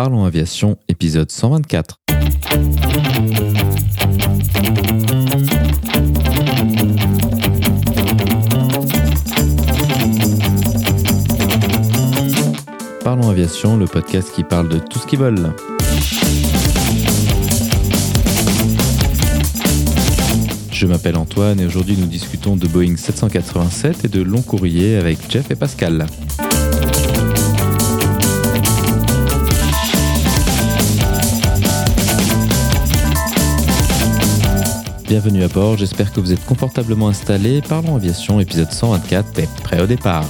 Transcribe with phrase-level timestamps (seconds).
[0.00, 1.96] Parlons Aviation, épisode 124.
[13.02, 15.52] Parlons Aviation, le podcast qui parle de tout ce qui vole.
[20.70, 25.18] Je m'appelle Antoine et aujourd'hui nous discutons de Boeing 787 et de long courrier avec
[25.28, 26.06] Jeff et Pascal.
[35.08, 37.62] Bienvenue à bord, j'espère que vous êtes confortablement installés.
[37.66, 40.26] Parlons Aviation, épisode 124 est prêt au départ.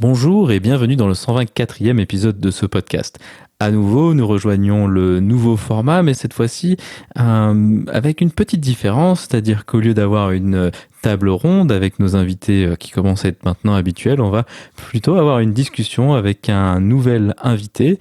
[0.00, 3.18] Bonjour et bienvenue dans le 124e épisode de ce podcast.
[3.58, 6.76] À nouveau, nous rejoignons le nouveau format, mais cette fois-ci
[7.18, 10.70] euh, avec une petite différence, c'est-à-dire qu'au lieu d'avoir une
[11.02, 15.16] table ronde avec nos invités euh, qui commencent à être maintenant habituels, on va plutôt
[15.16, 17.98] avoir une discussion avec un nouvel invité.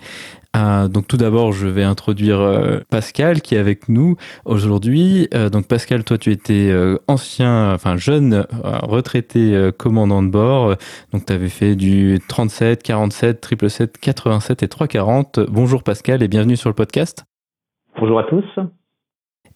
[0.58, 5.27] Euh, donc tout d'abord, je vais introduire euh, Pascal qui est avec nous aujourd'hui.
[5.33, 6.73] Euh, donc Pascal, toi tu étais
[7.08, 8.45] ancien, enfin jeune
[8.83, 10.75] retraité commandant de bord.
[11.14, 15.39] donc tu avais fait du 37, 47, 777, 87 et 340.
[15.49, 17.25] Bonjour Pascal et bienvenue sur le podcast.
[17.99, 18.45] Bonjour à tous.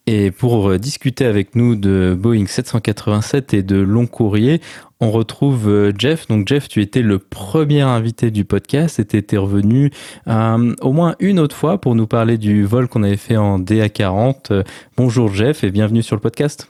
[0.07, 4.61] Et pour discuter avec nous de Boeing 787 et de long courrier,
[5.01, 6.27] on retrouve euh, Jeff.
[6.27, 9.91] Donc Jeff, tu étais le premier invité du podcast et tu étais revenu
[10.27, 13.59] euh, au moins une autre fois pour nous parler du vol qu'on avait fait en
[13.59, 14.63] DA40.
[14.95, 16.69] bonjour Jeff et bienvenue sur le podcast.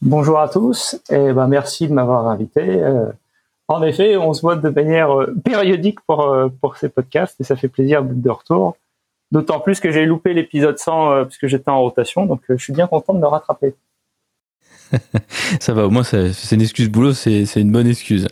[0.00, 2.62] Bonjour à tous et ben merci de m'avoir invité.
[2.62, 3.06] Euh,
[3.68, 7.68] en effet, on se voit de manière périodique pour, pour ces podcasts et ça fait
[7.68, 8.76] plaisir de retour.
[9.32, 12.62] D'autant plus que j'ai loupé l'épisode 100 euh, puisque j'étais en rotation, donc euh, je
[12.62, 13.74] suis bien content de me rattraper.
[15.60, 18.28] ça va, au moins c'est une excuse boulot, c'est une bonne excuse.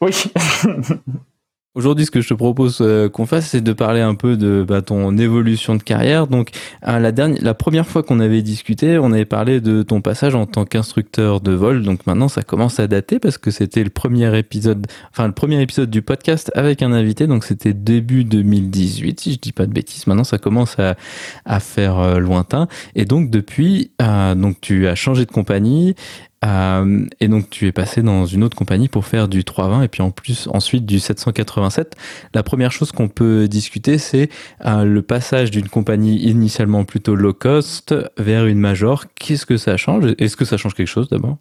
[0.00, 0.12] Oui.
[1.76, 4.64] Aujourd'hui, ce que je te propose euh, qu'on fasse, c'est de parler un peu de
[4.66, 6.26] bah, ton évolution de carrière.
[6.26, 6.50] Donc,
[6.82, 10.46] la, dernière, la première fois qu'on avait discuté, on avait parlé de ton passage en
[10.46, 11.84] tant qu'instructeur de vol.
[11.84, 15.62] Donc maintenant, ça commence à dater parce que c'était le premier épisode, enfin le premier
[15.62, 17.28] épisode du podcast avec un invité.
[17.28, 20.08] Donc c'était début 2018, si je dis pas de bêtises.
[20.08, 20.96] Maintenant, ça commence à,
[21.44, 22.66] à faire euh, lointain.
[22.96, 25.94] Et donc depuis, euh, donc tu as changé de compagnie.
[26.42, 29.88] Euh, et donc tu es passé dans une autre compagnie pour faire du 320 et
[29.88, 31.96] puis en plus ensuite du 787.
[32.34, 34.30] La première chose qu'on peut discuter, c'est
[34.64, 39.04] euh, le passage d'une compagnie initialement plutôt low cost vers une major.
[39.14, 40.06] Qu'est-ce que ça change?
[40.18, 41.36] Est-ce que ça change quelque chose d'abord?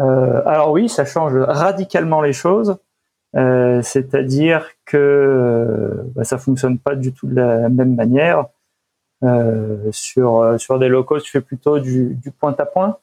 [0.00, 2.76] Euh, Alors oui, ça change radicalement les choses.
[3.32, 8.46] C'est-à-dire que bah, ça fonctionne pas du tout de la même manière.
[9.92, 12.96] sur sur des low cost, tu fais plutôt du, du point à point.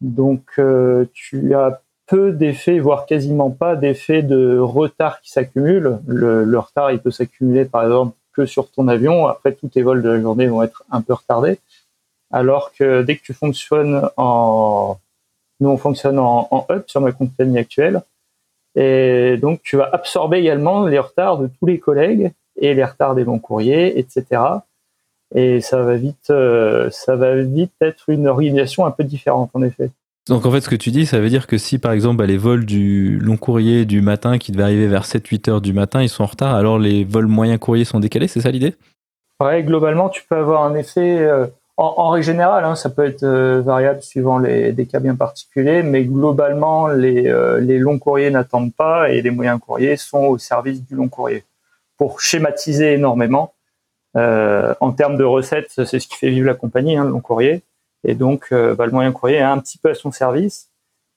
[0.00, 6.00] Donc, euh, tu as peu d'effets, voire quasiment pas d'effets de retard qui s'accumulent.
[6.06, 9.26] Le, retard, il peut s'accumuler, par exemple, que sur ton avion.
[9.26, 11.58] Après, tous tes vols de la journée vont être un peu retardés.
[12.32, 14.96] Alors que dès que tu fonctionnes en...
[15.60, 18.02] Nous, on fonctionne en, en up sur ma compagnie actuelle.
[18.74, 23.14] Et donc, tu vas absorber également les retards de tous les collègues et les retards
[23.14, 24.60] des longs courriers, etc
[25.34, 29.62] et ça va vite, euh, ça va vite être une organisation un peu différente en
[29.62, 29.90] effet.
[30.28, 32.26] Donc en fait, ce que tu dis, ça veut dire que si par exemple bah,
[32.26, 36.02] les vols du long courrier du matin qui devaient arriver vers 7-8 heures du matin,
[36.02, 38.74] ils sont en retard, alors les vols moyens courriers sont décalés, c'est ça l'idée?
[39.40, 41.46] Ouais, globalement, tu peux avoir un effet, euh,
[41.78, 45.82] en, règle générale, hein, ça peut être euh, variable suivant les, des cas bien particuliers,
[45.82, 50.84] mais globalement, les, les longs courriers n'attendent pas et les moyens courriers sont au service
[50.84, 51.44] du long courrier.
[51.96, 53.54] Pour schématiser énormément,
[54.16, 57.20] euh, en termes de recettes, c'est ce qui fait vivre la compagnie, hein, le long
[57.20, 57.62] courrier.
[58.04, 60.70] Et donc, euh, bah, le moyen courrier est un petit peu à son service.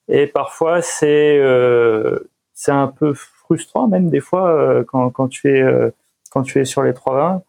[0.07, 2.19] Et parfois, c'est euh,
[2.67, 5.63] un peu frustrant, même des fois, quand, quand tu es
[6.31, 7.44] quand tu es sur les 320,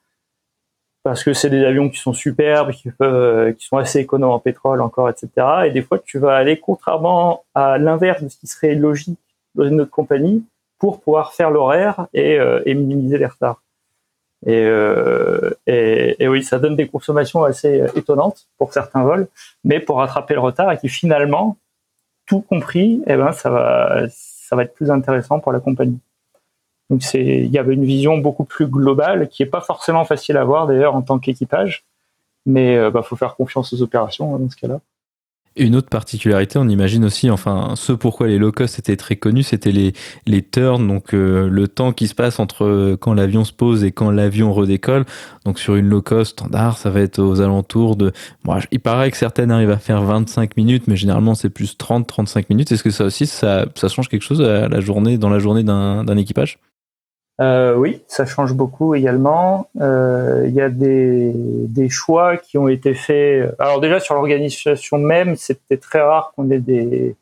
[1.03, 4.39] parce que c'est des avions qui sont superbes, qui peuvent, qui sont assez économes en
[4.39, 5.29] pétrole encore, etc.
[5.67, 9.19] Et des fois, tu vas aller contrairement à l'inverse de ce qui serait logique
[9.55, 10.45] dans une autre compagnie
[10.79, 13.64] pour pouvoir faire l'horaire et, et minimiser les retards.
[14.47, 19.29] Euh, et, et, oui, ça donne des consommations assez étonnantes pour certains vols,
[19.65, 21.57] mais pour rattraper le retard et qui finalement,
[22.27, 25.99] tout compris, eh ben ça va, ça va être plus intéressant pour la compagnie.
[26.91, 30.37] Donc c'est, il y avait une vision beaucoup plus globale qui est pas forcément facile
[30.37, 31.85] à voir d'ailleurs en tant qu'équipage,
[32.47, 34.81] mais euh, bah, faut faire confiance aux opérations hein, dans ce cas-là.
[35.57, 39.45] Une autre particularité, on imagine aussi, enfin, ce pourquoi les low cost étaient très connus,
[39.45, 39.93] c'était les,
[40.27, 43.85] les turns, donc euh, le temps qui se passe entre euh, quand l'avion se pose
[43.85, 45.05] et quand l'avion redécolle.
[45.45, 48.13] Donc sur une low cost standard, ça va être aux alentours de...
[48.45, 52.47] Bon, il paraît que certaines arrivent à faire 25 minutes, mais généralement c'est plus 30-35
[52.51, 52.73] minutes.
[52.73, 55.63] Est-ce que ça aussi, ça, ça change quelque chose à la journée, dans la journée
[55.63, 56.59] d'un équipage?
[57.41, 59.69] Euh, oui, ça change beaucoup également.
[59.81, 63.53] Euh, il y a des, des, choix qui ont été faits.
[63.59, 67.17] Alors déjà sur l'organisation même, c'était très rare qu'on ait des,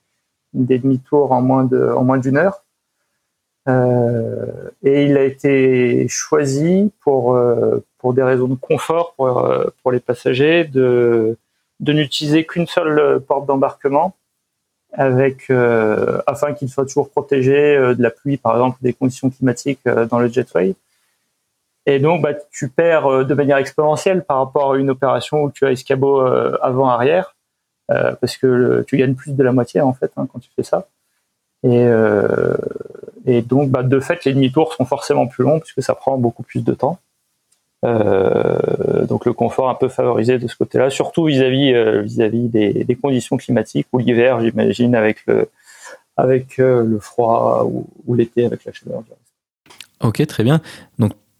[0.53, 2.63] des demi-tours en moins de en moins d'une heure.
[3.69, 9.49] Euh, et il a été choisi pour euh, pour des raisons de confort pour
[9.83, 11.39] pour les passagers de
[11.81, 14.15] de n'utiliser qu'une seule porte d'embarquement
[14.93, 19.31] avec euh, afin qu'il soit toujours protégé euh, de la pluie, par exemple, des conditions
[19.31, 20.75] climatiques euh, dans le jetway.
[21.87, 25.67] Et donc, bah, tu perds de manière exponentielle par rapport à une opération où tu
[25.67, 27.35] as escabeau avant-arrière,
[27.89, 30.87] parce que tu gagnes plus de la moitié en fait hein, quand tu fais ça.
[31.65, 36.45] Et, donc, bah, de fait, les demi-tours sont forcément plus longs puisque ça prend beaucoup
[36.45, 37.01] plus de temps.
[37.85, 42.99] Euh, donc le confort un peu favorisé de ce côté-là, surtout vis-à-vis euh, vis-à-vis des,
[43.01, 45.49] conditions climatiques ou l'hiver, j'imagine, avec le
[46.17, 49.03] avec euh, le froid ou, l'été avec la chaleur.
[50.01, 50.61] Ok, très bien.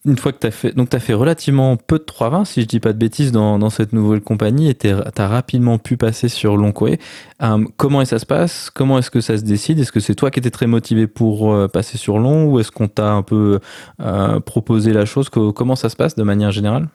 [0.05, 2.63] Une fois que tu as fait, donc tu as fait relativement peu de 320, si
[2.63, 6.29] je dis pas de bêtises, dans, cette nouvelle compagnie, et tu as rapidement pu passer
[6.29, 6.99] sur long courrier.
[7.43, 8.71] Euh, comment ça se passe?
[8.71, 9.79] Comment est-ce que ça se décide?
[9.79, 12.73] Est-ce que c'est toi qui étais très motivé pour euh, passer sur long ou est-ce
[12.73, 13.61] qu'on t'a un peu
[14.01, 15.29] euh, proposé la chose?
[15.29, 16.89] Comment ça se passe de manière générale?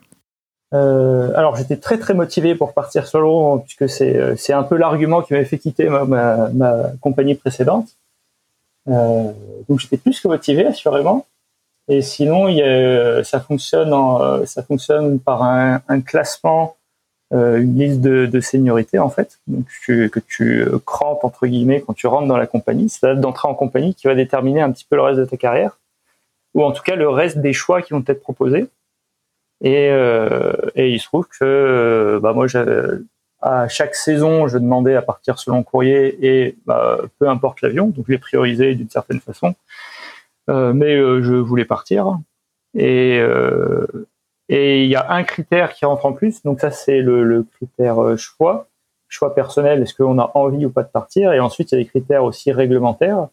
[0.73, 5.21] Alors j'étais très très motivé pour partir sur long puisque c'est c'est un peu l'argument
[5.21, 6.49] qui m'avait fait quitter ma,
[6.99, 7.87] compagnie précédente.
[8.85, 11.25] Donc j'étais plus que motivé assurément.
[11.89, 16.75] Et sinon, y a, ça fonctionne par un, classement,
[17.33, 21.81] euh, une liste de, de seniorité en fait, donc tu, que tu crampes entre guillemets
[21.81, 22.89] quand tu rentres dans la compagnie.
[22.89, 25.25] C'est la date d'entrée en compagnie qui va déterminer un petit peu le reste de
[25.25, 25.77] ta carrière,
[26.53, 28.67] ou en tout cas le reste des choix qui vont être proposés.
[29.61, 32.47] Et, euh, il se trouve que bah moi,
[33.41, 38.05] à chaque saison, je demandais à partir selon courrier et bah, peu importe l'avion, donc
[38.07, 39.55] je l'ai priorisé d'une certaine façon.
[40.49, 42.19] Euh, mais euh, je voulais partir.
[42.73, 43.87] Et euh,
[44.49, 46.41] et il y a un critère qui rentre en plus.
[46.43, 48.67] Donc ça, c'est le, le, critère choix,
[49.09, 49.81] choix personnel.
[49.81, 51.33] Est-ce qu'on a envie ou pas de partir?
[51.33, 53.27] Et ensuite, il y a des critères aussi réglementaires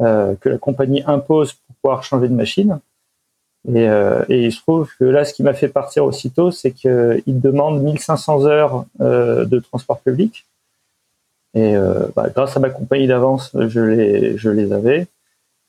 [0.00, 2.80] euh, que la compagnie impose pour pouvoir changer de machine.
[3.68, 6.70] Et, euh, et il se trouve que là, ce qui m'a fait partir aussitôt, c'est
[6.70, 10.46] qu'il demande 1500 heures euh, de transport public.
[11.52, 11.74] Et
[12.14, 15.08] bah, grâce à ma compagnie d'avance, je les, je les avais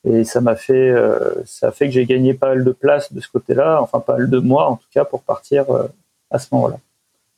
[0.04, 3.12] et ça m'a fait euh, ça a fait que j'ai gagné pas mal de place
[3.12, 5.86] de ce côté-là enfin pas mal de mois en tout cas pour partir euh,
[6.30, 6.78] à ce moment-là.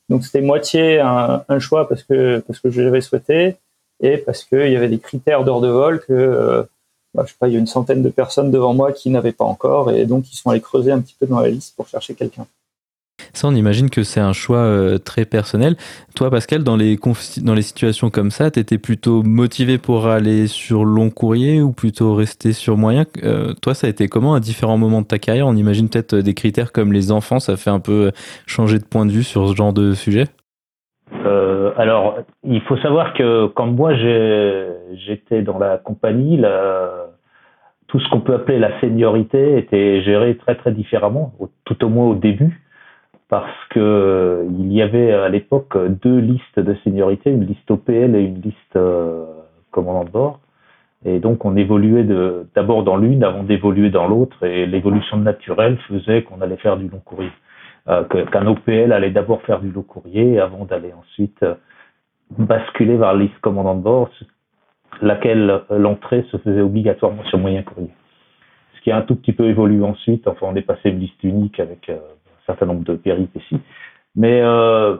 [0.08, 3.56] Donc c'était moitié un, un, choix parce que parce que je l'avais souhaité
[4.00, 6.62] et parce qu'il y avait des critères d'heure de vol que euh,
[7.14, 9.32] bah, je sais pas il y a une centaine de personnes devant moi qui n'avaient
[9.32, 11.86] pas encore et donc ils sont allés creuser un petit peu dans la liste pour
[11.88, 12.46] chercher quelqu'un
[13.32, 15.76] ça, on imagine que c'est un choix euh, très personnel.
[16.14, 16.98] Toi, Pascal, dans les,
[17.42, 21.72] dans les situations comme ça, tu étais plutôt motivé pour aller sur long courrier ou
[21.72, 23.04] plutôt rester sur moyen?
[23.22, 25.46] Euh, Toi, ça a été comment à différents moments de ta carrière?
[25.46, 28.12] On imagine peut-être des critères comme les enfants, ça fait un peu
[28.46, 30.26] changer de point de vue sur ce genre de sujet.
[31.26, 37.06] Euh, alors, il faut savoir que quand moi j'étais dans la compagnie, la,
[37.88, 41.32] tout ce qu'on peut appeler la seniorité était géré très très différemment,
[41.64, 42.63] tout au moins au début
[43.28, 48.14] parce que euh, il y avait à l'époque deux listes de seniorité, une liste OPL
[48.14, 49.24] et une liste euh,
[49.70, 50.40] commandant de bord.
[51.04, 52.06] Et donc on évoluait
[52.54, 56.88] d'abord dans l'une avant d'évoluer dans l'autre, et l'évolution naturelle faisait qu'on allait faire du
[56.88, 57.32] long courrier.
[57.88, 61.54] Euh, Qu'un OPL allait d'abord faire du long courrier avant d'aller ensuite euh,
[62.38, 64.08] basculer vers la liste commandant de bord,
[65.02, 67.90] laquelle l'entrée se faisait obligatoirement sur moyen courrier.
[68.76, 71.22] Ce qui a un tout petit peu évolué ensuite, enfin on est passé de liste
[71.22, 71.90] unique avec
[72.46, 73.60] certain nombre de péripéties.
[74.16, 74.96] Mais euh,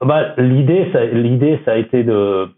[0.00, 2.48] bah, l'idée, ça, l'idée, ça a été de.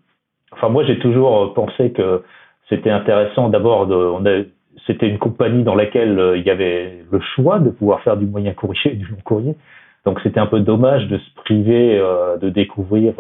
[0.52, 2.22] Enfin, moi, j'ai toujours pensé que
[2.68, 3.48] c'était intéressant.
[3.48, 4.42] D'abord, de, on a,
[4.86, 8.26] c'était une compagnie dans laquelle euh, il y avait le choix de pouvoir faire du
[8.26, 9.56] moyen courrier et du long courrier.
[10.04, 13.14] Donc, c'était un peu dommage de se priver euh, de découvrir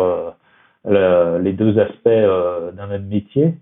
[0.86, 3.54] euh, les deux aspects euh, d'un même métier.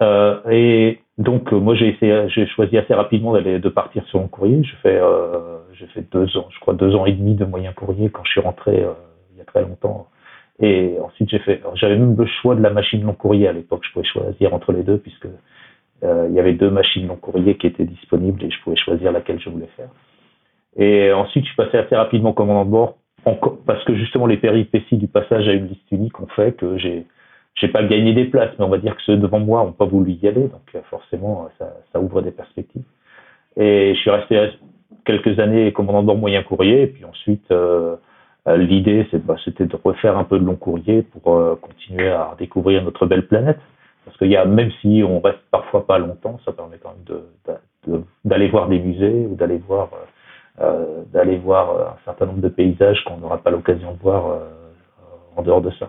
[0.00, 4.28] Euh, et donc, moi, j'ai essayé, j'ai choisi assez rapidement d'aller, de partir sur mon
[4.28, 4.62] courrier.
[4.64, 7.72] Je fais, euh, j'ai fait deux ans, je crois deux ans et demi de moyen
[7.72, 8.92] courrier quand je suis rentré euh,
[9.32, 10.08] il y a très longtemps.
[10.60, 13.82] Et ensuite, j'ai fait, j'avais même le choix de la machine long courrier à l'époque.
[13.86, 15.26] Je pouvais choisir entre les deux puisque
[16.02, 19.12] euh, il y avait deux machines long courrier qui étaient disponibles et je pouvais choisir
[19.12, 19.90] laquelle je voulais faire.
[20.76, 22.96] Et ensuite, je suis passé assez rapidement commandant de bord
[23.66, 27.06] parce que justement les péripéties du passage à une liste unique ont fait que j'ai
[27.54, 29.84] j'ai pas gagné des places, mais on va dire que ceux devant moi ont pas
[29.84, 32.84] voulu y aller, donc forcément, ça, ça ouvre des perspectives.
[33.56, 34.50] Et je suis resté
[35.04, 37.50] quelques années commandant de moyen courrier, et puis ensuite,
[38.48, 42.34] euh, l'idée, bah, c'était de refaire un peu de long courrier pour euh, continuer à
[42.38, 43.58] découvrir notre belle planète.
[44.04, 48.02] Parce qu'il y a, même si on reste parfois pas longtemps, ça permet quand même
[48.24, 49.90] d'aller voir des musées ou d'aller voir,
[50.60, 54.40] euh, d'aller voir un certain nombre de paysages qu'on n'aura pas l'occasion de voir
[55.36, 55.88] en dehors de ça.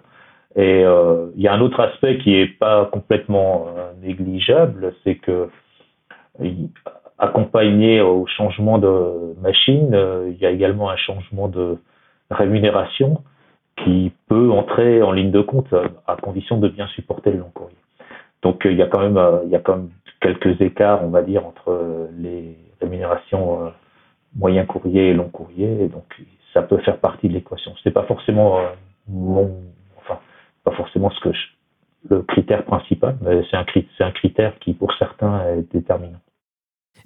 [0.56, 3.68] Et il y a un autre aspect qui est pas complètement
[4.02, 5.50] négligeable, c'est que
[7.24, 11.78] accompagné au changement de machine, euh, il y a également un changement de
[12.30, 13.24] rémunération
[13.84, 17.52] qui peut entrer en ligne de compte euh, à condition de bien supporter le long
[17.54, 17.78] courrier.
[18.42, 19.90] Donc euh, il y a quand même il y a quand même
[20.22, 23.72] quelques écarts, on va dire, entre les rémunérations
[24.36, 26.06] moyen courrier et long courrier, et donc
[26.54, 27.74] ça peut faire partie de l'équation.
[27.84, 28.60] C'est pas forcément
[29.08, 29.52] mon,
[30.64, 31.36] pas forcément ce que
[32.10, 33.66] le critère principal, mais c'est un,
[34.00, 36.20] un critère qui pour certains est déterminant.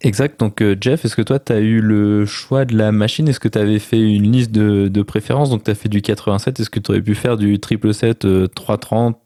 [0.02, 0.40] Exact.
[0.40, 3.28] Donc, euh, Jeff, est-ce que toi, tu as eu le choix de la machine?
[3.28, 5.50] Est-ce que tu avais fait une liste de, de préférences?
[5.50, 6.60] Donc, tu as fait du 87.
[6.60, 9.18] Est-ce que tu aurais pu faire du triple 7 330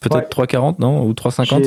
[0.00, 1.04] Peut-être 340, non?
[1.04, 1.66] Ou 350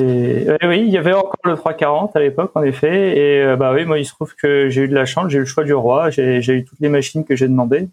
[0.63, 3.17] Oui, il y avait encore le 340 à l'époque, en effet.
[3.17, 5.37] Et euh, bah oui, moi, il se trouve que j'ai eu de la chance, j'ai
[5.37, 7.89] eu le choix du roi, j'ai eu toutes les machines que j'ai demandées.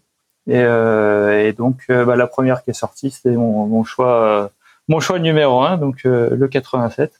[0.49, 4.51] Et, euh, et donc, euh, bah, la première qui est sortie, c'était mon, choix,
[4.87, 7.13] mon choix numéro un, donc le 87.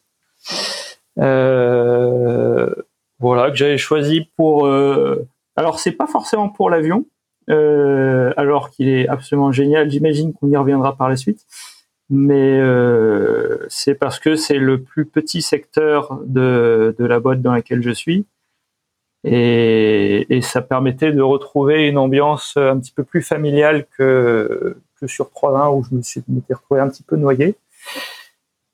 [1.19, 2.73] Euh,
[3.19, 4.65] voilà que j'avais choisi pour.
[4.65, 5.27] Euh...
[5.55, 7.05] Alors c'est pas forcément pour l'avion,
[7.49, 9.91] euh, alors qu'il est absolument génial.
[9.91, 11.45] J'imagine qu'on y reviendra par la suite,
[12.09, 17.51] mais euh, c'est parce que c'est le plus petit secteur de, de la boîte dans
[17.51, 18.25] laquelle je suis.
[19.23, 25.25] Et, ça permettait de retrouver une ambiance un petit peu plus familiale que, que sur
[25.25, 27.55] 3.1 où je me suis retrouvé un petit peu noyé.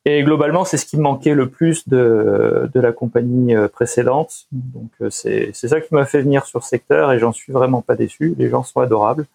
[0.07, 4.45] Et globalement, c'est ce qui me manquait le plus de, de la compagnie euh, précédente.
[4.51, 7.95] Donc euh, c'est ça qui m'a fait venir sur secteur et j'en suis vraiment pas
[7.95, 8.35] déçu.
[8.37, 9.25] Les gens sont adorables.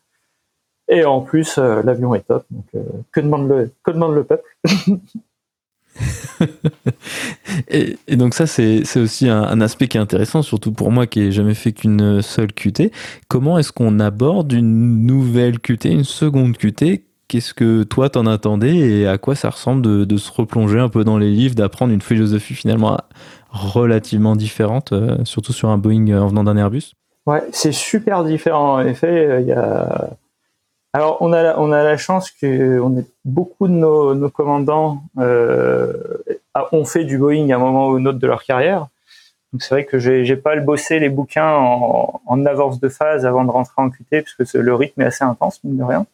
[0.88, 2.44] Et en plus, euh, l'avion est top.
[2.50, 2.66] Donc
[3.10, 4.56] que, demande le, que demande le peuple?
[7.68, 11.20] et, donc ça, c'est aussi un, un, aspect qui est intéressant, surtout pour moi qui
[11.20, 12.90] n'ai jamais fait qu'une seule QT.
[13.28, 18.76] Comment est-ce qu'on aborde une nouvelle QT, une seconde QT Qu'est-ce que toi t'en attendais
[18.76, 22.02] et à quoi ça ressemble de, se replonger un peu dans les livres, d'apprendre une
[22.02, 22.98] philosophie finalement
[23.50, 26.94] relativement différente, euh, surtout sur un Boeing euh, en venant d'un Airbus?
[27.26, 28.74] Ouais, c'est super différent.
[28.74, 30.10] En effet, euh, il y a.
[30.92, 35.02] Alors, on a la, on a la chance que on est beaucoup de nos, commandants
[35.18, 35.92] euh,
[36.72, 38.88] ont fait du Boeing à un moment ou un autre de leur carrière.
[39.52, 42.88] Donc c'est vrai que j'ai, j'ai pas le bossé les bouquins en, en, avance de
[42.88, 45.84] phase avant de rentrer en QT parce que le rythme est assez intense mine de
[45.84, 46.06] rien.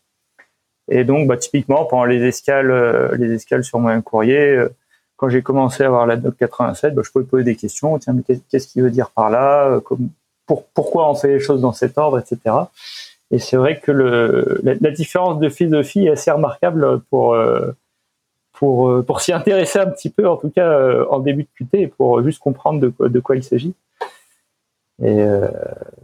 [0.88, 4.68] Et donc, bah, typiquement, pendant les escales, euh, les escales sur moyen courrier, euh,
[5.16, 7.98] quand j'ai commencé à avoir la Doc 87, bah, je pouvais poser des questions.
[7.98, 9.68] Tiens, mais qu'est-ce qu'il veut dire par là?
[9.68, 10.10] Euh, comme,
[10.46, 12.54] pour, Pourquoi on fait les choses dans cet ordre, etc.
[13.30, 17.36] Et c'est vrai que le, la, différence de philosophie est assez remarquable pour
[18.52, 22.22] pour pour s'y intéresser un petit peu, en tout cas en début de QT, pour
[22.22, 23.74] juste comprendre de quoi, de il s'agit.
[25.02, 25.18] Et,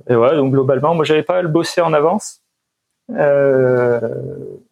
[0.09, 2.43] et voilà, donc globalement, moi j'avais pas le bosser en avance.
[3.11, 4.01] Euh,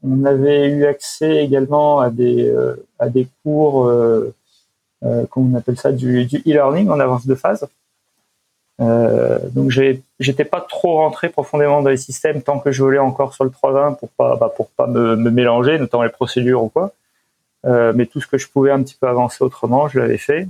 [0.03, 4.35] on avait eu accès également à des, euh, à des cours, euh,
[5.03, 7.67] on appelle ça, du, e-learning en avance de phase.
[8.81, 9.71] Donc
[10.19, 13.51] j'étais pas trop rentré profondément dans les systèmes tant que je voulais encore sur le
[13.51, 16.93] 3.20 pour pas bah, pour pas me, mélanger, notamment les procédures ou quoi.
[17.65, 20.49] mais tout ce que je pouvais un petit peu avancer autrement, je l'avais fait.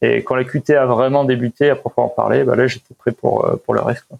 [0.00, 3.46] Et quand la QT a vraiment débuté à proprement parler, bah là j'étais prêt pour
[3.64, 4.04] pour le reste.
[4.08, 4.18] Quoi.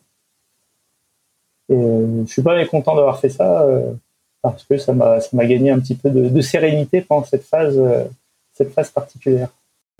[1.71, 3.93] Et euh, je suis pas mécontent d'avoir fait ça euh,
[4.43, 7.45] parce que ça m'a ça m'a gagné un petit peu de, de, sérénité pendant cette
[7.45, 8.05] phase euh,
[8.53, 9.49] cette phase particulière.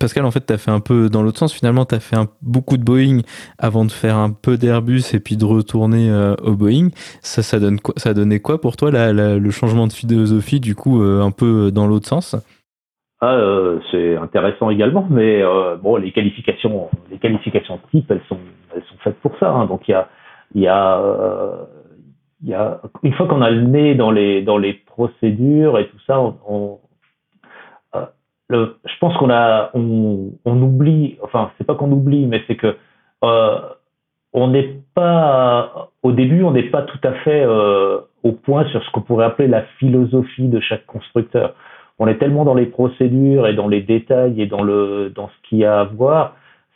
[0.01, 1.53] Pascal, en fait, tu as fait un peu dans l'autre sens.
[1.53, 3.21] Finalement, tu as fait un, beaucoup de Boeing
[3.59, 6.11] avant de faire un peu d'Airbus et puis de retourner
[6.43, 6.89] au Boeing.
[7.21, 11.01] Ça, ça, donne quoi, ça donnait quoi pour toi, le changement de philosophie, du coup,
[11.03, 12.37] un peu dans l'autre sens?
[13.21, 18.39] Ah, euh, C'est intéressant également, mais euh, bon, les qualifications, les qualifications type, elles sont,
[19.05, 19.51] faites pour ça.
[19.51, 19.67] Hein.
[19.67, 20.09] Donc, il y a,
[20.55, 21.65] y a, euh,
[22.43, 25.99] y a une fois qu'on a le nez dans les dans les procédures et tout
[26.07, 26.77] ça, on, euh,
[28.51, 32.77] je pense qu'on a on, oublie, enfin c'est pas qu'on oublie, mais c'est que
[33.25, 33.59] euh,
[34.33, 38.83] on n'est pas au début, on n'est pas tout à fait euh, au point sur
[38.83, 41.55] ce qu'on pourrait appeler la philosophie de chaque constructeur.
[41.99, 45.49] On est tellement dans les procédures et dans les détails et dans le dans ce
[45.49, 46.35] qu'il y a à voir,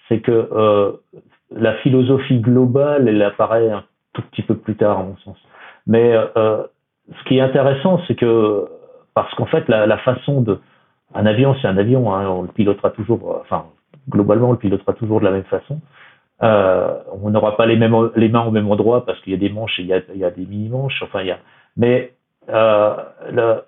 [0.08, 0.92] c'est que euh,
[1.50, 5.36] la philosophie globale, elle apparaît un tout petit peu plus tard, à mon sens.
[5.86, 6.62] Mais euh,
[7.08, 8.66] ce qui est intéressant, c'est que
[9.14, 10.58] parce qu'en fait, la, la, façon de
[11.14, 13.66] un avion, c'est un avion, hein, on le pilotera toujours, enfin,
[14.08, 15.80] globalement, on le pilotera toujours de la même façon.
[16.42, 19.38] Euh, on n'aura pas les mêmes les mains au même endroit parce qu'il y a
[19.38, 21.00] des manches et il y a, il y a des mini manches.
[21.02, 21.38] Enfin, il y a,
[21.76, 22.12] mais
[22.50, 22.96] euh,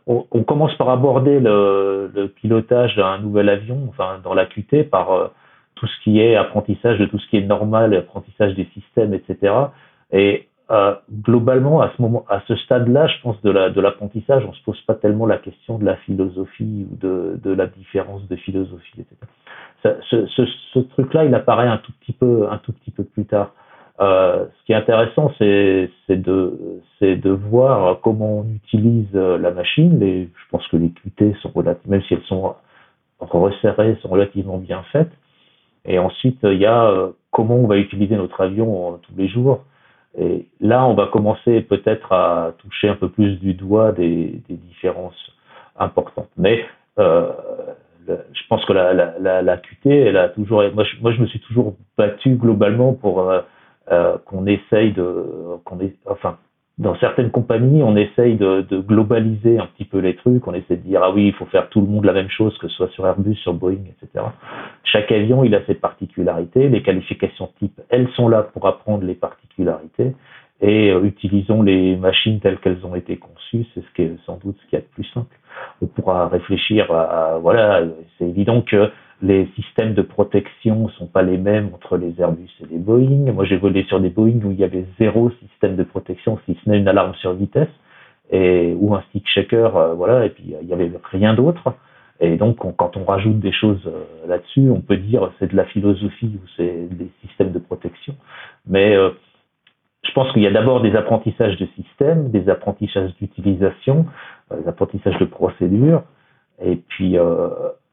[0.07, 5.29] on, commence par aborder le, pilotage d'un nouvel avion, enfin dans la QT, par euh,
[5.77, 9.55] tout ce qui est apprentissage de tout ce qui est normal, apprentissage des systèmes, etc.
[10.13, 14.45] Et euh, globalement, à ce moment, à ce stade-là, je pense de la de l'apprentissage,
[14.47, 18.27] on se pose pas tellement la question de la philosophie ou de, de la différence
[18.29, 19.97] de philosophie, etc.
[20.11, 20.43] ce, ce,
[20.75, 23.53] ce truc-là, il apparaît un tout petit peu un tout petit peu plus tard.
[23.99, 30.03] Euh, ce qui est intéressant, c'est de, de voir comment on utilise la machine.
[30.03, 31.53] Et je pense que les QT sont
[31.87, 32.57] même si elles sont
[33.21, 35.13] resserrées, sont relativement bien faites.
[35.87, 39.29] Et ensuite, il y a euh, comment on va utiliser notre avion euh, tous les
[39.29, 39.65] jours.
[40.19, 45.33] Et là, on va commencer peut-être à toucher un peu plus du doigt des, différences
[45.79, 46.31] importantes.
[46.37, 46.65] Mais
[46.99, 47.33] euh,
[48.09, 48.95] je pense que la,
[49.43, 50.63] la, QT, elle a toujours.
[50.75, 53.41] Moi je, me suis toujours battu globalement pour euh,
[53.93, 55.25] euh qu'on essaye de,
[55.65, 56.39] qu'on enfin,
[56.79, 60.47] dans certaines compagnies, on essaye de, de, globaliser un petit peu les trucs.
[60.47, 62.57] On essaie de dire ah oui, il faut faire tout le monde la même chose,
[62.59, 64.27] que ce soit sur Airbus, sur Boeing, etc.
[64.85, 66.69] Chaque avion, il a ses particularités.
[66.69, 70.13] Les qualifications type, elles sont là pour apprendre les particularités
[70.61, 73.67] et euh, utilisons les machines telles qu'elles ont été conçues.
[73.75, 75.35] C'est ce qui est sans doute ce qui est le plus simple.
[75.81, 77.85] On pourra réfléchir à, voilà,
[78.19, 78.91] c'est évident que
[79.23, 83.33] les systèmes de protection sont pas les mêmes entre les Airbus et les Boeing.
[83.33, 86.59] Moi, j'ai volé sur des Boeing où il y avait zéro système de protection, si
[86.63, 87.69] ce n'est une alarme sur vitesse
[88.31, 90.27] et ou un stick shaker, euh, voilà.
[90.27, 91.75] Et puis il y avait rien d'autre.
[92.19, 95.65] Et donc, quand on rajoute des choses euh, là-dessus, on peut dire c'est de la
[95.67, 98.17] philosophie ou c'est des systèmes de protection.
[98.67, 99.11] Mais euh,
[100.03, 104.07] je pense qu'il y a d'abord des apprentissages de systèmes, des apprentissages d'utilisation,
[104.51, 106.05] des apprentissages de procédures,
[106.63, 107.19] et puis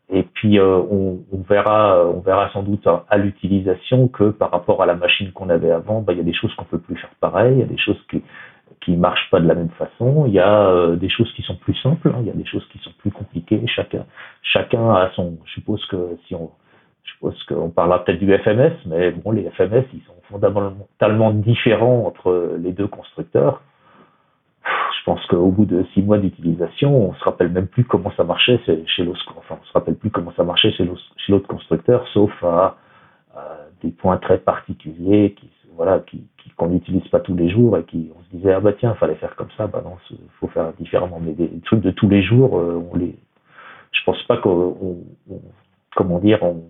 [0.09, 4.81] et puis euh, on, on, verra, on verra sans doute à, l'utilisation que par rapport
[4.83, 6.95] à la machine qu'on avait avant, bah, il y a des choses qu'on peut plus
[6.95, 8.21] faire pareil, il y a des choses qui
[8.81, 11.55] qui marchent pas de la même façon, il y a euh, des choses qui sont
[11.55, 13.61] plus simples, hein, il y a des choses qui sont plus compliquées.
[13.67, 14.05] Chacun
[14.41, 15.37] chacun a son.
[15.45, 16.51] Je suppose que si on
[17.03, 22.05] je suppose qu'on parlera peut-être du FMS, mais bon, les FMS, ils sont fondamentalement différents
[22.05, 23.61] entre les deux constructeurs
[25.03, 28.23] je pense qu'au bout de six mois d'utilisation, on se rappelle même plus comment ça
[28.23, 30.87] marchait chez l'autre, enfin, on se rappelle plus comment ça marchait chez
[31.27, 32.77] l'autre constructeur, sauf à,
[33.81, 35.35] des points très particuliers
[35.75, 36.01] voilà,
[36.55, 39.15] qu'on n'utilise pas tous les jours et qui, on se disait, ah bah tiens, fallait
[39.15, 39.97] faire comme ça, bah non,
[40.39, 41.19] faut faire différemment.
[41.19, 43.17] Mais des trucs de tous les jours, euh, on les,
[43.91, 45.03] je pense pas qu'on,
[45.97, 46.63] comment dire, on,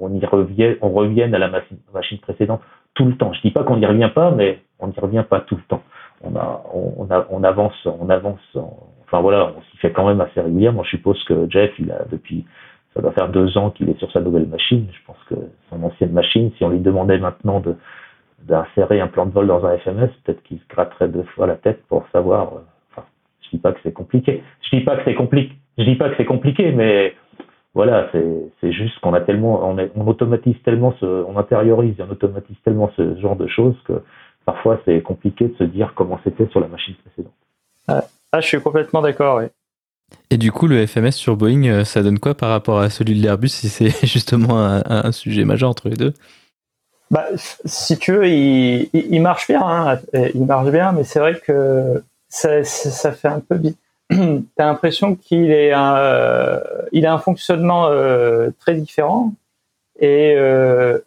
[0.00, 2.60] on y revient, on revienne à la machine, précédente
[2.94, 3.32] tout le temps.
[3.32, 5.82] Je dis pas qu'on n'y revient pas, mais on n'y revient pas tout le temps
[6.22, 8.40] on avance, on avance.
[8.54, 10.82] enfin voilà, on s'y fait quand même assez régulièrement.
[10.82, 12.44] Je suppose que Jeff, il a depuis,
[12.94, 14.86] ça doit faire deux ans qu'il est sur sa nouvelle machine.
[14.92, 15.34] Je pense que
[15.70, 17.76] son ancienne machine, si on lui demandait maintenant de
[18.42, 21.56] d'insérer un plan de vol dans un FMS, peut-être qu'il se gratterait deux fois la
[21.56, 22.54] tête pour savoir.
[22.54, 23.06] Euh, enfin,
[23.42, 24.42] je dis pas que c'est compliqué.
[24.62, 25.54] Je dis pas que c'est compliqué.
[25.76, 27.14] Je dis pas que c'est compliqué, mais
[27.74, 32.56] voilà, c'est juste qu'on a tellement, on, on automatise tellement, ce, on intériorise, on automatise
[32.64, 34.02] tellement ce genre de choses que
[34.44, 37.32] parfois c'est compliqué de se dire comment c'était sur la machine précédente.
[38.32, 39.46] Ah, je suis complètement d'accord, oui.
[40.30, 43.18] Et du coup, le FMS sur Boeing, euh, ça donne quoi par rapport à celui
[43.18, 46.12] de l'Airbus si c'est justement un, sujet majeur entre les deux?
[47.10, 49.98] Bah, Si tu veux, il, marche bien, hein.
[50.34, 52.62] il marche bien, mais c'est vrai que ça,
[53.12, 53.60] fait un peu.
[54.14, 56.60] tu as l'impression qu'il est un, euh,
[56.92, 59.32] il a un fonctionnement euh, très différent
[59.98, 60.32] et,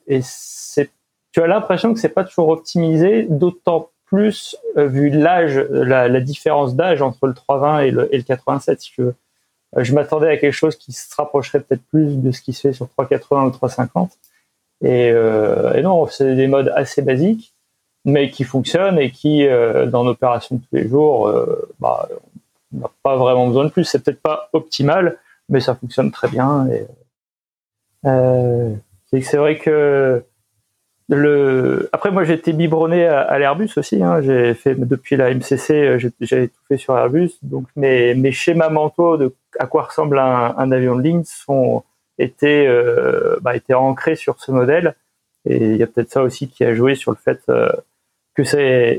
[0.07, 0.89] et c'est
[1.33, 6.21] tu as l'impression que c'est pas toujours optimisé, d'autant plus euh, vu l'âge, la, la,
[6.21, 8.79] différence d'âge entre le 320 et le, et le 87.
[8.79, 9.03] Si je,
[9.75, 12.73] je m'attendais à quelque chose qui se rapprocherait peut-être plus de ce qui se fait
[12.73, 14.11] sur 380 ou 350.
[14.83, 17.55] Et, euh, et non, c'est des modes assez basiques,
[18.05, 22.07] mais qui fonctionnent et qui, euh, dans l'opération de tous les jours, euh, bah,
[22.73, 23.83] on n'a pas vraiment besoin de plus.
[23.85, 25.17] C'est peut-être pas optimal,
[25.49, 26.67] mais ça fonctionne très bien.
[26.67, 26.85] Et,
[28.05, 28.73] euh,
[29.21, 30.23] c'est vrai que
[31.09, 31.89] le...
[31.93, 34.01] Après, moi, j'ai été biberonné à, l'Airbus aussi.
[34.01, 34.21] Hein.
[34.21, 37.31] J'ai fait depuis la MCC, euh, j'avais tout fait sur Airbus.
[37.43, 41.83] Donc, mes, mes schémas mentaux de à quoi ressemble un, avion de ligne sont
[42.17, 44.95] étaient, euh, bah, étaient ancrés sur ce modèle.
[45.45, 48.43] Et il y a peut-être ça aussi qui a joué sur le fait que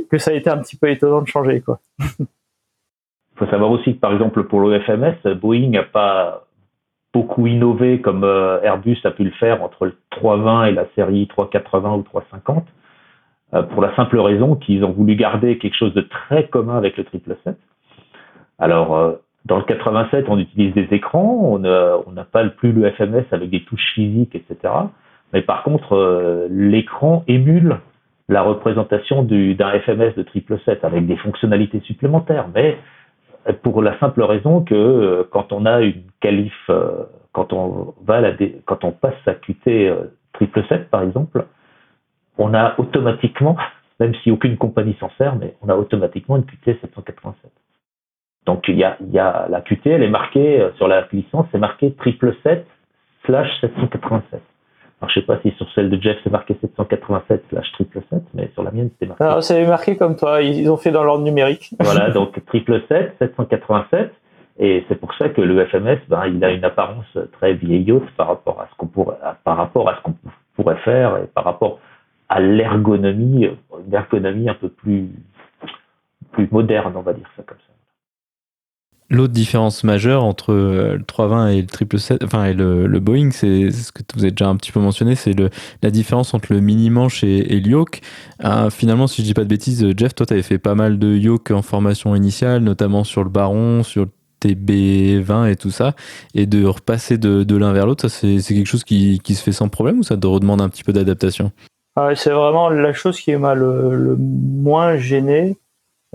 [0.09, 1.81] que ça a été un petit peu étonnant de changer, quoi.
[3.35, 6.45] Il faut savoir aussi que, par exemple, pour le FMS, Boeing n'a pas
[7.15, 11.27] beaucoup innové comme euh, Airbus a pu le faire entre le 320 et la série
[11.29, 12.67] 380 ou 350,
[13.55, 16.97] euh, pour la simple raison qu'ils ont voulu garder quelque chose de très commun avec
[16.97, 17.57] le 777.
[18.59, 19.13] Alors, euh,
[19.47, 23.63] dans le 87, on utilise des écrans, on n'a pas plus le FMS avec des
[23.65, 24.73] touches physiques, etc.
[25.35, 27.79] Mais par contre, l'écran émule
[28.31, 32.47] la représentation d'un FMS de triple 7 avec des fonctionnalités supplémentaires.
[32.55, 32.79] Mais
[33.53, 38.21] pour la simple raison que euh, quand on a une qualif, euh, quand on va
[38.21, 38.33] la
[38.65, 39.93] quand on passe sa QT
[40.33, 41.47] triple 7 par exemple,
[42.39, 43.57] on a automatiquement,
[44.01, 47.51] même si aucune compagnie s'en sert, mais on a automatiquement une QT 787.
[48.47, 51.47] Donc il y a, y a la QT, elle est marquée euh, sur la licence,
[51.53, 52.67] c'est marqué triple 7
[53.27, 54.43] slash 787.
[55.05, 58.23] Alors je sais pas si sur celle de Jeff c'est marqué 787 slash triple 7,
[58.33, 59.23] mais sur la mienne c'était marqué.
[59.23, 61.75] Alors c'est marqué comme toi, ils ont fait dans l'ordre numérique.
[61.81, 64.11] voilà, donc triple 7, 787.
[64.59, 68.29] Et c'est pour ça que le FMS, ben, il a une apparence très vieillotte par
[68.29, 70.15] rapport à ce qu'on pourrait, par rapport à ce qu'on
[70.57, 71.81] pourrait faire et par rapport
[72.31, 73.47] à l'ergonomie,
[73.87, 75.11] une ergonomie un peu plus,
[76.33, 77.74] plus moderne, on va dire ça comme ça.
[79.15, 83.31] L'autre différence majeure entre euh, le 320 et le 777, enfin et le, le Boeing,
[83.31, 85.37] c'est ce que vous avez déjà un petit peu mentionné, c'est
[85.83, 88.01] la différence entre le mini manche et, le yoke.
[88.45, 90.99] Euh, finalement, si je dis pas de bêtises, Jeff, toi, tu avais fait pas mal
[90.99, 94.11] de yoke en formation initiale, notamment sur le Baron, sur le
[94.43, 95.95] TB20 et tout ça,
[96.35, 99.53] et de repasser de, de l'un vers l'autre, c'est quelque chose qui, qui, se fait
[99.53, 101.53] sans problème ou ça te redemande un petit peu d'adaptation?
[101.95, 105.57] Ah, C'est vraiment la chose qui m'a le, le, moins gêné.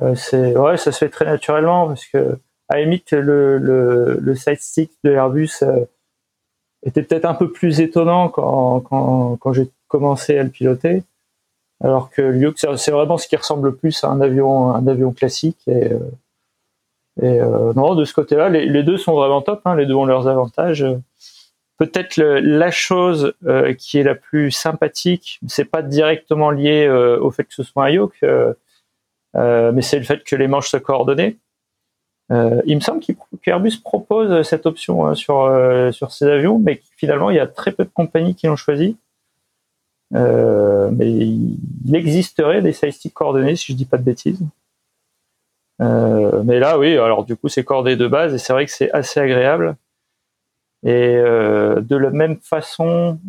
[0.02, 2.38] Euh, ouais, ça se fait très naturellement parce que
[2.70, 5.86] à la le, le, le side stick de Airbus euh,
[6.84, 11.04] était peut-être un peu plus étonnant quand, quand, quand j'ai commencé à le piloter.
[11.84, 15.12] Alors que le c'est vraiment ce qui ressemble le plus à un avion, un avion
[15.12, 15.60] classique.
[15.68, 16.00] Et, euh,
[17.24, 19.62] euh, non, de ce côté-là, les, deux sont vraiment top.
[19.66, 20.86] Hein, les deux ont leurs avantages.
[21.78, 23.34] Peut-être la chose
[23.78, 26.90] qui est la plus sympathique, c'est pas directement lié
[27.22, 28.22] au fait que ce soit un yoke,
[29.34, 31.38] mais c'est le fait que les manches soient coordonnées.
[32.32, 33.04] Euh, il me semble
[33.42, 37.48] qu'Airbus propose cette option hein, sur, euh, sur ces avions, mais finalement, il y a
[37.48, 38.98] très peu de compagnies qui l'ont choisi.
[40.16, 41.58] Euh, mais il
[41.94, 44.42] existerait des side coordonnées, si je dis pas de bêtises.
[45.80, 48.92] mais là, oui, alors du coup, c'est coordonné de base, et c'est vrai que c'est
[48.92, 49.76] assez agréable.
[50.84, 53.20] Et de la même façon,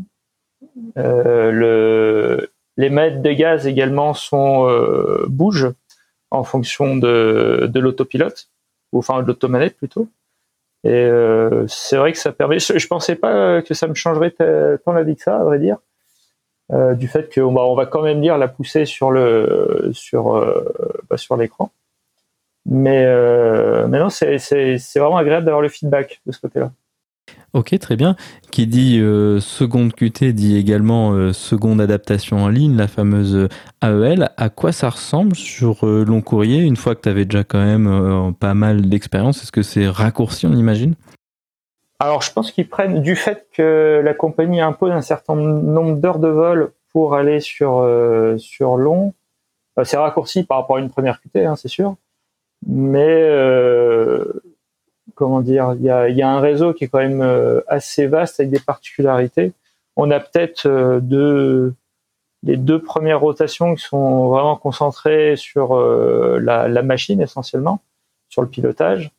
[0.97, 4.69] le, les maîtres de gaz également sont
[5.27, 5.73] bougent
[6.31, 8.50] en fonction de l'autopilote
[8.92, 10.09] ou enfin de l'automanette plutôt.
[10.85, 12.59] Et euh, c'est vrai que ça permet.
[12.59, 14.31] Je, pensais pas que ça me changerait
[14.85, 15.76] tant la vie que ça, à vrai dire,
[16.72, 21.00] euh, du fait qu'on bah, va quand même lire la poussée sur le sur euh,
[21.11, 21.70] bah, sur l'écran.
[22.66, 23.05] Mais
[23.88, 24.38] mais non, c'est
[24.96, 26.72] vraiment agréable d'avoir le feedback de ce côté-là.
[27.53, 28.15] Ok, très bien.
[28.53, 33.49] Qui dit euh, seconde QT dit également euh, seconde adaptation en ligne, la fameuse euh,
[33.83, 34.31] AEL.
[34.37, 38.35] À quoi ça ressemble sur long courrier une fois que tu avais déjà quand même
[38.39, 39.43] pas mal d'expérience?
[39.43, 40.95] Est-ce que c'est raccourci, on imagine?
[41.99, 46.19] Alors, je pense qu'ils prennent du fait que la compagnie impose un certain nombre d'heures
[46.19, 49.13] de vol pour aller sur, long.
[49.83, 51.97] c'est raccourci par rapport à une première QT, hein, c'est sûr.
[52.67, 53.29] Mais
[55.20, 55.90] comment dire, il y
[56.22, 59.52] a, un réseau qui est quand même euh, assez vaste avec des particularités.
[59.94, 61.70] On a peut-être euh,
[62.42, 67.80] les deux premières rotations qui sont vraiment concentrées sur euh, la, machine essentiellement,
[68.30, 69.11] sur le pilotage.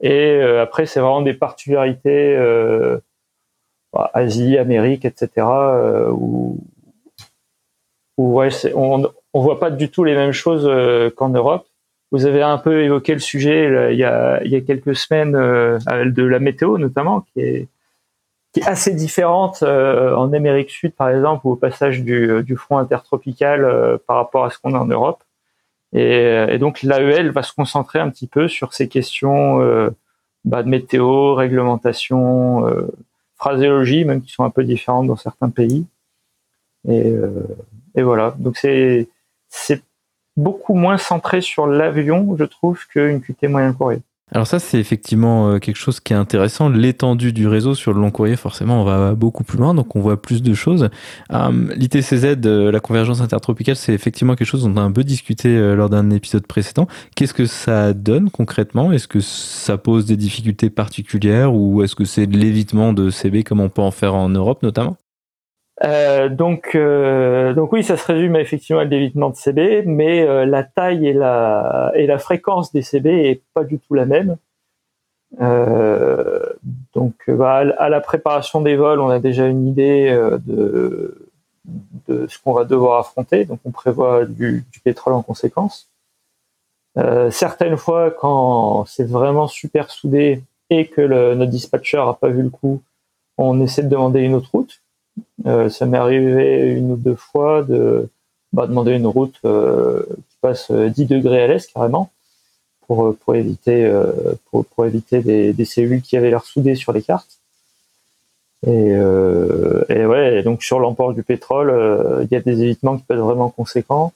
[0.00, 2.36] Et après, c'est vraiment des particularités
[3.92, 5.46] bah, Asie, Amérique, etc.
[6.10, 6.58] où,
[8.16, 10.68] on, on voit pas du tout les mêmes choses
[11.14, 11.67] qu'en Europe.
[12.10, 15.36] Vous avez un peu évoqué le sujet il, y a, il y a quelques semaines
[15.36, 17.68] euh, de la météo notamment, qui est,
[18.52, 22.56] qui est assez différente euh, en Amérique Sud par exemple, ou au passage du, du
[22.56, 25.22] front intertropical euh, par rapport à ce qu'on a en Europe.
[25.92, 29.58] Et, donc l'AEL va se concentrer un petit peu sur ces questions
[30.44, 32.66] bah, de météo, réglementation,
[33.36, 35.86] phraséologie, même qui sont un peu différentes dans certains pays.
[36.86, 37.14] Et,
[37.96, 38.34] voilà.
[38.38, 39.08] Donc c'est
[40.38, 44.00] beaucoup moins centré sur l'avion, je trouve, qu'une QT moyen courrier.
[44.30, 46.68] Alors ça, c'est effectivement euh, quelque chose qui est intéressant.
[46.68, 50.00] L'étendue du réseau sur le long courrier, forcément, on va beaucoup plus loin, donc on
[50.00, 50.90] voit plus de choses.
[51.32, 55.02] Euh, L'ITCZ, euh, la convergence intertropicale, c'est effectivement quelque chose dont on a un peu
[55.02, 56.88] discuté lors d'un épisode précédent.
[57.16, 58.92] Qu'est-ce que ça donne concrètement?
[58.92, 63.44] Est-ce que ça pose des difficultés particulières ou est-ce que c'est de l'évitement de CB
[63.44, 64.98] comme on peut en faire en Europe notamment?
[65.84, 70.44] Euh, donc, euh, donc oui, ça se résume effectivement à le de CB, mais euh,
[70.44, 74.36] la taille et la, et la fréquence des CB est pas du tout la même.
[76.94, 80.10] donc, bah, à la préparation des vols, on a déjà une idée
[80.46, 81.28] de,
[82.08, 83.44] de ce qu'on va devoir affronter.
[83.44, 85.88] Donc, on prévoit du, du pétrole en conséquence.
[87.30, 92.42] certaines fois, quand c'est vraiment super soudé et que le, notre dispatcher a pas vu
[92.42, 92.82] le coup,
[93.38, 94.82] on essaie de demander une autre route.
[95.44, 98.08] Ça m'est arrivé une ou deux fois de
[98.52, 102.10] bah, demander une route qui passe 10 degrés à l'est carrément
[102.86, 103.90] pour, éviter,
[105.22, 107.38] des, cellules qui avaient l'air soudées sur les cartes.
[108.66, 113.04] Et, euh, ouais, donc sur l'emport du pétrole, euh, il y a des évitements qui
[113.04, 114.12] peuvent être vraiment conséquents.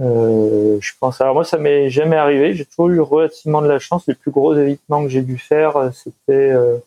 [0.00, 1.20] Euh, je pense.
[1.20, 2.54] Alors moi, ça m'est jamais arrivé.
[2.54, 4.06] J'ai toujours eu relativement de la chance.
[4.06, 6.78] Les plus gros évitements que j'ai dû faire, euh, c'était euh,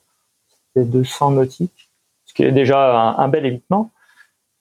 [0.75, 1.86] 200 nautiques,
[2.37, 3.91] qui déjà un, bel évitement.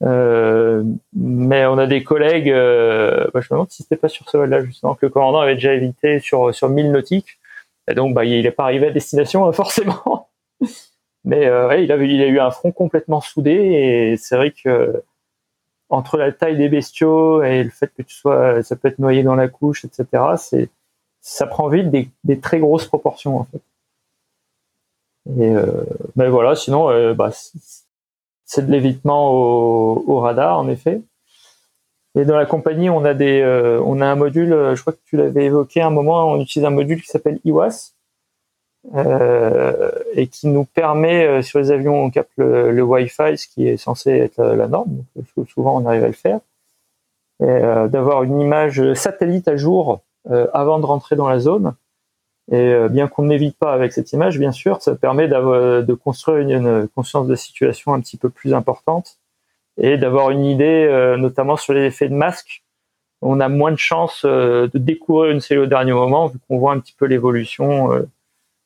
[0.02, 0.82] Euh,
[1.14, 2.50] mais on a des collègues.
[2.50, 5.40] Euh, bah, je me demande si c'était pas sur ce vol-là justement que le commandant
[5.40, 7.38] avait déjà évité sur sur 1000 nautiques.
[7.88, 10.28] Et donc, bah, il n'est pas arrivé à destination forcément.
[11.24, 15.02] Mais euh, il, a, eu un front complètement soudé et c'est vrai que
[15.88, 19.48] entre la taille des bestiaux et le fait que ça peut être noyé dans la
[19.48, 20.24] couche, etc.
[21.20, 23.60] Ça prend vite des, des, très grosses proportions en fait.
[25.38, 25.66] Et euh,
[26.14, 27.30] ben voilà, sinon, euh, bah,
[28.44, 31.00] c'est de l'évitement au, au, radar en effet.
[32.14, 35.02] Et dans la compagnie, on a des, euh, on a un module, je crois que
[35.04, 37.96] tu l'avais évoqué à un moment, on utilise un module qui s'appelle IWAS,
[38.94, 43.48] euh, et qui nous permet euh, sur les avions on capte le, le, Wi-Fi, ce
[43.48, 45.02] qui est censé être la, norme.
[45.16, 46.40] Donc, souvent on arrive à le faire.
[47.42, 50.00] Euh, d'avoir une image satellite à jour
[50.52, 51.74] avant de rentrer dans la zone.
[52.52, 56.52] Et bien qu'on n'évite pas avec cette image, bien sûr, ça permet de construire une,
[56.52, 59.18] une, conscience de situation un petit peu plus importante
[59.78, 60.87] et d'avoir une idée,
[61.18, 62.62] notamment sur les effets de masque.
[63.20, 66.72] On a moins de chances de découvrir une cellule au dernier moment vu qu'on voit
[66.72, 68.06] un petit peu l'évolution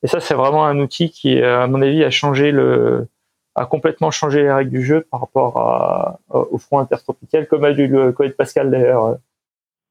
[0.03, 3.09] et ça, c'est vraiment un outil qui, à mon avis, a changé le,
[3.55, 7.73] a complètement changé les règles du jeu par rapport à, au front intertropical, comme a
[7.73, 9.19] dû le connaître Pascal d'ailleurs.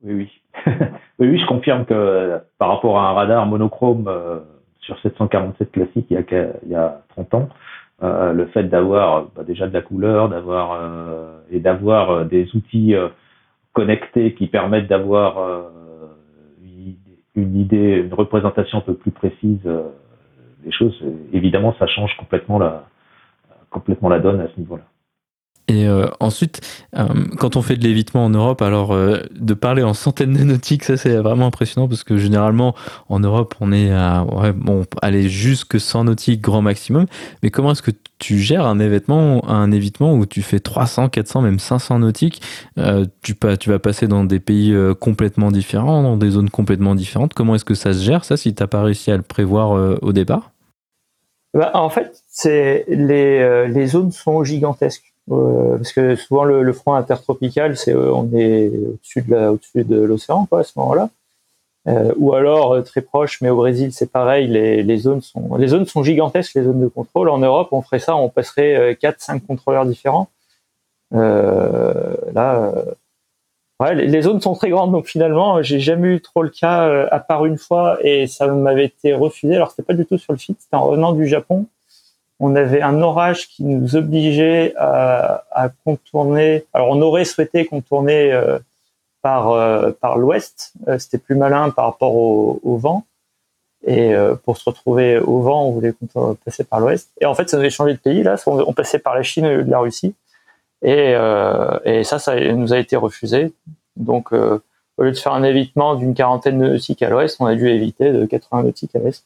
[0.01, 0.38] Oui, oui.
[1.19, 4.39] oui, je confirme que par rapport à un radar monochrome euh,
[4.79, 7.49] sur 747 classique il y a, il y a 30 ans,
[8.01, 12.47] euh, le fait d'avoir bah, déjà de la couleur, d'avoir euh, et d'avoir euh, des
[12.55, 13.09] outils euh,
[13.73, 15.37] connectés qui permettent d'avoir
[17.35, 19.61] une idée, une représentation un peu plus précise
[20.63, 22.85] des choses, évidemment, ça change complètement la,
[23.69, 24.83] complètement la donne à ce niveau-là.
[25.69, 26.61] Et euh, ensuite,
[26.97, 27.05] euh,
[27.37, 30.83] quand on fait de l'évitement en Europe, alors euh, de parler en centaines de nautiques,
[30.83, 32.73] ça c'est vraiment impressionnant parce que généralement
[33.07, 37.05] en Europe on est à bon aller jusque 100 nautiques grand maximum.
[37.43, 41.41] Mais comment est-ce que tu gères un évitement, un évitement où tu fais 300, 400,
[41.41, 42.41] même 500 nautiques
[43.21, 47.33] tu vas passer dans des pays complètement différents, dans des zones complètement différentes.
[47.33, 50.13] Comment est-ce que ça se gère ça si t'as pas réussi à le prévoir au
[50.13, 50.51] départ?
[51.53, 55.08] Bah, En fait, c'est les, les zones sont gigantesques.
[55.31, 60.61] Euh, parce que souvent le, front intertropical, c'est euh, on est au-dessus de l'océan quoi
[60.61, 61.09] à ce moment-là.
[61.87, 66.63] Euh, ou alors très proche, mais au Brésil c'est pareil, les, zones sont gigantesques, les
[66.63, 67.29] zones de contrôle.
[67.29, 70.29] En Europe, on ferait ça, on passerait quatre, cinq contrôleurs différents.
[71.11, 72.73] là,
[73.79, 77.19] ouais, les, zones sont très grandes, donc finalement, j'ai jamais eu trop le cas, à
[77.19, 79.55] part une fois, et ça m'avait été refusé.
[79.55, 81.65] Alors c'était pas du tout sur le fit, c'était en revenant du Japon
[82.39, 86.65] on avait un orage qui nous obligeait à, contourner.
[86.73, 88.59] Alors, on aurait souhaité contourner euh,
[89.21, 90.73] par euh, par l'ouest.
[90.87, 93.05] Euh, c'était plus malin par rapport au, vent.
[93.85, 95.93] Et pour se retrouver au vent, on voulait
[96.43, 97.11] passer par l'ouest.
[97.21, 98.23] Et en fait, ça nous avait changé de pays.
[98.23, 100.13] Là, on, passait par la Chine de la Russie.
[100.81, 101.13] Et,
[101.85, 103.53] et ça, ça nous a été refusé.
[103.95, 107.55] Donc, au lieu de faire un évitement d'une quarantaine de nautiques à l'ouest, on a
[107.55, 109.23] dû éviter de 80 nautiques à l'est.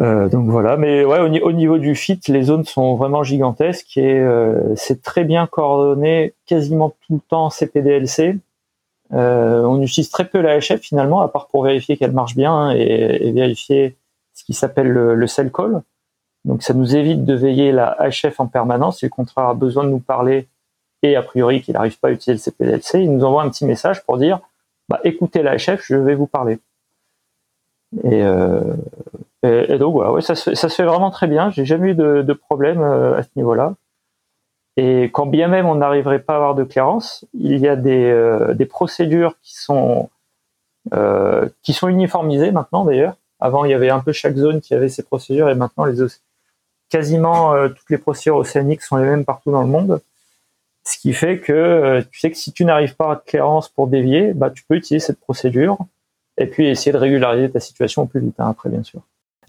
[0.00, 4.18] Euh, donc voilà, mais ouais, au, niveau du fit, les zones sont vraiment gigantesques et
[4.18, 8.38] euh, c'est très bien coordonné, quasiment tout le temps CPDLC.
[9.12, 12.70] Euh, on utilise très peu la HF finalement, à part pour vérifier qu'elle marche bien
[12.70, 13.96] et, vérifier
[14.34, 15.82] ce qui s'appelle le, le, cell call.
[16.44, 18.98] Donc ça nous évite de veiller la HF en permanence.
[18.98, 20.46] Si le contraire a besoin de nous parler
[21.02, 23.64] et a priori qu'il n'arrive pas à utiliser le CPDLC, il nous envoie un petit
[23.64, 24.40] message pour dire
[24.88, 26.58] bah, écoutez la HF, je vais vous parler.
[28.04, 28.74] Et, euh,
[29.44, 31.50] et, donc voilà, ouais, ça, se, fait vraiment très bien.
[31.50, 33.74] J'ai jamais eu de, de problème euh, à ce niveau-là.
[34.76, 38.04] Et quand bien même on n'arriverait pas à avoir de clairance, il y a des,
[38.10, 40.10] euh, procédures qui sont
[40.94, 43.14] euh, qui sont uniformisées maintenant d'ailleurs.
[43.40, 45.86] Avant, il y avait un peu chaque zone qui avait ses procédures et maintenant
[46.90, 50.00] quasiment toutes les procédures océaniques sont les mêmes partout dans le monde.
[50.84, 54.32] Ce qui fait que tu sais que si tu n'arrives pas à clairance pour dévier,
[54.34, 55.78] bah tu peux utiliser cette procédure
[56.36, 59.02] et puis essayer de régulariser ta situation au plus vite hein, après bien sûr.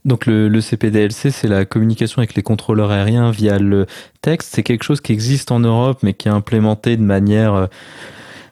[0.09, 3.85] Donc le, CPDLC, c'est la communication avec les contrôleurs aériens via le
[4.21, 4.55] texte.
[4.55, 7.67] C'est quelque chose qui existe en Europe, mais qui est implémenté de manière euh,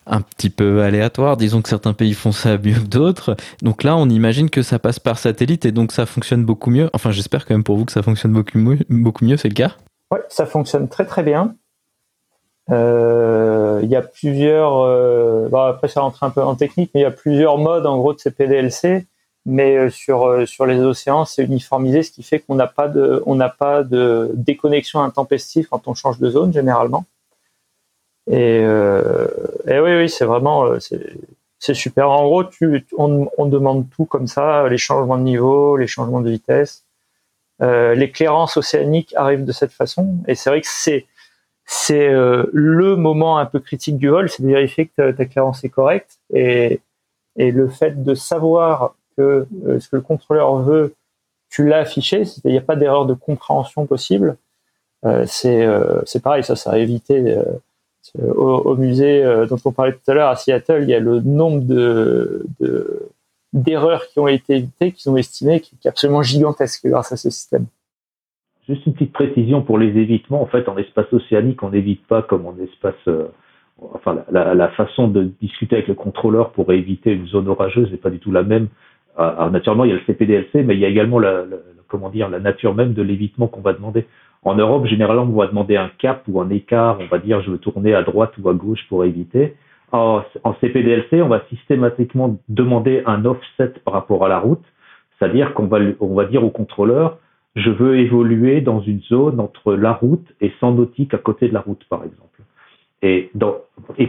[0.05, 1.35] un petit peu aléatoire.
[1.35, 3.35] Disons que certains pays font ça mieux que d'autres.
[3.63, 6.91] Donc là, on imagine que ça passe par satellite et donc ça fonctionne beaucoup mieux.
[6.93, 8.77] Enfin, j'espère quand même pour vous que ça fonctionne beaucoup mieux.
[8.91, 9.71] Beaucoup c'est le cas?
[10.11, 11.55] Oui, ça fonctionne très très bien.
[12.69, 14.77] Euh, il y a plusieurs.
[14.83, 17.87] Euh, bon, après, ça rentre un peu en technique, mais il y a plusieurs modes
[17.87, 19.07] en gros de ces PDLC.
[19.49, 22.89] Mais euh, sur euh, sur les océans, c'est uniformisé, ce qui fait qu'on n'a pas
[22.89, 27.05] de on n'a pas de déconnexion intempestive quand on change de zone généralement.
[28.29, 29.25] Et, euh,
[29.65, 30.65] oui, oui, c'est vraiment
[31.59, 32.09] c'est super.
[32.11, 36.21] En gros, tu, on, on, demande tout comme ça, les changements de niveau, les changements
[36.21, 36.83] de vitesse.
[37.61, 40.17] L'éclairance océanique arrive de cette façon.
[40.27, 41.05] Et c'est vrai que c'est
[41.65, 45.69] c'est le moment un peu critique du vol, c'est de vérifier que ta, clairance est
[45.69, 46.19] correcte.
[46.33, 46.81] Et,
[47.37, 50.95] et le fait de savoir euh, ce que le contrôleur veut,
[51.49, 54.37] tu l'as affiché, il n'y a pas d'erreur de compréhension possible.
[55.05, 57.37] Euh, c'est pareil, ça, ça a évité
[58.17, 61.61] au, musée dont on parlait tout à l'heure à Seattle, il y a le nombre
[61.61, 62.45] de,
[63.53, 67.29] d'erreurs qui ont été évitées, qui sont estimées, qui est absolument gigantesque grâce à ce
[67.29, 67.65] système.
[68.67, 70.41] Juste une petite précision pour les évitements.
[70.41, 72.95] En fait, en espace océanique, on n'évite pas comme en espace.
[73.07, 73.27] Euh,
[73.93, 78.09] enfin, la, façon de discuter avec le contrôleur pour éviter une zone orageuse n'est pas
[78.09, 78.67] du tout la même.
[79.19, 81.43] Euh, alors, naturellement, il y a le CPDLC, mais il y a également la,
[81.87, 84.05] comment dire, la nature même de l'évitement qu'on va demander.
[84.43, 86.99] En Europe, généralement, on va demander un cap ou un écart.
[86.99, 89.55] On va dire, je veux tourner à droite ou à gauche pour éviter.
[89.91, 90.21] En,
[90.61, 94.63] CPDLC, on va systématiquement demander un offset par rapport à la route.
[95.17, 97.17] C'est-à-dire qu'on va, on va dire au contrôleur,
[97.55, 101.53] je veux évoluer dans une zone entre la route et 100 nautiques à côté de
[101.53, 102.41] la route, par exemple.
[103.03, 103.31] Et,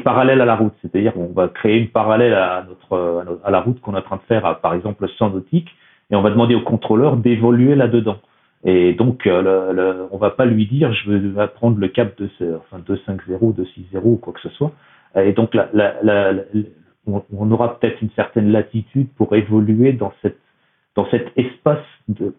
[0.03, 3.81] parallèle à la route, c'est-à-dire qu'on va créer une parallèle à, notre, à la route
[3.81, 5.70] qu'on est en train de faire, par exemple 100 nautiques,
[6.11, 8.16] et on va demander au contrôleur d'évoluer là-dedans.
[8.64, 12.29] Et donc, euh, le, on va pas lui dire, je veux prendre le cap de
[12.57, 14.72] enfin, 250, 260 ou quoi que ce soit.
[15.16, 15.57] Et donc,
[17.07, 20.38] on aura peut-être une certaine latitude pour évoluer dans cette
[20.96, 21.85] dans cet espace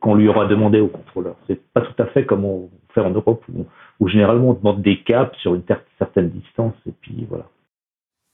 [0.01, 1.35] qu'on lui aura demandé au contrôleur.
[1.47, 3.41] C'est pas tout à fait comme on fait en Europe
[4.07, 5.63] généralement on demande des caps sur une
[5.97, 7.45] certaine distance et puis voilà.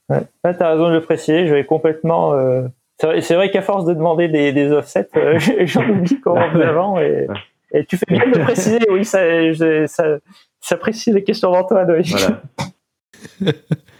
[0.09, 2.33] Ouais, tu as raison de le préciser, je vais complètement.
[2.33, 2.67] Euh...
[2.99, 6.99] C'est vrai qu'à force de demander des, des offsets, euh, j'en oublie comment on avant
[6.99, 7.27] et,
[7.71, 9.19] et, tu fais bien de le préciser, oui, ça,
[9.87, 10.17] ça,
[10.61, 11.91] ça précise les questions d'Antoine.
[11.91, 12.09] Oui.
[12.11, 12.41] Voilà.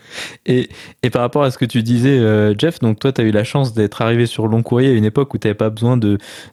[0.45, 0.69] Et,
[1.04, 3.32] et, par rapport à ce que tu disais, euh, Jeff, donc toi, tu as eu
[3.32, 5.99] la chance d'être arrivé sur long courrier à une époque où tu n'avais pas besoin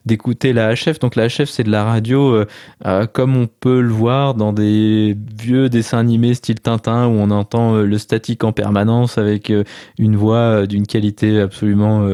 [0.05, 0.99] d'écouter la HF.
[0.99, 2.45] Donc la HF, c'est de la radio euh,
[2.85, 7.31] euh, comme on peut le voir dans des vieux dessins animés style Tintin où on
[7.31, 9.51] entend le statique en permanence avec
[9.97, 12.07] une voix d'une qualité absolument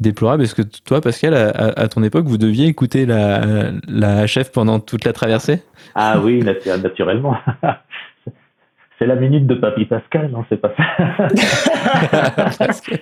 [0.00, 0.42] déplorable.
[0.42, 4.80] Est-ce que toi, Pascal, à, à, ton époque, vous deviez écouter la, la HF pendant
[4.80, 5.62] toute la traversée?
[5.94, 7.36] Ah oui, naturellement.
[9.02, 10.84] c'est la minute de Papy Pascal, non, c'est pas ça.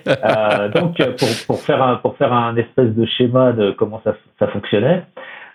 [0.07, 4.15] euh, donc, pour, pour, faire un, pour faire un espèce de schéma de comment ça,
[4.39, 5.03] ça fonctionnait,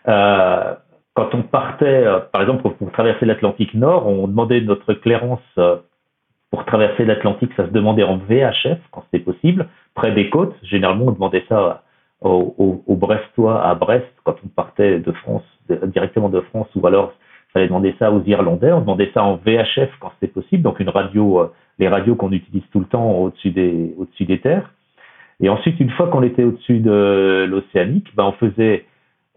[0.07, 0.75] euh,
[1.15, 5.79] quand on partait, euh, par exemple, pour traverser l'Atlantique Nord, on demandait notre clairance euh,
[6.53, 10.55] pour traverser l'Atlantique, ça se demandait en VHF quand c'était possible, près des côtes.
[10.63, 11.83] Généralement, on demandait ça
[12.21, 16.87] au, au, au Brestois à Brest quand on partait de France, directement de France, ou
[16.87, 17.15] alors
[17.57, 20.91] fallait demander ça aux Irlandais, on demandait ça en VHF quand c'était possible, donc une
[20.91, 24.71] radio, euh, les radios qu'on utilise tout le temps au-dessus des, terres.
[25.41, 28.85] Et ensuite, une fois qu'on était au-dessus de l'océanique, ben on faisait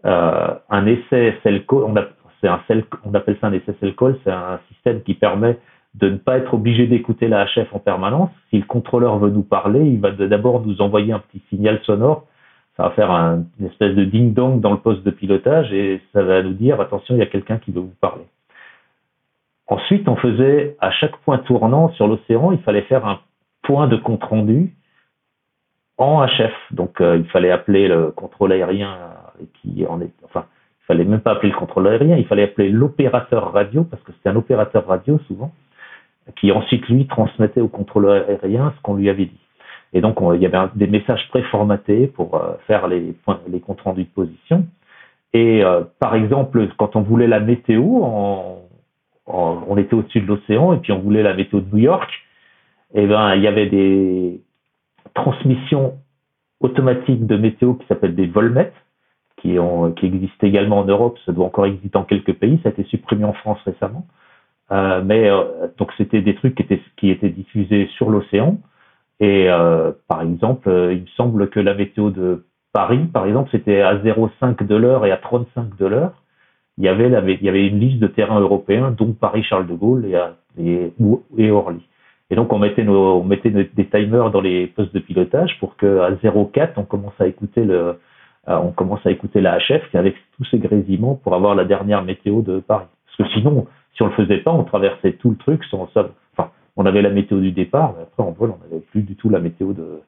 [0.04, 5.56] euh, un essai cell-call, on, appelle ça un essai cell-call, c'est un système qui permet
[5.94, 8.30] de ne pas être obligé d'écouter la HF en permanence.
[8.50, 12.26] Si le contrôleur veut nous parler, il va d'abord nous envoyer un petit signal sonore
[12.80, 16.22] ça va faire un, une espèce de ding-dong dans le poste de pilotage et ça
[16.22, 18.24] va nous dire attention, il y a quelqu'un qui veut vous parler.
[19.66, 23.20] Ensuite, on faisait à chaque point tournant sur l'océan, il fallait faire un
[23.62, 24.74] point de compte rendu
[25.98, 26.54] en HF.
[26.70, 28.96] Donc, euh, il fallait appeler le contrôle aérien
[29.60, 30.46] qui enfin,
[30.80, 34.12] il fallait même pas appeler le contrôle aérien, il fallait appeler l'opérateur radio parce que
[34.12, 35.52] c'était un opérateur radio souvent
[36.36, 39.40] qui ensuite lui transmettait au contrôleur aérien ce qu'on lui avait dit.
[39.92, 43.14] Et donc, il y avait des messages préformatés pour euh, faire les,
[43.48, 44.66] les comptes rendus de position.
[45.32, 47.82] Et euh, par exemple, quand on voulait la météo,
[49.26, 52.10] on était au-dessus de l'océan et puis on voulait la météo de New York,
[52.94, 54.40] et eh ben il y avait des
[55.14, 55.94] transmissions
[56.58, 58.76] automatiques de météo qui s'appellent des volmètres,
[59.36, 62.82] qui, existent également en Europe, ça doit encore exister dans quelques pays, ça a été
[62.84, 64.04] supprimé en France récemment.
[64.72, 65.30] Euh, mais
[65.78, 66.56] donc c'était des trucs
[66.96, 68.58] qui étaient diffusés sur l'océan
[69.20, 73.50] et euh, par exemple, euh, il me semble que la météo de Paris, par exemple,
[73.52, 76.12] c'était à 0,5 de l'heure et à 35 de l'heure.
[76.78, 79.74] Il y avait il y avait une liste de terrains européens, dont Paris Charles de
[79.74, 80.18] Gaulle et,
[80.58, 80.92] et,
[81.36, 81.82] et Orly.
[82.30, 85.76] Et donc on mettait nos, on mettait des timers dans les postes de pilotage pour
[85.76, 87.96] que à 0,4 on commence à écouter le,
[88.46, 92.40] on commence à écouter la HF avec tous ces grésillements pour avoir la dernière météo
[92.40, 92.86] de Paris.
[93.06, 95.90] Parce que sinon, si on le faisait pas, on traversait tout le truc sans
[96.76, 99.28] on avait la météo du départ, mais après en vol, on n'avait plus du tout
[99.28, 100.00] la météo de,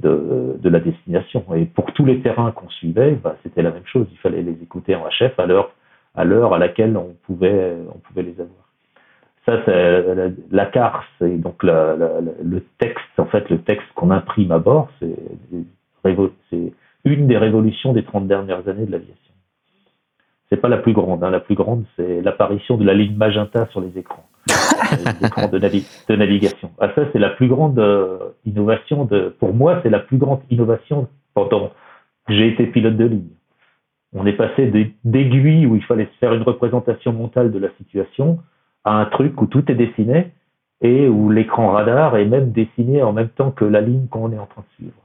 [0.00, 1.44] de, la destination.
[1.54, 4.06] Et pour tous les terrains qu'on suivait, bah, c'était la même chose.
[4.12, 5.72] Il fallait les écouter en HF à l'heure
[6.14, 8.68] à l'heure à laquelle on pouvait on pouvait les avoir.
[9.46, 14.58] Ça, c'est la, carte, c'est donc le texte, en fait, le texte qu'on imprime à
[14.58, 16.72] bord, c'est
[17.04, 19.32] une des révolutions des 30 dernières années de l'aviation.
[20.50, 21.24] C'est pas la plus grande.
[21.24, 21.30] Hein.
[21.30, 24.26] La plus grande, c'est l'apparition de la ligne magenta sur les écrans,
[25.52, 26.70] de, de, navigation.
[26.78, 29.04] Ah, ça, c'est la plus grande euh, innovation.
[29.04, 31.72] De, pour moi, c'est la plus grande innovation pendant
[32.26, 33.30] que j'ai été pilote de ligne.
[34.14, 34.72] On est passé
[35.04, 38.38] d'aiguilles où il fallait se faire une représentation mentale de la situation
[38.84, 40.32] à un truc où tout est dessiné
[40.80, 44.38] et où l'écran radar est même dessiné en même temps que la ligne qu'on est
[44.38, 44.96] en train de suivre.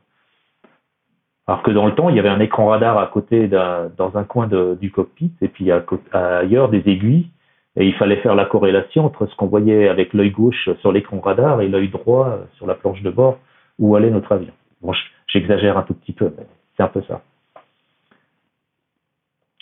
[1.47, 4.23] Alors que dans le temps, il y avait un écran radar à côté dans un
[4.23, 4.47] coin
[4.79, 5.69] du cockpit et puis
[6.13, 7.27] ailleurs des aiguilles.
[7.75, 11.19] Et il fallait faire la corrélation entre ce qu'on voyait avec l'œil gauche sur l'écran
[11.19, 13.39] radar et l'œil droit sur la planche de bord
[13.79, 14.53] où allait notre avion.
[14.81, 14.93] Bon,
[15.27, 16.45] j'exagère un tout petit peu, mais
[16.77, 17.21] c'est un peu ça.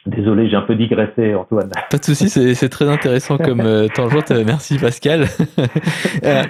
[0.06, 1.70] Désolé, j'ai un peu digressé, Antoine.
[1.92, 4.32] Pas de souci, c'est très intéressant comme euh, tangente.
[4.32, 5.26] Merci, Pascal.
[6.24, 6.44] Euh,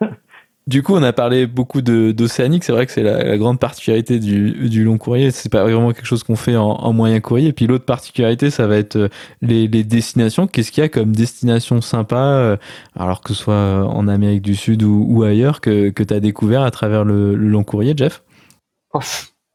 [0.68, 2.64] du coup, on a parlé beaucoup d'océanique.
[2.64, 5.30] C'est vrai que c'est la, grande particularité du, du long courrier.
[5.30, 7.48] C'est pas vraiment quelque chose qu'on fait en, moyen courrier.
[7.48, 9.08] Et puis l'autre particularité, ça va être euh,
[9.42, 10.48] les, destinations.
[10.48, 12.56] Qu'est-ce qu'il y a comme destination sympa, euh,
[12.98, 16.62] alors que ce soit en Amérique du Sud ou, ailleurs, que, que tu as découvert
[16.62, 18.24] à travers le, long courrier, Jeff?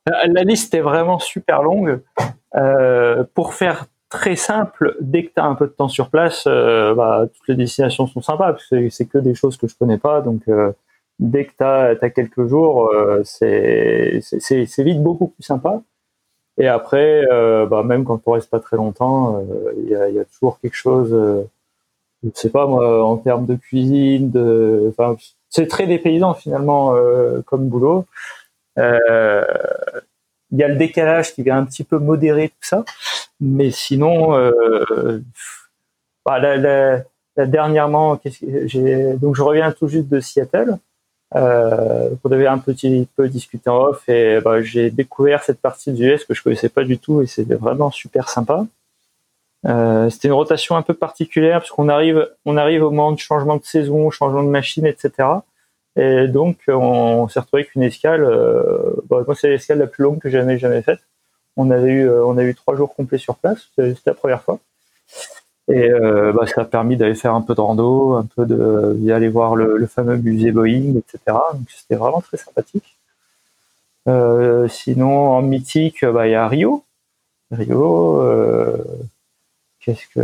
[0.08, 2.02] La liste est vraiment super longue.
[2.56, 6.46] Euh, pour faire très simple, dès que tu as un peu de temps sur place,
[6.46, 9.98] bah, toutes les destinations sont sympas, parce que c'est que des choses que je connais
[9.98, 10.22] pas.
[10.22, 10.44] Donc,
[11.22, 14.20] dès que tu as, quelques jours, euh, c'est
[14.80, 15.82] vite beaucoup plus sympa.
[16.58, 20.10] Et après, euh, bah, même quand on reste pas très longtemps, euh, il y a,
[20.10, 21.12] y, a, toujours quelque chose,
[22.24, 24.94] je sais pas moi, en termes de cuisine, de,
[25.50, 26.94] c'est très dépaysant finalement
[27.46, 28.06] comme boulot.
[28.78, 28.84] il
[30.52, 32.84] y a le décalage qui vient un petit peu modérer tout ça,
[33.40, 34.32] mais sinon,
[36.26, 37.04] bah, la, la,
[37.38, 40.78] la, dernièrement, donc je reviens tout juste de Seattle.
[41.36, 45.92] Euh, on devait un petit peu discuter en off et bah, j'ai découvert cette partie
[45.94, 48.66] du US que je connaissais pas du tout et c'était vraiment super sympa.
[49.68, 53.20] Euh, c'était une rotation un peu particulière parce qu'on arrive, on arrive au moment de
[53.20, 55.30] changement de saison, changement de machine, etc.
[55.96, 58.24] Et donc on, s'est retrouvé avec une escale.
[58.24, 61.00] Euh, bah, moi c'est l'escale la plus longue que j'ai jamais faite.
[61.58, 63.70] On avait eu, euh, on a eu trois jours complets sur place.
[63.76, 64.60] C'était la première fois.
[65.68, 68.96] Et euh, bah, ça a permis d'aller faire un peu de rando, un peu de
[69.00, 71.20] d'aller voir le, fameux musée Boeing, etc.
[71.54, 72.98] Donc c'était vraiment très sympathique.
[74.08, 76.84] Euh, sinon, en mythique, bah, il y a Rio.
[77.52, 78.78] Rio, euh,
[79.80, 80.22] qu'est-ce que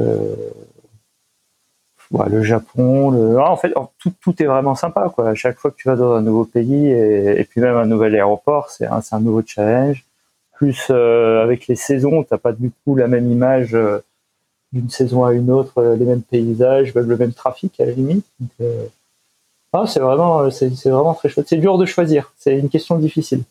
[2.30, 3.38] le Japon, le...
[3.40, 5.12] Ah, en fait, tout, tout est vraiment sympa.
[5.14, 5.30] Quoi.
[5.30, 8.16] À chaque fois que tu vas dans un nouveau pays et, puis même un nouvel
[8.16, 10.06] aéroport, c'est un, nouveau challenge.
[10.54, 13.78] Plus avec les saisons, t'as pas du tout la même image
[14.78, 17.92] d'une saison à une autre euh, les mêmes paysages, même le même trafic à la
[17.92, 18.26] limite.
[18.62, 18.86] Euh,
[19.74, 21.48] ah, c'est vraiment, euh, c'est, vraiment très chouette.
[21.50, 22.32] C'est dur de choisir.
[22.38, 23.44] C'est une question difficile.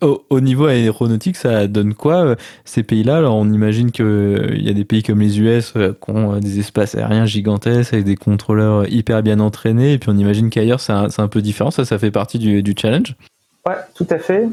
[0.00, 3.18] au, niveau aéronautique, ça donne quoi ces pays-là?
[3.18, 6.94] Alors, on imagine qu'il y a des pays comme les US qui ont des espaces
[6.94, 11.28] aériens gigantesques avec des contrôleurs hyper bien entraînés, et puis on imagine qu'ailleurs c'est un,
[11.28, 11.70] peu différent.
[11.70, 13.14] Ça, ça fait partie du, du challenge?
[13.66, 14.48] Ouais, tout à fait.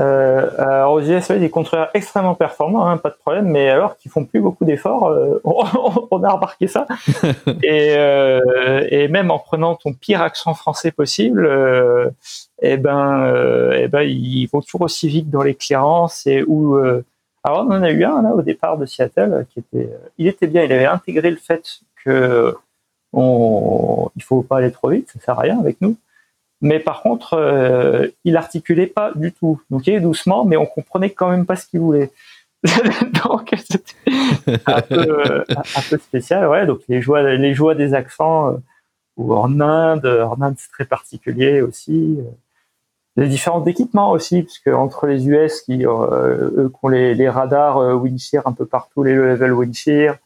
[0.00, 4.10] Euh, alors aux US, des contrôleurs extrêmement performants, hein, pas de problème, mais alors qu'ils
[4.10, 6.86] font plus beaucoup d'efforts, euh, on, a remarqué ça.
[7.62, 12.10] et, euh, et, même en prenant ton pire accent français possible, euh,
[12.60, 16.76] eh ben, euh, eh ben, ils vont toujours aussi vite dans les clearances et où.
[16.76, 17.04] Euh,
[17.46, 20.46] alors on en a eu un là au départ de Seattle qui était, il était
[20.46, 22.56] bien, il avait intégré le fait que
[23.12, 25.96] on, il faut pas aller trop vite, ça sert à rien avec nous.
[26.64, 29.60] Mais par contre, euh, il articulait pas du tout.
[29.68, 32.10] Donc il est doucement, mais on comprenait quand même pas ce qu'il voulait.
[33.24, 36.64] donc c'était un peu, un peu spécial, ouais.
[36.64, 38.56] Donc les joies, les joies des accents, euh,
[39.18, 42.18] ou en Inde, en Inde c'est très particulier aussi.
[43.16, 47.28] Les différents équipements aussi, puisque entre les US qui, euh, eux, qui ont les, les
[47.28, 50.16] radars euh, windshear un peu partout, les level windshear,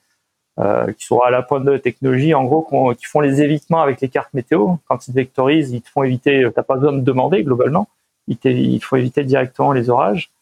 [0.60, 3.80] euh, qui sont à la pointe de la technologie, en gros, qui font les évitements
[3.80, 4.74] avec les cartes météo.
[4.88, 7.86] Quand ils vectorisent, ils te font éviter, euh, t'as pas besoin de demander globalement,
[8.26, 10.32] ils, il faut éviter directement les orages,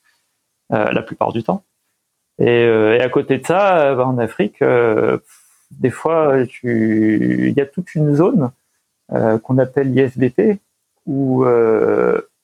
[0.73, 1.65] euh, la plupart du temps.
[2.39, 2.67] Et,
[2.99, 4.65] à côté de ça, bah, en Afrique,
[5.71, 8.53] des fois, il y a toute une zone
[9.09, 10.59] qu'on appelle l'ISBP
[11.05, 11.45] où,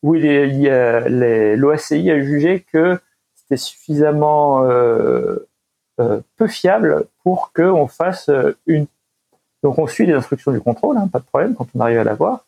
[0.02, 2.98] où l'OACI a jugé que
[3.34, 4.62] c'était suffisamment
[5.96, 8.30] peu fiable pour qu'on fasse
[8.66, 8.86] une.
[9.62, 12.04] Donc on suit les instructions du contrôle, hein, pas de problème quand on arrive à
[12.04, 12.44] l'avoir.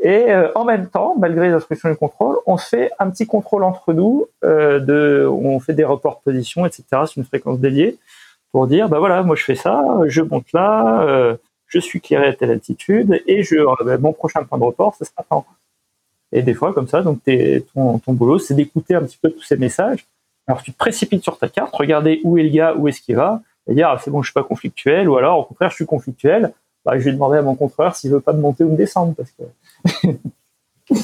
[0.00, 3.64] Et euh, en même temps, malgré les instructions du contrôle, on fait un petit contrôle
[3.64, 6.84] entre nous, euh, on fait des reports de position, etc.
[7.06, 7.98] C'est une fréquence dédiée
[8.52, 12.28] pour dire, bah voilà, moi je fais ça, je monte là, euh, je suis clairé
[12.28, 15.44] à telle altitude, et je, bah, mon prochain point de report, ce sera temps.
[16.30, 19.56] Et des fois, comme ça, donc ton boulot, c'est d'écouter un petit peu tous ces
[19.56, 20.06] messages.
[20.48, 23.16] Alors tu te précipites sur ta carte, regarder où est le gars, où est-ce qu'il
[23.16, 25.74] va, et dire, ah, c'est bon, je suis pas conflictuel, ou alors au contraire, je
[25.74, 26.52] suis conflictuel,
[26.86, 29.14] bah, je vais demander à mon contrôleur s'il veut pas me monter ou me descendre,
[29.14, 29.42] parce que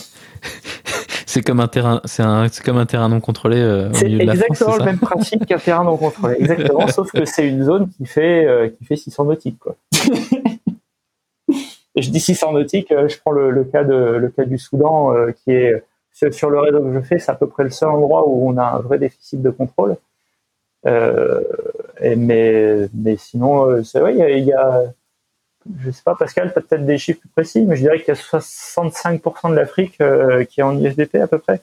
[1.26, 3.59] c'est comme un terrain, c'est comme un terrain non contrôlé.
[3.59, 7.64] Euh, c'est exactement le même principe qu'un terrain non contrôlé, exactement, sauf que c'est une
[7.64, 9.76] zone qui fait euh, qui fait 600 nautiques quoi.
[11.97, 15.14] Et je dis 600 nautiques, euh, je prends le, cas de le cas du Soudan
[15.45, 15.84] qui est
[16.15, 18.57] sur, le réseau que je fais, c'est à peu près le seul endroit où on
[18.57, 19.97] a un vrai déficit de contrôle.
[20.87, 24.85] Et mais sinon, c'est vrai, il y a
[25.81, 28.09] je sais pas, Pascal, tu as peut-être des chiffres plus précis, mais je dirais qu'il
[28.09, 31.61] y a 65% de l'Afrique euh, qui est en ISDP à peu près.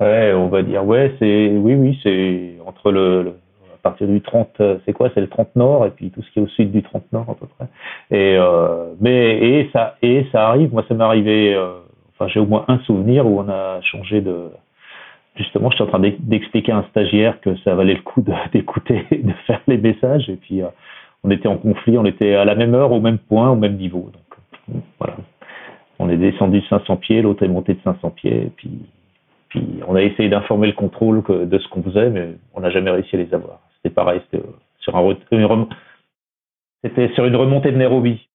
[0.00, 3.34] Ouais, on va dire, ouais, c'est, oui, oui, c'est entre le,
[3.74, 6.30] à partir du 30, euh, c'est quoi, c'est le 30 nord et puis tout ce
[6.30, 7.66] qui est au sud du 30 nord à peu près.
[8.10, 11.54] Et euh, mais et ça et ça arrive, moi ça m'est arrivé,
[12.28, 14.50] j'ai au moins un souvenir où on a changé de,
[15.36, 19.06] justement, je suis en train d'expliquer à un stagiaire que ça valait le coup d'écouter,
[19.10, 20.62] de faire les messages et puis
[21.24, 23.76] on était en conflit, on était à la même heure, au même point, au même
[23.76, 24.10] niveau.
[24.12, 25.16] Donc voilà.
[25.98, 28.70] On est descendu de 500 pieds, l'autre est monté de 500 pieds, et puis,
[29.86, 33.14] on a essayé d'informer le contrôle de ce qu'on faisait, mais on n'a jamais réussi
[33.14, 33.60] à les avoir.
[33.76, 34.42] C'était pareil, c'était
[34.80, 35.02] sur un
[36.84, 38.28] c'était sur une remontée de Nairobi.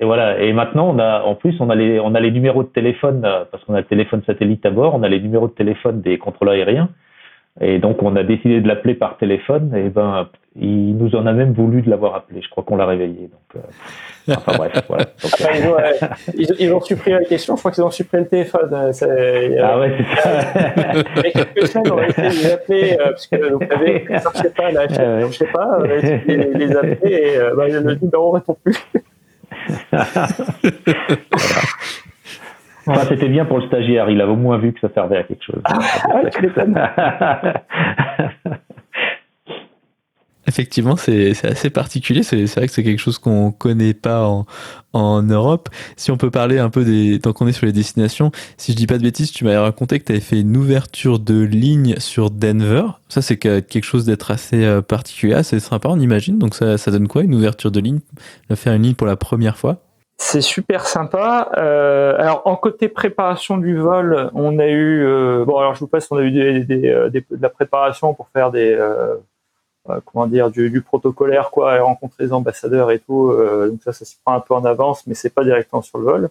[0.00, 0.40] Et voilà.
[0.40, 3.20] Et maintenant, on a, en plus, on a les, on a les numéros de téléphone
[3.50, 4.94] parce qu'on a le téléphone satellite à bord.
[4.94, 6.88] On a les numéros de téléphone des contrôleurs aériens.
[7.60, 9.74] Et donc, on a décidé de l'appeler par téléphone.
[9.74, 12.40] Et ben, il nous en a même voulu de l'avoir appelé.
[12.42, 13.28] Je crois qu'on l'a réveillé.
[13.28, 15.06] Donc, euh, enfin bref, voilà.
[16.34, 17.56] ils, ont, supprimé la question.
[17.56, 18.70] Je crois qu'ils ont supprimé le téléphone.
[18.72, 21.22] Euh, ah ouais, c'est ça.
[21.32, 24.24] Quelques semaines, on a essayé de les appeler euh, parce que vous savez, ça ne
[24.24, 25.78] marchait pas, la chaîne ne marchait pas.
[25.78, 28.76] On a essayé de les appeler et bah, le numéro ne répond plus.
[32.86, 35.22] Enfin, c'était bien pour le stagiaire, il a au moins vu que ça servait à
[35.22, 35.62] quelque chose.
[35.64, 35.78] Ah,
[40.50, 42.24] Effectivement, c'est assez particulier.
[42.24, 44.26] C'est vrai que c'est quelque chose qu'on connaît pas
[44.92, 45.68] en, Europe.
[45.96, 48.76] Si on peut parler un peu des, tant qu'on est sur les destinations, si je
[48.76, 51.94] dis pas de bêtises, tu m'avais raconté que tu avais fait une ouverture de ligne
[51.98, 52.82] sur Denver.
[53.08, 56.36] Ça, c'est quelque chose d'être assez euh, particulier, assez sympa, on imagine.
[56.36, 58.00] Donc ça, donne quoi une ouverture de ligne
[58.56, 59.76] Faire une ligne pour la première fois?
[60.18, 61.52] C'est super sympa.
[61.58, 65.86] Euh, alors en côté préparation du vol, on a eu euh, bon alors je vous
[65.86, 68.76] passe, on a eu de la préparation pour faire des
[70.04, 73.32] comment dire du, protocolaire quoi, et rencontrer les ambassadeurs et tout.
[73.68, 76.04] donc ça, ça se prend un peu en avance, mais c'est pas directement sur le
[76.04, 76.28] vol.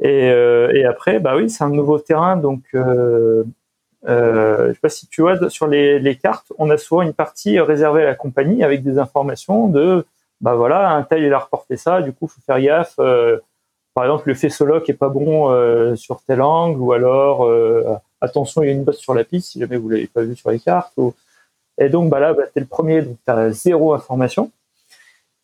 [0.00, 2.62] Et, et après, bah oui, c'est un nouveau terrain, donc
[4.08, 7.60] euh, je sais pas si tu vois sur les, cartes, on a souvent une partie
[7.60, 10.04] réservée à la compagnie avec des informations de
[10.40, 12.96] bah voilà, un tel il a reporté ça, du coup faut faire gaffe.
[12.98, 13.38] Euh,
[13.94, 17.84] par exemple, le faisceau lock est pas bon euh, sur tel angle, ou alors euh,
[18.20, 20.34] attention, il y a une bosse sur la piste si jamais vous l'avez pas vu
[20.34, 20.94] sur les cartes.
[21.78, 24.50] Et donc bah là, bah, t'es le premier, donc t'as zéro information.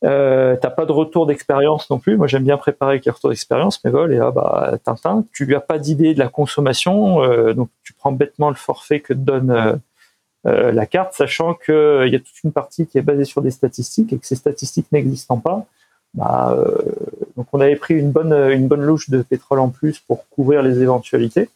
[0.05, 2.17] Euh, t'as pas de retour d'expérience non plus.
[2.17, 5.45] Moi, j'aime bien préparer avec les retours d'expérience, mais voilà, et là, bah, Tintin, tu
[5.45, 9.19] lui as pas d'idée de la consommation, donc tu prends bêtement le forfait que te
[9.19, 9.81] donne
[10.47, 13.43] euh, la carte, sachant qu'il euh, y a toute une partie qui est basée sur
[13.43, 15.67] des statistiques et que ces statistiques n'existant pas,
[16.15, 16.79] bah, euh,
[17.37, 20.63] donc on avait pris une bonne une bonne louche de pétrole en plus pour couvrir
[20.63, 21.51] les éventualités,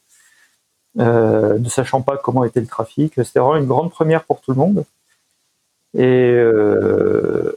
[0.97, 3.15] ne sachant pas comment était le trafic.
[3.17, 4.85] C'était vraiment une grande première pour tout le monde.
[5.97, 6.39] Et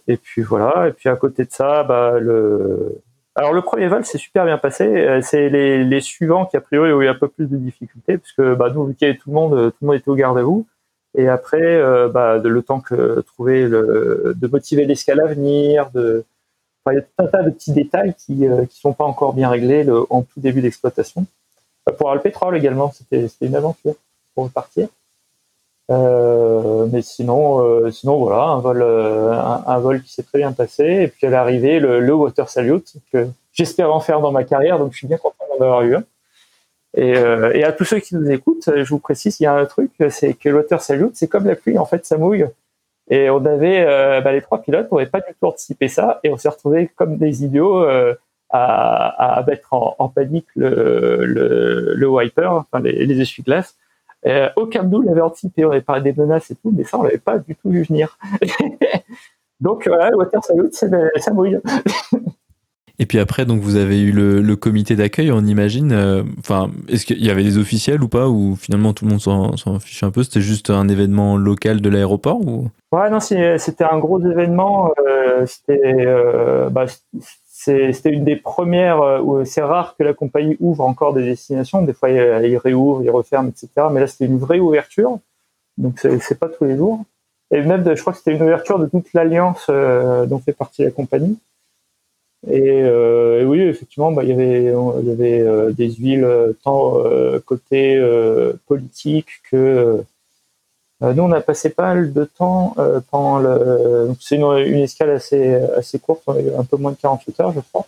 [0.08, 0.88] et puis voilà.
[0.88, 3.02] Et puis à côté de ça, bah, le
[3.36, 5.20] alors le premier vol s'est super bien passé.
[5.22, 8.42] C'est les, les suivants qui a priori ont eu un peu plus de difficultés puisque
[8.42, 10.38] bah, nous vu qu'il y avait tout le monde, tout le monde était au garde
[10.38, 10.66] à vous.
[11.18, 16.26] Et après, euh, bah, le temps que trouver le, de motiver l'escale à venir, de,
[16.84, 19.06] enfin, il y a tout un tas de petits détails qui ne euh, sont pas
[19.06, 21.26] encore bien réglés le, en tout début d'exploitation.
[21.88, 23.96] Euh, pour avoir le pétrole également, c'était une aventure
[24.34, 24.88] pour partir.
[25.92, 30.52] Euh, mais sinon, euh, sinon voilà, un vol, un, un, vol qui s'est très bien
[30.52, 30.84] passé.
[30.84, 34.80] Et puis à l'arrivée, le, le water salute que j'espère en faire dans ma carrière,
[34.80, 36.04] donc je suis bien content d'en avoir eu un.
[36.98, 39.54] Et, euh, et, à tous ceux qui nous écoutent, je vous précise, il y a
[39.54, 42.48] un truc, c'est que le water salute, c'est comme la pluie, en fait, ça mouille.
[43.10, 43.86] Et on avait
[44.22, 46.90] bah, les trois pilotes, on n'avait pas du tout anticipé ça, et on s'est retrouvés
[46.96, 47.86] comme des idiots
[48.50, 53.76] à, à, mettre en, en panique le, le, le, wiper, enfin les, les essuie-glaces.
[54.26, 55.66] Euh, aucun de nous l'avait anticipé.
[55.66, 57.84] On avait parlé des menaces et tout, mais ça, on l'avait pas du tout vu
[57.84, 58.18] venir.
[59.60, 61.60] donc voilà, le water salute, ça mouille.
[62.98, 65.92] Et puis après, donc vous avez eu le, le comité d'accueil, on imagine.
[65.92, 69.20] Euh, enfin, est-ce qu'il y avait des officiels ou pas, ou finalement tout le monde
[69.20, 70.24] s'en fiche un peu?
[70.24, 72.70] C'était juste un événement local de l'aéroport ou?
[72.94, 74.92] Ouais, non, c'était un gros événement.
[75.06, 76.86] Euh, c'était euh, bah,
[77.66, 81.82] c'était une des premières euh, où c'est rare que la compagnie ouvre encore des destinations.
[81.82, 83.88] Des fois, il réouvre, il referme, etc.
[83.92, 85.20] Mais là, c'était une vraie ouverture.
[85.78, 87.04] Donc, c'est pas tous les jours.
[87.52, 90.84] Et même, je crois que c'était une ouverture de toute l'alliance euh, dont fait partie
[90.84, 91.38] la compagnie.
[92.48, 96.28] Et, euh, oui, effectivement, bah, il y avait, des huiles
[96.64, 97.04] tant
[97.46, 98.00] côté
[98.68, 100.04] politique que
[101.02, 104.14] nous, on a passé pas mal de temps euh, pendant le.
[104.22, 107.86] C'est une, escale assez assez courte, un peu moins de 48 heures, je crois.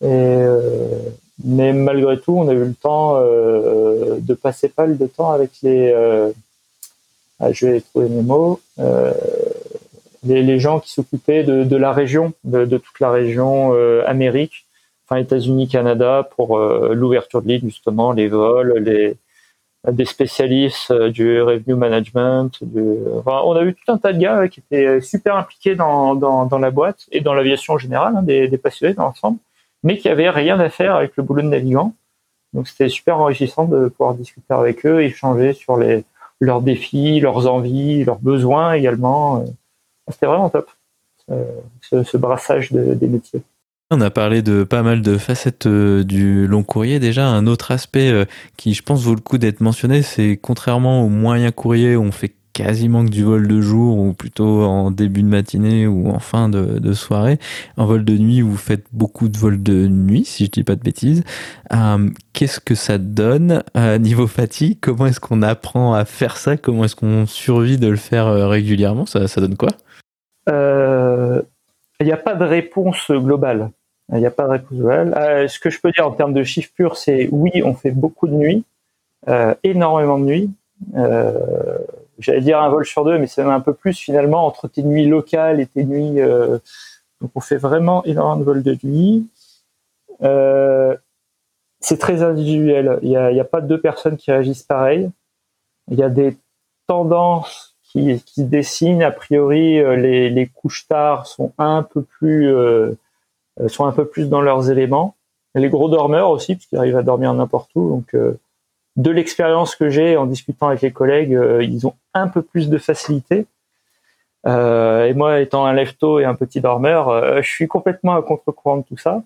[0.00, 0.98] Et, euh,
[1.44, 5.50] mais malgré tout, on a eu le temps de passer pas mal de temps avec
[5.62, 5.92] les.
[7.38, 8.60] Ah, je vais trouver mes mots.
[10.24, 13.74] Les, les, gens qui s'occupaient de, de, la région, de, de toute la région
[14.06, 14.64] Amérique,
[15.04, 19.16] enfin États-Unis, Canada, pour l'ouverture de l'île justement, les vols, les
[19.90, 22.62] des spécialistes euh, du revenue management.
[22.62, 22.80] Du...
[23.26, 26.58] on a eu tout un tas de gars qui étaient super impliqués dans, dans, dans
[26.58, 29.38] la boîte et dans l'aviation en général, hein, des, des, passionnés dans l'ensemble,
[29.82, 31.94] mais qui avaient rien à faire avec le boulot de navigant.
[32.52, 36.04] Donc c'était super enrichissant de pouvoir discuter avec eux, échanger sur les,
[36.38, 39.44] leurs défis, leurs envies, leurs besoins également.
[40.08, 40.70] C'était vraiment top,
[41.80, 43.42] ce, ce brassage de, des métiers.
[43.94, 46.98] On a parlé de pas mal de facettes euh, du long courrier.
[46.98, 48.24] Déjà, un autre aspect euh,
[48.56, 52.10] qui, je pense, vaut le coup d'être mentionné, c'est contrairement au moyen courrier où on
[52.10, 56.20] fait quasiment que du vol de jour ou plutôt en début de matinée ou en
[56.20, 57.38] fin de, soirée.
[57.76, 60.74] En vol de nuit, vous faites beaucoup de vols de nuit, si je dis pas
[60.74, 61.22] de bêtises.
[61.74, 64.78] Euh, qu'est-ce que ça donne à niveau fatigue?
[64.80, 66.56] Comment est-ce qu'on apprend à faire ça?
[66.56, 69.04] Comment est-ce qu'on survit de le faire régulièrement?
[69.04, 69.68] Ça donne quoi?
[70.48, 73.70] Il n'y a pas de réponse globale.
[74.12, 76.42] Il n'y a pas de réponse euh, ce que je peux dire en termes de
[76.44, 78.64] chiffres purs, c'est oui, on fait beaucoup de nuits,
[79.28, 80.50] euh, énormément de nuits.
[80.96, 81.78] Euh,
[82.18, 85.06] J'allais dire un vol sur deux, mais c'est un peu plus finalement entre tes nuits
[85.06, 86.20] locales et tes nuits.
[87.20, 89.26] Donc on fait vraiment énormément de vols de nuit.
[91.80, 92.98] C'est très individuel.
[93.02, 95.10] Il n'y a, pas deux personnes qui réagissent pareil.
[95.90, 96.36] Il y a des
[96.86, 99.02] tendances qui, qui dessinent.
[99.02, 102.54] A priori, les, les couches tard sont un peu plus
[103.68, 105.16] sont un peu plus dans leurs éléments.
[105.54, 107.88] les gros dormeurs aussi, parce qu'ils arrivent à dormir n'importe où.
[107.88, 108.38] Donc, euh,
[108.96, 112.68] de l'expérience que j'ai en discutant avec les collègues, euh, ils ont un peu plus
[112.68, 113.46] de facilité.
[114.46, 118.78] Euh, et moi, étant un lefto et un petit dormeur, je suis complètement à contre-courant
[118.78, 119.22] de tout ça.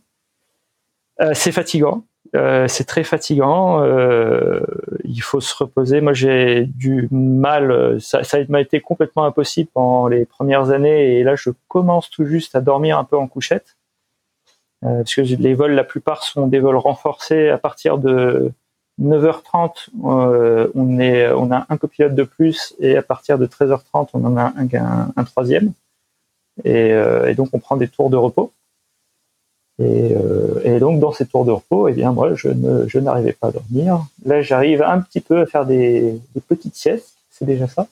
[1.33, 2.05] c'est fatigant.
[2.35, 3.83] c'est très fatigant.
[5.05, 6.01] il faut se reposer.
[6.03, 7.99] Moi, j'ai du mal.
[8.01, 11.18] Ça m'a été complètement impossible pendant les premières années.
[11.18, 13.77] Et là, je commence tout juste à dormir un peu en couchette.
[14.87, 18.53] Euh, parce que les vols, la plupart sont des vols renforcés à partir de
[19.03, 24.37] 9h30, euh, on, a un copilote de plus et à partir de 13h30, on en
[24.37, 24.53] a
[25.16, 25.72] un, troisième.
[26.64, 28.53] Et, euh, et, donc, on prend des tours de repos.
[29.78, 32.49] Et, donc, dans ces tours de repos, eh bien, moi, je,
[32.99, 34.07] n'arrivais pas à dormir.
[34.24, 36.18] Là, j'arrive un petit peu à faire des,
[36.49, 37.87] petites siestes, c'est déjà ça.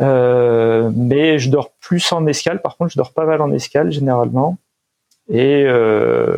[0.00, 2.60] Mais je dors plus en escale.
[2.60, 4.56] Par contre, je dors pas mal en escale généralement.
[5.28, 6.36] Et euh,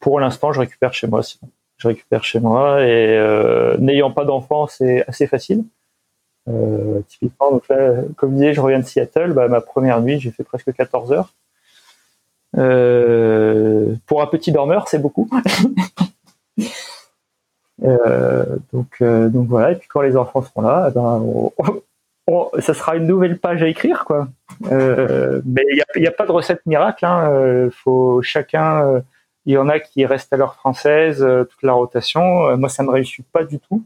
[0.00, 1.20] pour l'instant, je récupère chez moi.
[1.76, 5.64] Je récupère chez moi et euh, n'ayant pas d'enfant, c'est assez facile.
[6.48, 9.32] Euh, typiquement, donc là, comme disais, je reviens de Seattle.
[9.32, 11.34] Bah, ma première nuit, j'ai fait presque 14 heures.
[14.06, 15.28] Pour un petit dormeur, c'est beaucoup.
[17.78, 19.72] donc, voilà.
[19.72, 21.50] Et puis quand les enfants seront là, eh ben,
[22.60, 24.28] ça sera une nouvelle page à écrire, quoi.
[24.70, 27.04] Euh, mais il n'y a, pas de recette miracle.
[27.04, 27.30] Hein.
[27.32, 28.86] Euh, faut chacun.
[28.86, 29.00] Euh,
[29.46, 32.56] il y en a qui restent à l'heure française toute la rotation.
[32.56, 33.84] moi, ça me réussit pas du tout.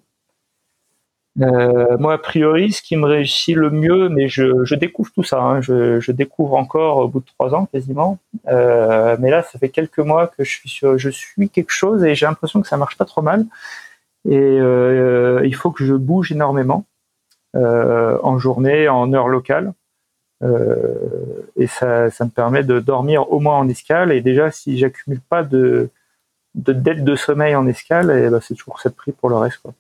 [1.37, 5.41] moi, a priori, ce qui me réussit le mieux, mais je, découvre tout ça.
[5.41, 5.63] Hein.
[5.63, 8.19] Je, découvre encore au bout de trois ans quasiment.
[8.45, 12.15] mais là, ça fait quelques mois que je suis sur, je suis quelque chose et
[12.15, 13.47] j'ai l'impression que ça marche pas trop mal.
[14.29, 16.85] Et il faut que je bouge énormément.
[17.55, 19.73] En journée, en heure locale.
[20.43, 24.13] Euh, et ça, ça me permet de dormir au moins en escale.
[24.13, 25.89] Et déjà, si j'accumule pas de,
[26.55, 29.37] de dette de sommeil en escale, et eh ben c'est toujours cette prix pour le
[29.37, 29.59] reste.
[29.59, 29.75] Quoi.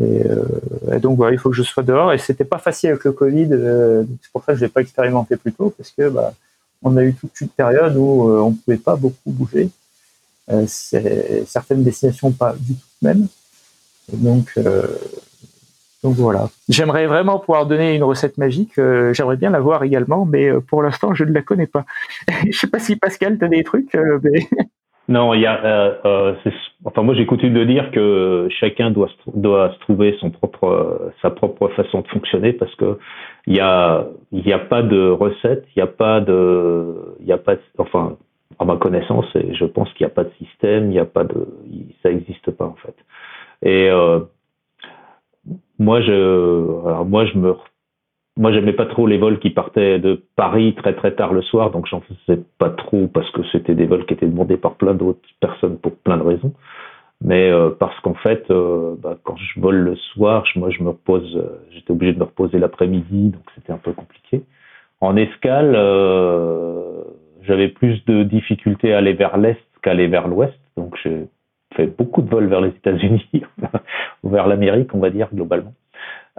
[0.00, 0.24] Et,
[1.00, 2.12] donc voilà, il faut que je sois dehors.
[2.12, 3.48] Et c'était pas facile avec le Covid.
[4.22, 6.32] c'est pour ça que je l'ai pas expérimenté plus tôt, parce que bah,
[6.82, 9.70] on a eu toute une période où on pouvait pas beaucoup bouger.
[10.66, 13.26] certaines destinations pas du tout même.
[14.12, 14.54] donc,
[16.04, 16.46] donc voilà.
[16.68, 18.78] J'aimerais vraiment pouvoir donner une recette magique.
[18.78, 21.84] Euh, j'aimerais bien la voir également, mais euh, pour l'instant, je ne la connais pas.
[22.46, 23.94] je sais pas si Pascal, tu as des trucs.
[23.96, 24.20] Euh,
[25.08, 25.98] non, il y a.
[26.84, 31.30] enfin, moi, j'ai coutume de dire que chacun doit doit se trouver son propre sa
[31.30, 32.98] propre façon de fonctionner parce que
[33.48, 37.38] il y a y a pas de recette, il y a pas de il a
[37.38, 38.16] pas enfin
[38.60, 41.24] à ma connaissance, je pense qu'il n'y a pas de système, il n'y a pas
[41.24, 41.48] de
[42.02, 42.94] ça n'existe pas en fait.
[43.62, 43.90] Et
[45.78, 46.12] moi, je,
[46.86, 47.54] alors moi, je me,
[48.38, 51.70] moi, j'aimais pas trop les vols qui partaient de Paris très très tard le soir,
[51.70, 54.94] donc j'en faisais pas trop parce que c'était des vols qui étaient demandés par plein
[54.94, 56.52] d'autres personnes pour plein de raisons.
[57.20, 60.90] Mais euh, parce qu'en fait, euh, bah, quand je vole le soir, moi, je me
[60.90, 64.42] repose, euh, j'étais obligé de me reposer l'après-midi, donc c'était un peu compliqué.
[65.00, 65.74] En escale,
[67.42, 71.28] j'avais plus de difficultés à aller vers l'est qu'à aller vers l'ouest, donc j'ai
[71.74, 73.28] fait beaucoup de vols vers les États-Unis
[74.22, 75.74] ou vers l'Amérique, on va dire globalement.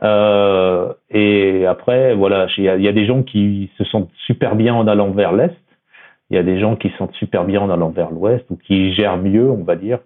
[0.03, 4.87] Euh, et après, voilà, il y, a des gens qui se sentent super bien en
[4.87, 5.55] allant vers l'est.
[6.29, 8.55] Il y a des gens qui se sentent super bien en allant vers l'ouest ou
[8.55, 9.99] qui gèrent mieux, on va dire.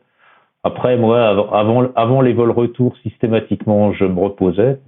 [0.63, 1.51] Après, moi,
[1.95, 4.79] avant, les vols retour, systématiquement, je me reposais,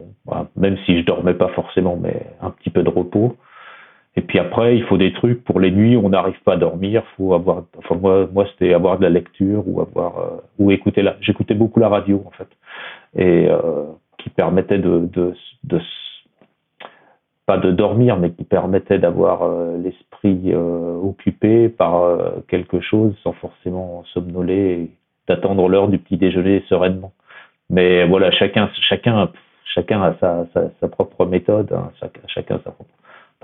[0.56, 3.36] même si je dormais pas forcément, mais un petit peu de repos.
[4.18, 7.04] Et puis après, il faut des trucs pour les nuits on n'arrive pas à dormir.
[7.18, 11.02] Faut avoir, enfin moi, moi c'était avoir de la lecture ou avoir euh, ou écouter
[11.02, 11.18] la.
[11.22, 12.48] J'écoutais beaucoup la radio en fait,
[13.16, 13.86] et euh,
[14.18, 15.34] qui permettait de, de,
[15.66, 15.82] de,
[17.46, 24.04] pas de dormir, mais qui permettait d'avoir euh, l'esprit occupé par quelque chose sans forcément
[24.14, 24.92] somnoler,
[25.28, 27.12] d'attendre l'heure du petit déjeuner sereinement.
[27.70, 29.30] Mais voilà, chacun, chacun,
[29.74, 30.46] chacun a sa,
[30.80, 31.92] sa, propre méthode, hein,
[32.28, 32.92] chacun sa propre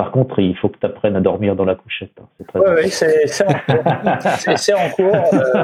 [0.02, 2.14] par contre, il faut que tu apprennes à dormir dans la couchette.
[2.20, 2.26] Hein.
[2.56, 3.84] Oui, c'est en cours.
[4.58, 5.16] c'est en cours.
[5.16, 5.64] Euh,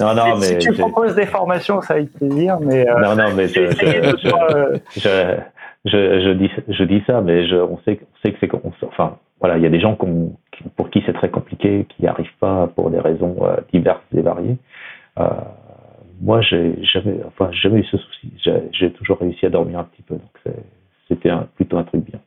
[0.00, 2.58] non, non, mais si tu proposes des formations, ça va être plaisir.
[2.60, 5.36] Mais, euh, non, non, mais je, euh, je,
[5.84, 8.50] je, je, dis, je dis ça, mais je, on, sait, on sait que c'est.
[8.82, 12.26] Enfin, voilà, il y a des gens pour qui c'est très compliqué, qui n'y arrivent
[12.40, 13.36] pas pour des raisons
[13.72, 14.56] diverses et variées.
[16.20, 18.32] moi, j'ai jamais, enfin, jamais eu ce souci.
[18.72, 20.56] J'ai toujours réussi à dormir un petit peu, donc
[21.06, 22.18] c'était plutôt un truc bien.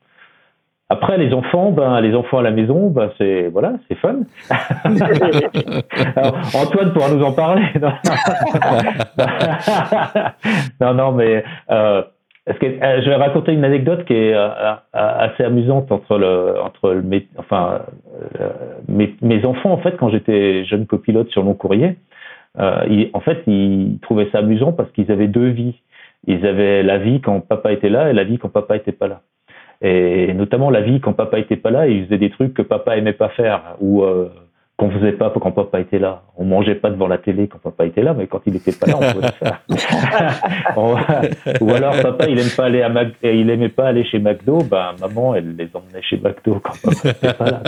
[0.93, 4.17] Après, les enfants, ben, les enfants à la maison, ben, c'est voilà, c'est fun.
[6.53, 7.63] Antoine pourra nous en parler.
[10.81, 12.03] non, non, mais euh,
[12.45, 16.91] que, euh, je vais raconter une anecdote qui est euh, assez amusante entre le, entre
[16.91, 17.79] le, mes, enfin,
[18.87, 21.97] mes, mes, enfants en fait quand j'étais jeune copilote sur mon courrier,
[22.59, 25.81] en fait, ils trouvaient ça amusant parce qu'ils avaient deux vies.
[26.27, 29.07] Ils avaient la vie quand papa était là et la vie quand papa était pas
[29.07, 29.21] là
[29.83, 32.97] et notamment la vie quand papa était pas là, il faisait des trucs que papa
[32.97, 34.29] aimait pas faire ou euh,
[34.77, 36.23] qu'on faisait pas quand papa était là.
[36.37, 38.87] On mangeait pas devant la télé quand papa était là, mais quand il était pas
[38.87, 39.61] là, on pouvait le faire.
[41.61, 43.09] ou alors papa, il aime pas aller à Mac...
[43.21, 47.09] il aimait pas aller chez McDo, ben maman, elle les emmenait chez McDo quand papa
[47.09, 47.61] était pas là.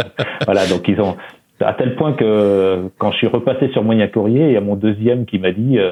[0.46, 1.18] voilà, donc ils ont
[1.60, 4.76] à tel point que quand je suis repassé sur Moyen Courrier, il y a mon
[4.76, 5.92] deuxième qui m'a dit euh,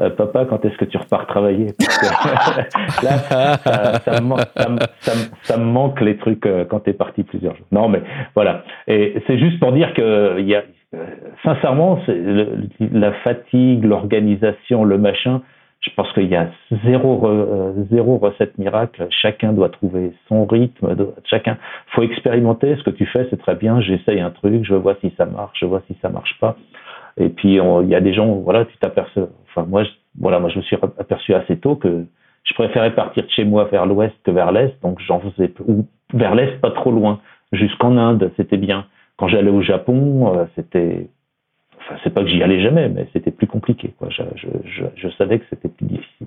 [0.00, 1.68] euh, papa, quand est-ce que tu repars travailler
[3.02, 3.58] Là,
[3.98, 7.66] ça, me, manque les trucs euh, quand tu es parti plusieurs jours.
[7.70, 8.02] Non, mais
[8.34, 8.64] voilà.
[8.88, 10.64] Et c'est juste pour dire que y a,
[10.94, 11.04] euh,
[11.44, 12.00] sincèrement,
[12.80, 15.42] la fatigue, l'organisation, le machin,
[15.80, 16.48] je pense qu'il y a
[16.84, 17.30] zéro,
[17.92, 19.06] zéro recette miracle.
[19.10, 20.96] Chacun doit trouver son rythme.
[21.24, 21.58] Chacun,
[21.94, 22.74] faut expérimenter.
[22.76, 23.80] Ce que tu fais, c'est très bien.
[23.80, 26.56] J'essaye un truc, je vois si ça marche, je vois si ça marche pas.
[27.16, 29.28] Et puis il y a des gens, voilà, tu t'aperçois.
[29.48, 32.06] Enfin moi, je, voilà, moi je me suis aperçu assez tôt que
[32.44, 35.86] je préférais partir de chez moi vers l'ouest que vers l'est, donc j'en faisais ou
[36.12, 37.20] vers l'est pas trop loin,
[37.52, 38.86] jusqu'en Inde, c'était bien.
[39.16, 41.08] Quand j'allais au Japon, euh, c'était,
[41.78, 43.94] enfin c'est pas que j'y allais jamais, mais c'était plus compliqué.
[43.98, 44.08] Quoi.
[44.10, 46.26] Je, je, je, je savais que c'était plus difficile.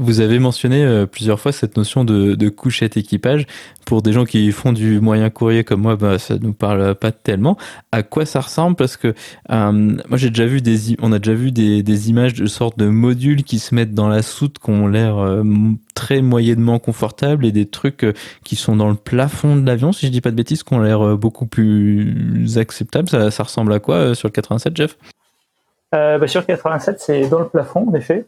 [0.00, 3.46] Vous avez mentionné euh, plusieurs fois cette notion de, couchette équipage.
[3.84, 7.10] Pour des gens qui font du moyen courrier comme moi, bah, ça nous parle pas
[7.10, 7.56] tellement.
[7.90, 8.76] À quoi ça ressemble?
[8.76, 9.14] Parce que
[9.50, 12.86] euh, moi, j'ai déjà vu des, on a déjà vu des, images de sortes de
[12.86, 15.42] modules qui se mettent dans la soute, qui ont l'air euh,
[15.96, 18.06] très moyennement confortables, et des trucs
[18.44, 20.80] qui sont dans le plafond de l'avion, si je dis pas de bêtises, qui ont
[20.80, 23.08] l'air beaucoup plus acceptables.
[23.08, 24.96] Ça, ressemble à quoi sur le 87, Jeff?
[25.90, 28.26] Bah, Sur le 87, c'est dans le plafond, en effet.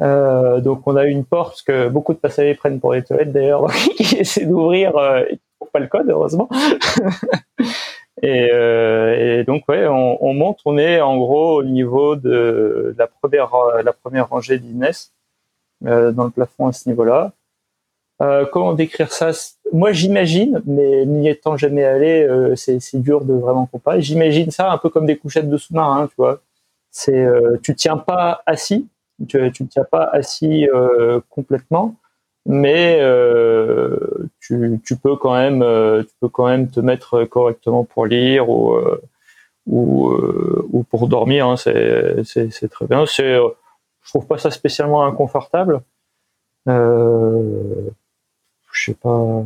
[0.00, 3.70] Euh, donc on a une porte que beaucoup de passagers prennent pour les toilettes d'ailleurs,
[3.96, 6.48] qui essaient d'ouvrir, euh, ils trouvent pas le code heureusement.
[8.22, 12.94] et, euh, et, donc ouais, on, on, monte, on est en gros au niveau de,
[12.96, 13.52] la première
[13.84, 15.12] la première rangée d'Inès.
[15.82, 17.32] dans le plafond à ce niveau-là.
[18.50, 19.32] comment décrire ça?
[19.72, 24.00] Moi, j'imagine, mais n'y étant jamais allé, c'est dur de vraiment comparer.
[24.00, 26.40] J'imagine ça un peu comme des couchettes de sous-marin, tu vois.
[26.90, 27.26] C'est,
[27.62, 28.86] tu tiens pas assis,
[29.26, 30.68] tu, ne tiens pas assis
[31.30, 31.96] complètement,
[32.46, 33.96] mais euh,
[34.40, 38.74] tu, peux quand même euh, tu peux quand même te mettre correctement pour lire ou
[38.74, 39.00] euh,
[39.66, 40.12] ou,
[40.72, 43.06] ou pour dormir hein, c'est très bien.
[43.06, 45.82] C'est je trouve pas ça spécialement inconfortable.
[46.68, 47.90] Euh,
[48.72, 49.44] je sais pas.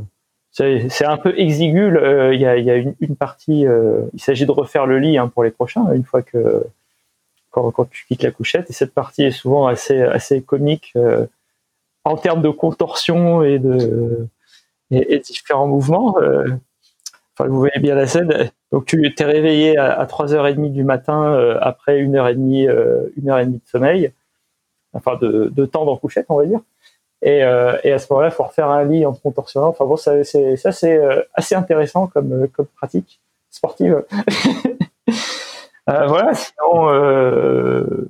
[0.53, 1.89] C'est un peu exigu
[2.33, 3.67] il y a, une partie
[4.15, 6.65] il s'agit de refaire le lit hein, pour les prochains une fois que
[7.57, 10.95] quand, quand, tu quittes la couchette et cette partie est souvent assez assez comique
[12.05, 14.29] en termes de contorsion et de
[14.91, 16.17] différents mouvements.
[16.21, 16.47] Euh,
[17.35, 18.51] enfin, vous voyez bien la scène.
[18.73, 23.09] Donc, tu t'es réveillé à, 3h30 du matin euh, après une heure et demie, euh,
[23.17, 24.13] de sommeil,
[24.93, 26.61] enfin de, temps dans couchette, on va dire.
[27.23, 29.69] Et, à ce moment-là, il faut refaire un lit en contorsionnant.
[29.69, 30.55] Enfin bon, ça, c'est
[31.35, 32.47] assez intéressant comme
[32.77, 34.05] pratique sportive.
[35.87, 36.35] voilà.
[36.35, 38.09] Sinon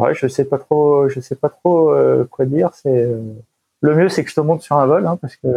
[0.00, 2.70] ouais, je sais pas trop, je sais pas trop euh, quoi dire.
[2.72, 3.20] C'est euh,
[3.80, 5.48] le mieux, c'est que je te monte sur un vol, hein, parce que.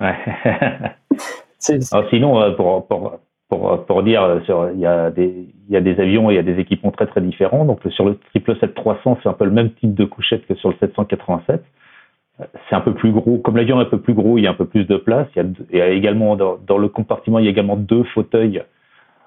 [2.10, 3.18] sinon, euh, pour, pour,
[3.48, 4.40] pour, pour dire,
[4.74, 6.90] il y a des il y a des avions et il y a des équipements
[6.90, 7.64] très très différents.
[7.64, 10.76] Donc sur le 777-300, c'est un peu le même type de couchette que sur le
[10.78, 11.64] 787.
[12.68, 13.38] C'est un peu plus gros.
[13.38, 15.28] Comme l'avion est un peu plus gros, il y a un peu plus de place.
[15.36, 17.76] Il y a, il y a également dans, dans, le compartiment, il y a également
[17.76, 18.62] deux fauteuils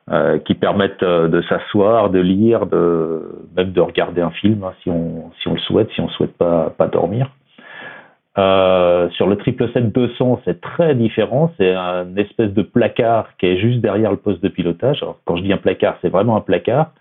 [0.10, 4.90] euh, qui permettent euh, de s'asseoir, de lire, même de regarder un film hein, si
[4.90, 7.30] on le souhaite, si on souhaite pas dormir.
[8.38, 11.52] Euh, sur le 777-200, c'est très différent.
[11.58, 15.04] C'est un espèce de placard qui est juste derrière le poste de pilotage.
[15.26, 16.92] Quand je dis un placard, c'est vraiment un placard.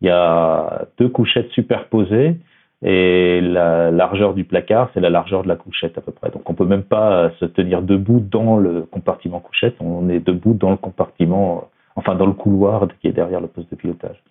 [0.00, 2.36] Il y a deux couchettes superposées
[2.82, 6.30] et la largeur du placard, c'est la largeur de la couchette à peu près.
[6.30, 9.76] Donc on peut même pas se tenir debout dans le compartiment couchette.
[9.80, 13.70] On est debout dans le compartiment enfin dans le couloir qui est derrière le poste
[13.70, 14.22] de pilotage.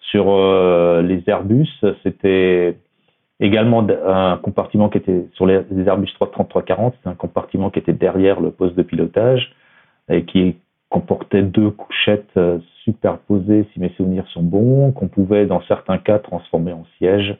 [0.00, 1.68] Sur euh, les Airbus,
[2.02, 2.76] c'était
[3.40, 8.40] également un compartiment qui était sur les, Airbus 330-340, c'est un compartiment qui était derrière
[8.40, 9.52] le poste de pilotage
[10.08, 10.56] et qui
[10.90, 16.18] comportait deux couchettes euh, superposées, si mes souvenirs sont bons, qu'on pouvait dans certains cas
[16.18, 17.36] transformer en siège.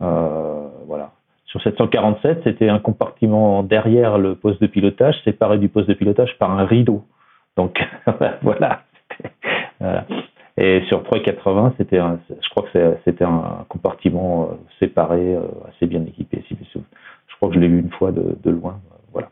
[0.00, 1.10] Euh, voilà.
[1.46, 6.36] Sur 747, c'était un compartiment derrière le poste de pilotage, séparé du poste de pilotage
[6.38, 7.04] par un rideau.
[7.56, 7.78] Donc
[8.42, 8.84] voilà.
[10.56, 16.02] Et sur 380, c'était je crois que c'était un compartiment euh, séparé, euh, assez bien
[16.02, 16.44] équipé.
[16.46, 18.80] Si je crois que je l'ai vu une fois de, loin.
[18.92, 19.30] Euh, voilà.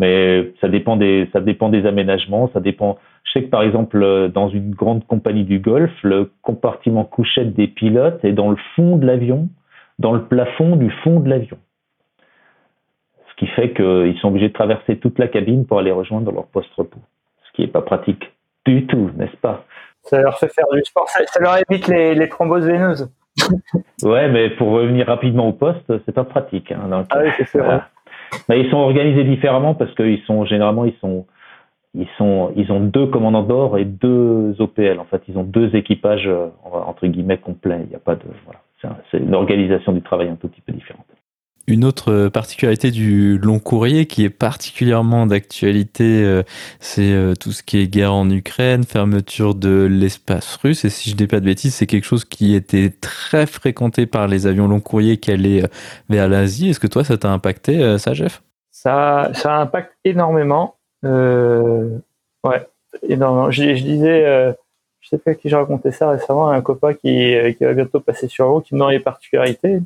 [0.00, 2.50] Mais ça dépend des, ça dépend des aménagements.
[2.52, 2.98] Ça dépend.
[3.22, 7.68] Je sais que par exemple, dans une grande compagnie du Golfe, le compartiment couchette des
[7.68, 9.48] pilotes est dans le fond de l'avion,
[10.00, 11.58] dans le plafond du fond de l'avion.
[13.30, 16.46] Ce qui fait qu'ils sont obligés de traverser toute la cabine pour aller rejoindre leur
[16.48, 16.98] poste repos
[17.50, 18.32] ce qui n'est pas pratique
[18.66, 19.64] du tout, n'est-ce pas?
[20.02, 23.10] Ça leur fait faire du sport, ça, leur évite les, thromboses veineuses.
[24.02, 26.72] ouais, mais pour revenir rapidement au poste, c'est pas pratique.
[26.72, 27.80] Hein, ah oui, c'est vrai.
[28.48, 31.26] Mais ils sont organisés différemment parce qu'ils sont généralement ils sont
[31.94, 35.00] ils sont ils ont deux commandants bord et deux OPL.
[35.00, 37.80] En fait, ils ont deux équipages euh, entre guillemets complets.
[37.84, 38.60] Il n'y a pas de voilà.
[39.10, 41.04] C'est une organisation du travail un tout petit peu différente.
[41.66, 46.42] Une autre particularité du long courrier qui est particulièrement d'actualité, euh,
[46.80, 50.84] c'est euh, tout ce qui est guerre en Ukraine, fermeture de l'espace russe.
[50.84, 54.26] Et si je dis pas de bêtises, c'est quelque chose qui était très fréquenté par
[54.26, 55.68] les avions long courrier qui allaient euh,
[56.08, 56.70] vers l'Asie.
[56.70, 58.42] Est-ce que toi, ça t'a impacté, ça, Jeff?
[58.70, 60.76] Ça, ça impacte énormément.
[61.04, 62.68] ouais,
[63.06, 63.50] énormément.
[63.50, 64.54] Je, disais,
[65.00, 68.26] je sais pas qui j'ai raconté ça récemment, un copain qui, qui va bientôt passer
[68.28, 69.80] sur l'eau, qui me donne les particularités.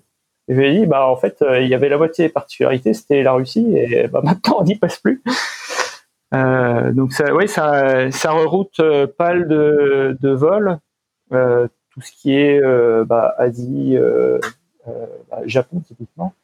[0.49, 2.33] Et je lui ai dit, bah, en fait, euh, il y avait la moitié des
[2.33, 5.23] particularités, c'était la Russie, et bah, maintenant, on n'y passe plus.
[6.35, 10.79] Euh, donc, ça, oui, ça, ça reroute euh, pas mal de, de vols,
[11.33, 12.61] euh, tout ce qui est
[13.05, 13.97] bah, Asie,
[14.87, 16.35] bah, Japon, typiquement.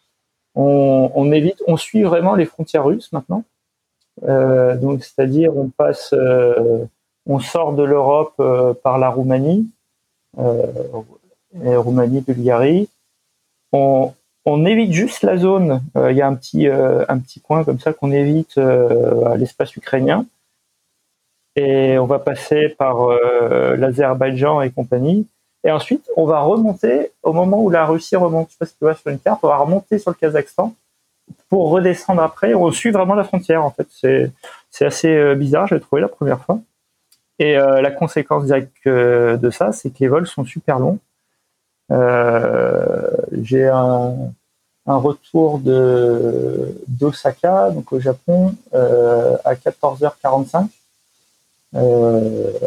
[0.55, 3.44] On, on, évite, on suit vraiment les frontières russes maintenant.
[4.22, 6.14] donc, c'est-à-dire, on passe,
[7.26, 8.40] on sort de l'Europe
[8.84, 9.68] par la Roumanie,
[10.36, 12.88] Roumanie, Bulgarie
[13.73, 15.83] on, évite juste la zone.
[15.97, 19.25] Euh, il y a un petit, euh, un petit point comme ça qu'on évite euh,
[19.27, 20.27] à l'espace ukrainien.
[21.57, 23.09] Et on va passer par
[23.77, 25.27] l'Azerbaïdjan et compagnie.
[25.64, 28.49] Et ensuite, on va remonter au moment où la Russie remonte.
[28.49, 30.73] Je sais pas si tu vois sur une carte, on va remonter sur le Kazakhstan
[31.49, 32.55] pour redescendre après.
[32.55, 33.89] On suit vraiment la frontière, en fait.
[33.91, 34.31] C'est,
[34.71, 36.61] c'est assez bizarre, j'ai trouvé la première fois.
[37.41, 41.01] Et la conséquence directe de ça, c'est que les vols sont super longs.
[41.91, 43.11] Euh,
[43.43, 44.32] j'ai un,
[44.86, 50.66] retour de d'Osaka, donc au Japon, à 14h45.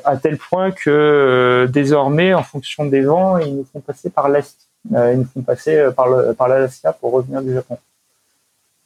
[0.05, 4.55] à tel point que désormais, en fonction des vents, ils nous font passer par l'est.
[4.91, 7.77] ils nous font passer par par l'Alaska pour revenir du Japon.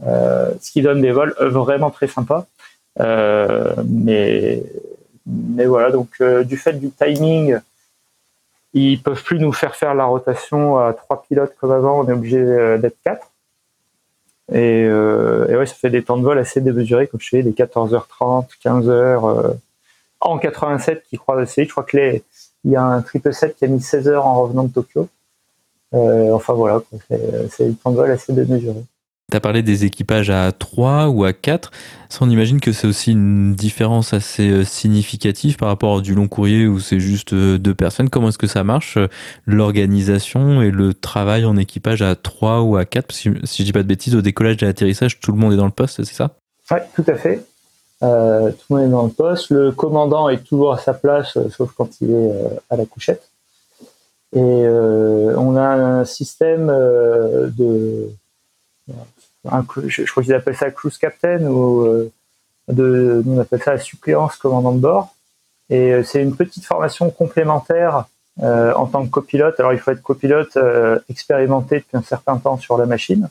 [0.02, 2.48] ce qui donne des vols vraiment très sympas.
[2.98, 4.64] mais
[5.28, 7.60] mais voilà, donc du fait du timing
[8.74, 12.02] ils peuvent plus nous faire faire la rotation à trois pilotes comme avant.
[12.02, 13.32] On est obligé euh, d'être quatre.
[14.52, 17.44] Et, euh, et, ouais, ça fait des temps de vol assez démesurés, comme je sais,
[17.44, 19.56] des 14h30, 15h.
[20.22, 22.24] en 87 qui croise assez Je crois que les,
[22.64, 25.08] il y a un triple 7 qui a mis 16 heures en revenant de Tokyo.
[25.94, 26.82] Euh, enfin voilà,
[27.50, 28.84] c'est des temps de vol assez démesurés.
[29.30, 31.72] Tu as parlé des équipages à 3 ou à 4.
[32.08, 36.16] Ça, on imagine que c'est aussi une différence assez euh, significative par rapport à du
[36.16, 38.10] long courrier où c'est juste euh, deux personnes.
[38.10, 39.10] Comment est-ce que ça marche, euh,
[39.46, 43.66] l'organisation et le travail en équipage à 3 ou à 4 Parce que si je
[43.66, 45.72] dis pas de bêtises, au décollage et à l'atterrissage, tout le monde est dans le
[45.72, 46.32] poste, c'est ça?
[46.72, 47.44] Oui, tout à fait.
[48.00, 49.50] Tout le monde est dans le poste.
[49.50, 52.32] Le commandant est toujours à sa place, sauf quand il est
[52.70, 53.30] à la couchette.
[54.34, 58.10] Et on a un système de
[59.88, 62.12] je, crois qu'ils appellent ça cruise captain ou euh,
[62.68, 65.16] de, on appelle ça suppléance commandant de bord.
[65.70, 68.06] Et euh, c'est une petite formation complémentaire
[68.42, 69.60] euh, en tant que copilote.
[69.60, 70.58] Alors il faut être copilote
[71.10, 73.30] expérimenté depuis un certain temps sur la machine.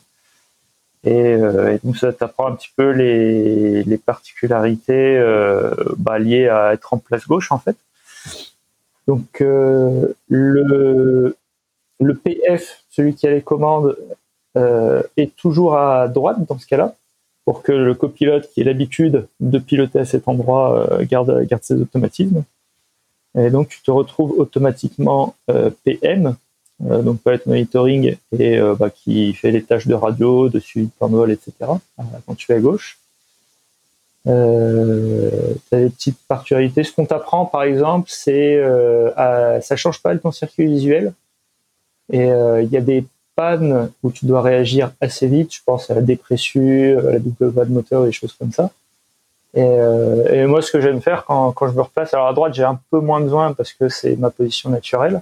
[1.03, 1.37] Et,
[1.83, 5.21] donc ça t'apprend un petit peu les, particularités
[5.97, 7.77] bah, liées à être en place gauche en fait.
[9.07, 11.35] Donc le,
[12.23, 13.95] PF, celui qui a les commandes,
[15.17, 16.95] est toujours à droite dans ce cas-là,
[17.47, 21.63] pour que le copilote qui ait l'habitude de piloter à cet endroit euh, garde, garde
[21.63, 22.43] ses automatismes.
[23.39, 26.35] Et donc tu te retrouves automatiquement euh, PM,
[26.81, 31.31] donc pilot monitoring, et bah, qui fait les tâches de radio, de suivi de vol,
[31.31, 31.53] etc.
[32.25, 32.99] quand tu es à gauche.
[34.27, 36.83] Euh, tu as des petites particularités.
[36.83, 41.13] Ce qu'on t'apprend, par exemple, c'est euh, ça change pas ton circuit visuel.
[42.11, 43.05] Et il y a des
[43.37, 45.53] panne où tu dois réagir assez vite.
[45.53, 48.71] Je pense à la dépressure, à la double voie de moteur, des choses comme ça.
[49.53, 52.63] Et, euh, moi, ce que j'aime faire quand, je me replace, alors à droite, j'ai
[52.63, 55.21] un peu moins besoin parce que c'est ma position naturelle.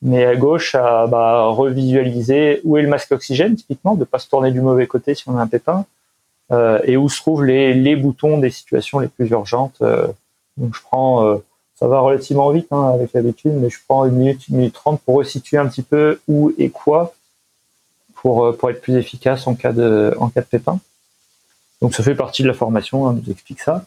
[0.00, 4.28] Mais à gauche, à bah, revisualiser où est le masque oxygène, typiquement, de pas se
[4.28, 5.84] tourner du mauvais côté si on a un pépin,
[6.50, 9.76] euh, et où se trouvent les, boutons des situations les plus urgentes.
[9.82, 10.08] Euh,
[10.56, 11.38] donc je prends,
[11.76, 15.00] ça va relativement vite hein, avec l'habitude, mais je prends une minute, une minute trente
[15.02, 17.14] pour resituer un petit peu où et quoi
[18.22, 20.78] pour, euh, pour être plus efficace en cas de, en pépin.
[21.82, 23.84] Donc ça fait partie de la formation, on nous explique ça.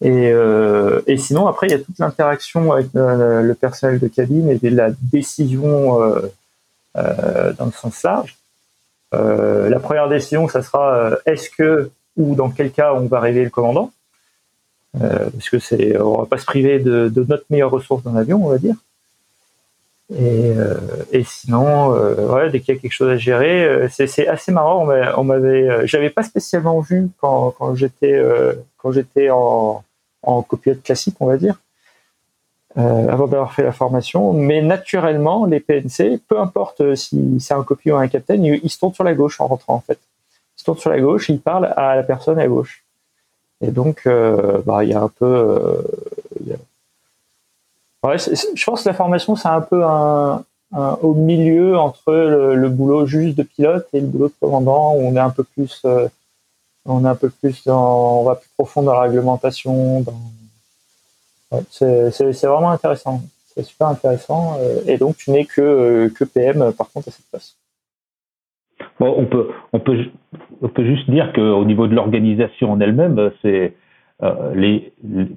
[0.00, 4.48] Et, euh, et sinon, après, il y a toute l'interaction avec le, personnel de cabine
[4.50, 6.20] et la décision euh,
[6.96, 8.38] euh, dans le sens large.
[9.12, 13.20] Euh, la première décision, ça sera euh, est-ce que ou dans quel cas on va
[13.20, 13.92] réveiller le commandant?
[14.98, 18.48] Parce que c'est, on va pas se priver de notre meilleure ressource dans l'avion, on
[18.48, 18.74] va dire.
[20.12, 20.74] Et, euh,
[21.12, 24.88] et sinon, euh, dès qu'il y a quelque chose à gérer, euh, c'est assez marrant.
[25.16, 28.20] On m'avait, j'avais pas spécialement vu quand, quand j'étais
[28.78, 29.84] quand j'étais en,
[30.22, 30.42] en
[30.82, 31.60] classique, on va dire,
[32.74, 34.32] avant d'avoir fait la formation.
[34.32, 38.78] Mais naturellement, les PNC, peu importe si c'est un copilote ou un capitaine, ils, se
[38.78, 39.98] tournent sur la gauche en rentrant en fait.
[40.56, 42.84] Ils se tournent sur la gauche, ils parlent à la personne à gauche.
[43.60, 44.08] Et donc,
[44.66, 45.84] bah, il y a un peu,
[48.02, 49.82] Ouais, je pense que la formation, c'est un peu
[50.72, 55.16] au milieu entre le, boulot juste de pilote et le boulot de commandant, où on
[55.16, 56.08] est un peu plus, euh,
[56.86, 60.04] on est un peu plus dans, on va plus profond dans la réglementation.
[61.70, 63.20] C'est vraiment intéressant.
[63.54, 64.56] C'est super intéressant.
[64.60, 67.56] Euh, et donc, tu n'es que, euh, que PM, par contre, à cette place.
[68.98, 70.06] Bon, on peut, on peut,
[70.62, 73.74] on peut juste dire qu'au niveau de l'organisation en elle-même, c'est
[74.22, 74.92] euh, les,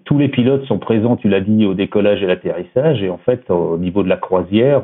[0.06, 3.50] tous les pilotes sont présents, tu l'as dit, au décollage et l'atterrissage, et en fait,
[3.50, 4.84] au niveau de la croisière,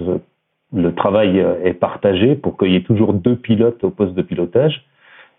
[0.00, 4.84] le travail est partagé pour qu'il y ait toujours deux pilotes au poste de pilotage,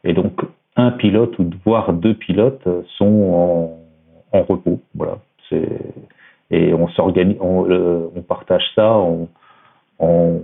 [0.04, 0.42] et donc
[0.76, 2.68] un pilote ou voire deux pilotes
[2.98, 3.06] sont
[4.34, 4.80] en, en repos.
[4.96, 5.20] Voilà,
[6.52, 9.28] et on s'organise, on, partage ça en,
[10.00, 10.40] en,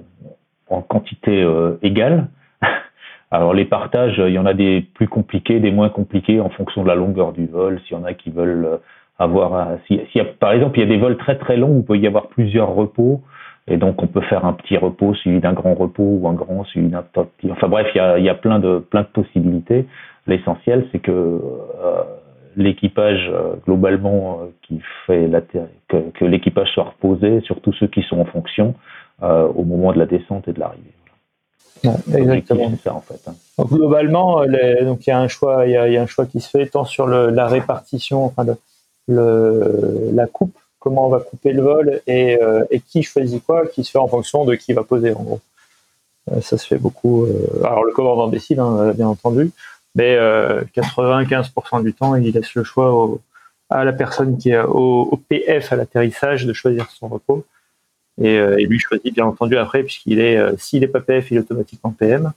[0.70, 2.28] en quantité euh, égale.
[3.36, 6.84] Alors les partages, il y en a des plus compliqués, des moins compliqués en fonction
[6.84, 7.82] de la longueur du vol.
[7.82, 8.78] S'il y en a qui veulent euh,
[9.20, 9.78] avoir,
[10.40, 12.28] par exemple, il y a des vols très très longs où il peut y avoir
[12.28, 13.24] plusieurs repos,
[13.68, 16.64] et donc on peut faire un petit repos suivi d'un grand repos ou un grand
[16.64, 17.52] suivi d'un petit.
[17.52, 18.80] Enfin bref, il y a, plein de
[19.12, 19.86] possibilités.
[20.28, 22.04] L'essentiel, c'est que euh,
[22.56, 28.20] l'équipage euh, globalement qui fait la que, que l'équipage soit reposé, surtout ceux qui sont
[28.22, 28.76] en fonction
[29.22, 30.92] au moment de la descente et de l'arrivée.
[31.84, 32.72] Exactement.
[32.84, 33.22] Ça, en fait.
[33.58, 34.46] Donc, globalement,
[34.82, 36.86] donc il y a un choix, il y a, un choix qui se fait tant
[36.86, 38.46] sur la répartition, enfin
[39.08, 42.40] le, la coupe, comment on va couper le vol et,
[42.72, 45.40] et, qui choisit quoi, qui se fait en fonction de qui va poser en gros.
[46.42, 47.28] ça se fait beaucoup.
[47.64, 49.52] alors le commandant décide, hein, bien entendu,
[49.96, 50.18] mais
[50.76, 53.22] 95% du temps, il laisse le choix au,
[53.70, 57.46] à la personne qui est au, PF à l'atterrissage de choisir son repos.
[58.22, 61.32] Et, euh, et, lui choisit bien entendu après, puisqu'il est, euh, s'il n'est pas PF,
[61.32, 62.32] il est automatiquement PM.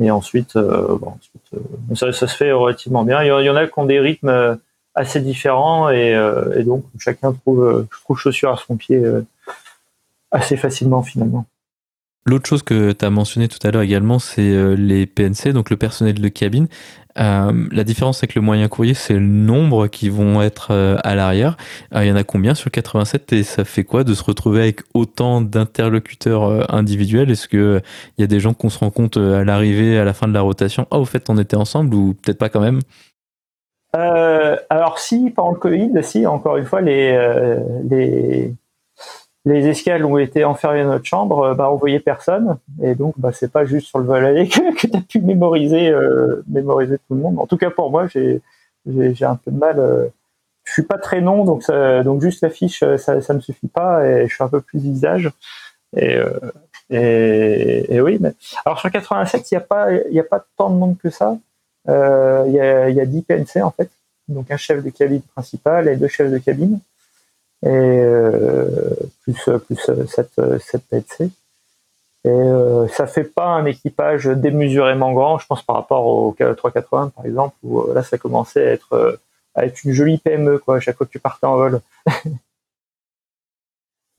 [0.00, 1.14] Et ensuite, euh, bon,
[1.94, 3.22] ça, ça, se fait relativement bien.
[3.22, 4.58] Il y en a qui ont des rythmes
[4.94, 6.12] assez différents et,
[6.56, 9.02] et donc chacun trouve, trouve chaussure à son pied
[10.30, 11.46] assez facilement finalement.
[12.26, 15.76] L'autre chose que tu as mentionné tout à l'heure également, c'est les PNC, donc le
[15.76, 16.68] personnel de cabine.
[17.18, 21.14] Euh, la différence avec le moyen courrier, c'est le nombre qui vont être euh, à
[21.14, 21.56] l'arrière.
[21.94, 24.60] Euh, il y en a combien sur 87 et ça fait quoi de se retrouver
[24.60, 27.30] avec autant d'interlocuteurs individuels?
[27.30, 27.80] Est-ce que
[28.18, 30.34] il y a des gens qu'on se rend compte à l'arrivée, à la fin de
[30.34, 32.80] la rotation Ah, au fait, on était ensemble ou peut-être pas quand même?
[33.92, 37.16] Alors si, pendant le Covid, si, encore une fois, les,
[37.88, 38.52] les
[39.44, 42.58] les escales ont été enfermées dans notre chambre, euh, bah, on voyait personne.
[42.82, 45.88] Et donc, bah, c'est pas juste sur le vol aller que, tu as pu mémoriser,
[45.88, 47.38] euh, mémoriser tout le monde.
[47.38, 48.40] En tout cas, pour moi, j'ai,
[48.86, 49.78] un peu de mal.
[49.78, 50.06] Euh,
[50.64, 51.66] je suis pas très non, donc,
[52.04, 54.06] donc juste l'affiche, ça, ça me suffit pas.
[54.06, 55.30] Et je suis un peu plus visage.
[55.94, 56.18] Et,
[56.88, 58.32] et, oui, mais
[58.64, 61.36] alors sur 87, il n'y a pas, a pas tant de monde que ça.
[61.86, 61.92] Il
[62.52, 63.90] y, a, y a 10 PNC en fait,
[64.26, 66.80] donc un chef de cabine principal et deux chefs de cabine
[67.62, 68.90] et euh,
[69.22, 71.30] plus plus 7 7 PNC.
[72.26, 77.12] Et euh, ça fait pas un équipage démesurément grand, je pense par rapport au 380
[77.14, 79.18] par exemple, où euh, là ça commençait à être
[79.54, 81.80] à être une jolie PME quoi, chaque fois que tu partais en vol.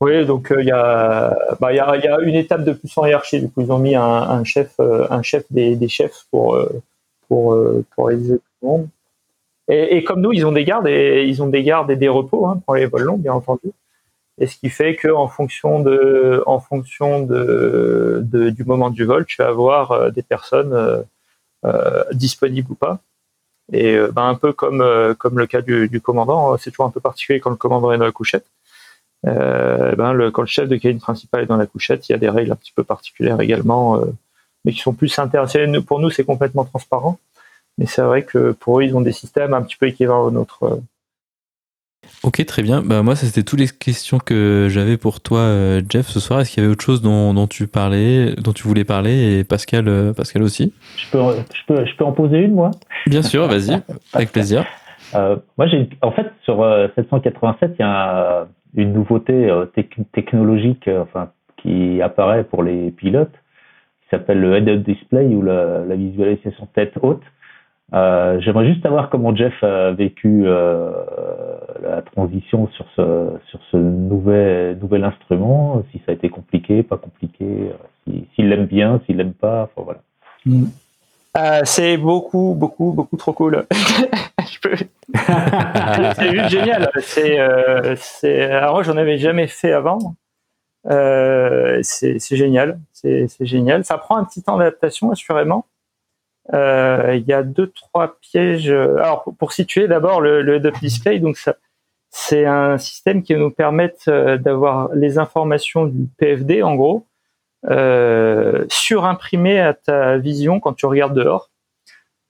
[0.00, 3.40] oui, donc il y a bah y y a une étape de plus en hiérarchie.
[3.40, 6.58] Du coup, ils ont mis un, chef un chef des, des chefs pour
[7.28, 7.56] pour
[7.94, 8.88] pour réaliser tout le monde.
[9.68, 12.08] Et, et, comme nous, ils ont des gardes et ils ont des gardes et des
[12.08, 13.72] repos hein, pour les vols longs, bien entendu.
[14.38, 19.04] Et ce qui fait que en fonction de, en fonction de, de du moment du
[19.04, 21.02] vol, tu vas avoir euh, des personnes euh,
[21.64, 23.00] euh, disponibles ou pas.
[23.72, 24.84] Et ben, un peu comme
[25.18, 27.90] comme le cas du, du commandant, hein, c'est toujours un peu particulier quand le commandant
[27.92, 28.46] est dans la couchette.
[29.24, 32.18] ben le, quand le chef de cabine principal est dans la couchette, il y a
[32.18, 34.00] des règles un petit peu particulières également,
[34.64, 35.66] mais qui sont plus intéressées.
[35.84, 37.18] Pour nous, c'est complètement transparent.
[37.78, 40.30] Mais c'est vrai que pour eux, ils ont des systèmes un petit peu équivalents aux
[40.30, 40.62] nôtres.
[40.62, 40.76] Euh.
[42.22, 42.82] Ok, très bien.
[42.82, 46.40] Bah, moi, ça c'était toutes les questions que j'avais pour toi, euh, Jeff, ce soir.
[46.40, 49.88] Est-ce qu'il y avait autre chose dont, tu parlais, dont tu voulais parler, et Pascal,
[49.88, 50.72] euh, Pascal aussi?
[50.96, 51.18] Je peux,
[51.52, 52.70] je, peux, je peux en poser une, moi?
[53.06, 54.64] Bien sûr, vas-y, avec plaisir.
[55.12, 56.64] moi, j'ai, en fait, sur
[56.94, 59.50] 787, il y a une nouveauté
[60.12, 63.34] technologique, enfin, qui apparaît pour les pilotes,
[64.02, 67.22] qui s'appelle le head-up display ou la, la visualisation tête haute.
[67.94, 70.90] Euh, J'aimerais juste savoir comment Jeff a vécu euh,
[71.82, 76.96] la transition sur ce, sur ce nouvel, nouvel instrument, si ça a été compliqué, pas
[76.96, 77.70] compliqué,
[78.04, 80.00] s'il si, l'aime bien, s'il l'aime pas, enfin voilà.
[80.44, 80.66] Mm.
[81.36, 83.66] Euh, c'est beaucoup, beaucoup, beaucoup trop cool.
[86.16, 86.90] c'est juste génial.
[87.00, 87.94] C'est, euh,
[88.58, 90.16] alors moi, j'en avais jamais fait avant.
[90.88, 92.78] Euh, c'est génial.
[92.92, 93.84] C'est génial.
[93.84, 95.66] Ça prend un petit temps d'adaptation, assurément.
[96.54, 98.70] Euh, il y a deux trois pièges.
[98.70, 101.56] Alors pour, situer d'abord le, le head-up display, donc ça,
[102.10, 107.06] c'est un système qui nous permettre euh, d'avoir les informations du PFD en gros
[107.68, 111.50] euh, surimprimées à ta vision quand tu regardes dehors.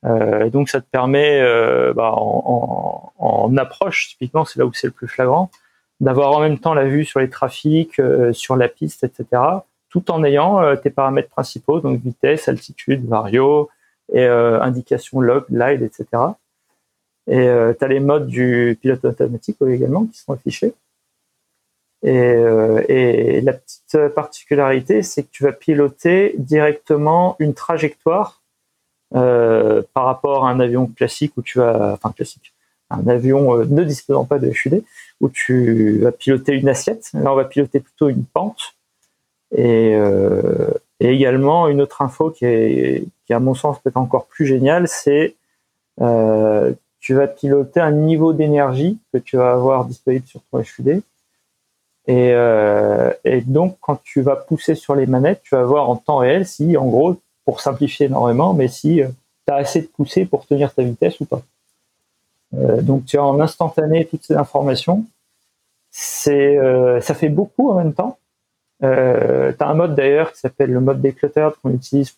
[0.05, 4.93] Euh, donc ça te permet, euh, bah, en, approche typiquement, c'est là où c'est le
[4.93, 5.49] plus flagrant,
[5.99, 9.41] d'avoir en même temps la vue sur les trafics, euh, sur la piste, etc.
[9.89, 13.69] Tout en ayant tes paramètres principaux, donc vitesse, altitude, vario,
[14.13, 16.05] et euh, indication log, glide, etc.
[17.27, 20.73] Et euh, tu as les modes du pilote automatique également qui sont affichés.
[22.03, 28.41] Et, euh, et la petite particularité, c'est que tu vas piloter directement une trajectoire
[29.15, 32.53] euh, par rapport à un avion classique où tu vas, enfin classique,
[32.89, 34.83] un avion euh, ne disposant pas de HUD,
[35.21, 37.09] où tu vas piloter une assiette.
[37.13, 38.75] Là, on va piloter plutôt une pente.
[39.57, 44.47] Euh, et également, une autre info qui est, qui à mon sens peut-être encore plus
[44.47, 45.35] géniale, c'est
[46.01, 51.01] euh, tu vas piloter un niveau d'énergie que tu vas avoir disponible sur ton HUD.
[52.09, 55.97] Et, euh, et donc, quand tu vas pousser sur les manettes, tu vas voir en
[55.97, 59.09] temps réel si, en gros, pour simplifier énormément, mais si euh,
[59.45, 61.41] tu as assez de poussée pour tenir ta vitesse ou pas.
[62.53, 65.03] Donc, tu as en instantané toutes ces informations.
[65.91, 66.57] C'est,
[67.01, 68.17] ça fait beaucoup en même temps
[68.79, 72.15] tu as un mode d'ailleurs qui s'appelle le mode declutter qu'on utilise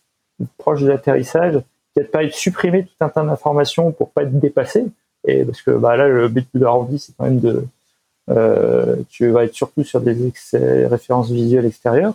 [0.58, 1.62] proche de l'atterrissage,
[1.96, 4.86] te permet de supprimer tout un tas d'informations pour pas être dépassé.
[5.28, 7.66] Et parce que bah, là, le but de l'arrondi, c'est quand même de.
[8.30, 10.16] Euh, tu vas être surtout sur des
[10.88, 12.14] références visuelles extérieures.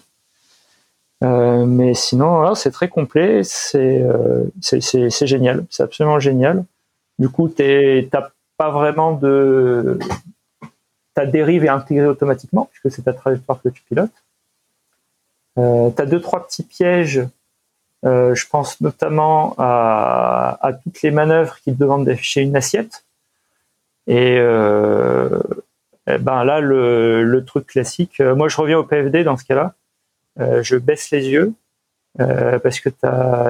[1.22, 3.42] Euh, mais sinon, c'est très complet,
[3.74, 6.64] euh, c'est génial, c'est absolument génial.
[7.18, 9.98] Du coup, tu n'as pas vraiment de.
[11.14, 14.10] Ta dérive est intégrée automatiquement, puisque c'est ta trajectoire que tu pilotes.
[15.56, 17.22] Tu as deux, trois petits pièges.
[18.04, 23.04] Euh, je pense notamment à, toutes les manœuvres qui demandent d'afficher une assiette.
[24.06, 25.40] Et, euh,
[26.06, 29.74] eh ben là, le, truc classique, euh, moi je reviens au PFD dans ce cas-là.
[30.38, 31.52] Je baisse les yeux
[32.18, 32.90] parce que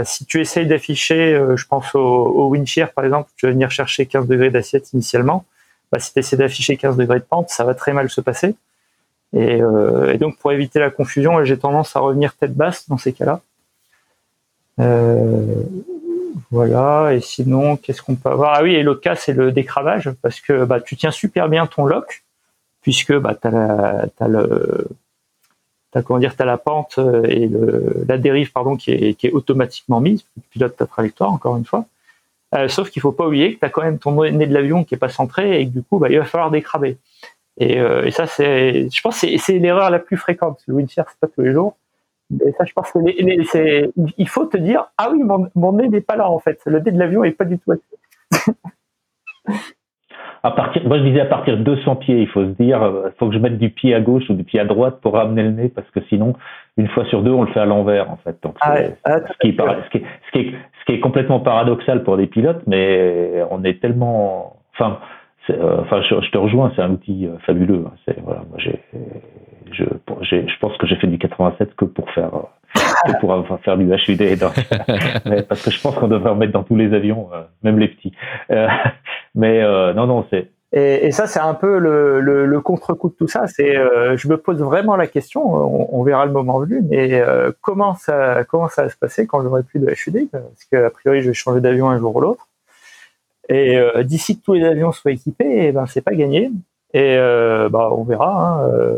[0.04, 2.54] si tu essayes d'afficher, je pense au, au
[2.94, 5.44] par exemple, tu vas venir chercher 15 degrés d'assiette initialement.
[5.90, 8.54] Bah, si tu essaies d'afficher 15 degrés de pente, ça va très mal se passer.
[9.32, 9.60] Et,
[10.18, 13.40] donc, pour éviter la confusion, j'ai tendance à revenir tête basse dans ces cas-là.
[14.80, 15.62] Euh,
[16.50, 17.14] voilà.
[17.14, 18.54] Et sinon, qu'est-ce qu'on peut avoir?
[18.54, 21.66] Ah oui, et l'autre cas, c'est le décravage, parce que bah, tu tiens super bien
[21.66, 22.24] ton lock,
[22.82, 24.88] puisque bah, tu as, as le
[25.94, 26.98] T'as, comment dire, as la pente
[27.28, 30.24] et le, la dérive pardon qui est, qui est automatiquement mise.
[30.34, 31.86] Tu pilotes ta trajectoire encore une fois.
[32.56, 34.82] Euh, sauf qu'il faut pas oublier que tu as quand même ton nez de l'avion
[34.82, 36.98] qui est pas centré et que du coup bah, il va falloir décraver.
[37.58, 40.58] Et, euh, et ça, c'est, je pense, c'est l'erreur la plus fréquente.
[40.66, 41.76] Le windsurf, c'est pas tous les jours.
[42.32, 42.98] Et ça, je pense que
[43.44, 46.58] c'est, il faut te dire, ah oui, mon, mon nez n'est pas là en fait.
[46.66, 47.72] Le nez de l'avion est pas du tout.
[50.42, 53.06] à partir, moi je disais à partir de 200 pieds, il faut se dire, il
[53.06, 55.14] euh, faut que je mette du pied à gauche ou du pied à droite pour
[55.14, 56.34] ramener le nez, parce que sinon,
[56.76, 58.42] une fois sur deux, on le fait à l'envers en fait.
[58.42, 58.74] Donc, ah
[59.04, 62.04] ah, ce, qui est, ce, qui est, ce, qui est, ce qui est complètement paradoxal
[62.04, 64.98] pour des pilotes, mais on est tellement, enfin,
[65.50, 67.84] euh, enfin, je, je, te rejoins, c'est un outil euh, fabuleux.
[67.86, 67.92] Hein.
[68.04, 68.80] C'est voilà, moi j'ai,
[69.74, 69.84] je,
[70.22, 73.84] je pense que j'ai fait du 87 que pour faire euh, que pour faire du
[73.84, 74.40] HUD,
[75.48, 77.28] parce que je pense qu'on devrait en mettre dans tous les avions,
[77.62, 78.12] même les petits.
[79.34, 79.62] mais
[79.94, 83.28] non, non, c'est et, et, ça, c'est un peu le, le, le contre-coup de tout
[83.28, 83.46] ça.
[83.46, 83.76] C'est,
[84.16, 85.54] je me pose vraiment la question.
[85.54, 87.22] On, on verra le moment venu, mais
[87.60, 91.22] comment ça, comment ça va se passer quand j'aurai plus de HUD Parce qu'a priori,
[91.22, 92.48] je vais changer d'avion un jour ou l'autre.
[93.48, 96.50] Et euh, d'ici que tous les avions soient équipés, eh ben c'est pas gagné.
[96.92, 98.96] Et euh, bah, on verra hein,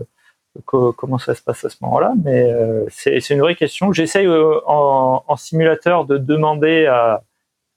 [0.75, 2.15] euh, comment ça se passe à ce moment-là.
[2.23, 2.53] Mais
[2.91, 3.93] c'est une vraie question.
[3.93, 7.23] J'essaye en, en, simulateur de demander à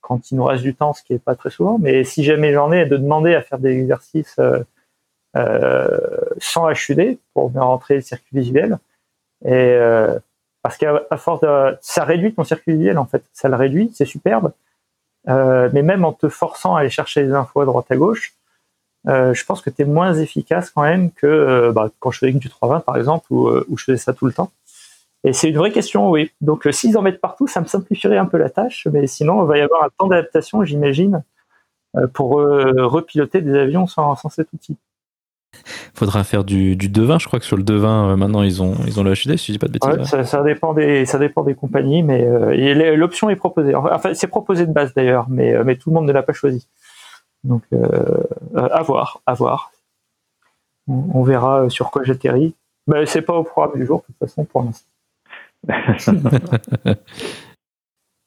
[0.02, 2.52] quand il nous reste du temps, ce qui est pas très souvent, mais si jamais
[2.54, 4.40] j'en ai, de demander à faire des exercices
[6.40, 8.80] sans HUD pour venir rentrer le circuit visuel.
[9.46, 9.78] Et
[10.62, 14.06] parce qu'à force de, ça réduit ton circuit visuel en fait, ça le réduit, c'est
[14.06, 14.52] superbe.
[15.28, 18.34] Euh, mais même en te forçant à aller chercher les infos à droite à gauche,
[19.08, 22.20] euh, je pense que tu es moins efficace quand même que euh, bah, quand je
[22.20, 24.52] faisais du 320 par exemple, où, où, je faisais ça tout le temps.
[25.24, 26.32] Et c'est une vraie question, oui.
[26.42, 29.48] Donc s'ils en mettent partout, ça me simplifierait un peu la tâche, mais sinon, il
[29.48, 31.24] va y avoir un temps d'adaptation, j'imagine,
[32.14, 34.78] pour repiloter des avions sans, sans cet outil.
[35.94, 37.20] Faudra faire du, du devin.
[37.20, 39.48] Je crois que sur le devin, euh, maintenant, ils ont, ils ont le HUD, si
[39.48, 40.10] je dis pas de bêtises.
[40.10, 43.76] ça, ça, dépend des, ça dépend des compagnies, mais euh, l'option est proposée.
[43.76, 46.34] Enfin, c'est proposé de base d'ailleurs, mais, euh, mais tout le monde ne l'a pas
[46.34, 46.68] choisi.
[47.44, 48.24] Donc, euh,
[48.56, 49.72] à voir, à voir.
[50.88, 52.56] On, on verra sur quoi j'atterris.
[52.88, 54.88] Mais c'est pas au programme du jour, de toute façon, pour l'instant.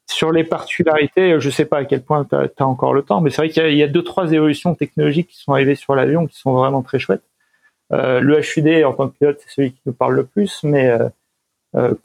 [0.09, 3.29] sur les particularités, je sais pas à quel point tu as, encore le temps, mais
[3.29, 6.27] c'est vrai qu'il y, y, a deux, trois évolutions technologiques qui sont arrivées sur l'avion
[6.27, 7.23] qui sont vraiment très chouettes.
[7.91, 10.87] Euh, le HUD en tant que pilote, c'est celui qui nous parle le plus, mais
[10.87, 11.09] euh, euh,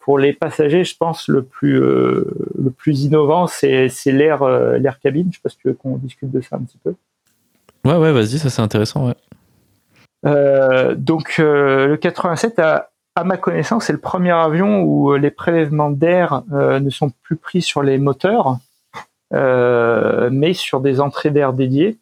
[0.01, 4.47] pour les passagers, je pense le plus le plus innovant, c'est l'air
[4.79, 5.29] l'air cabine.
[5.31, 6.95] Je sais pas si tu veux qu'on discute de ça un petit peu.
[7.85, 10.95] Ouais, ouais, vas-y, ça c'est intéressant, ouais.
[10.97, 16.43] donc le 87, à, à, ma connaissance, c'est le premier avion où les prélèvements d'air
[16.51, 18.59] ne sont plus pris sur les moteurs,
[19.33, 21.99] mais sur des entrées d'air dédiées.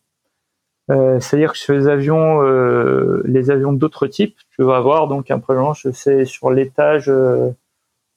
[0.91, 5.31] Euh, c'est-à-dire que sur les avions, euh, les avions d'autres types, tu vas avoir donc
[5.31, 7.09] un prélèvement, je sais, sur l'étage.
[7.09, 7.51] Euh,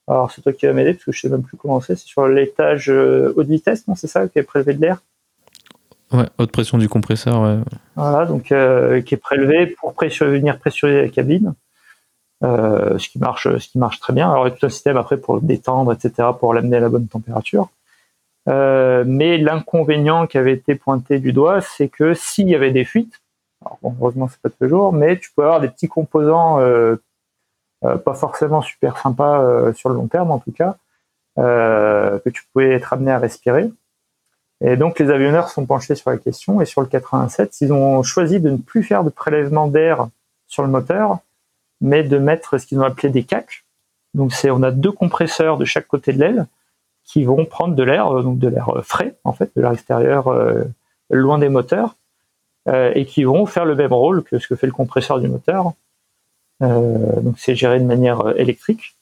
[0.06, 1.96] alors c'est toi qui vas m'aider parce que je sais même plus comment c'est.
[1.96, 5.02] C'est sur l'étage haute vitesse, non C'est ça qui est prélevé de l'air?
[6.12, 7.58] Ouais, haute pression du compresseur, ouais.
[7.94, 11.54] Voilà, donc qui est prélevé pour venir pressuriser la cabine.
[12.42, 14.30] ce qui marche, ce qui marche très bien.
[14.30, 16.80] Alors il y a tout un système après pour le détendre, etc., pour l'amener à
[16.80, 17.70] la bonne température.
[18.48, 22.84] Euh, mais l'inconvénient qui avait été pointé du doigt, c'est que s'il y avait des
[22.84, 23.20] fuites,
[23.64, 26.96] alors bon, heureusement c'est pas toujours, mais tu peux avoir des petits composants euh,
[27.84, 30.76] euh, pas forcément super sympas sur le long terme en tout cas,
[31.36, 33.70] que tu pouvais être amené à respirer.
[34.62, 38.02] Et donc les avionneurs sont penchés sur la question et sur le 87, ils ont
[38.02, 40.08] choisi de ne plus faire de prélèvement d'air
[40.46, 41.20] sur le moteur
[41.80, 43.64] mais de mettre ce qu'ils ont appelé des CAC.
[44.14, 46.46] Donc c'est on a deux compresseurs de chaque côté de l'aile
[47.10, 50.32] qui vont prendre de l'air, donc de l'air frais en fait, de l'air extérieur
[51.10, 51.96] loin des moteurs,
[52.72, 55.72] et qui vont faire le même rôle que ce que fait le compresseur du moteur.
[56.60, 58.94] donc c'est géré de manière électrique.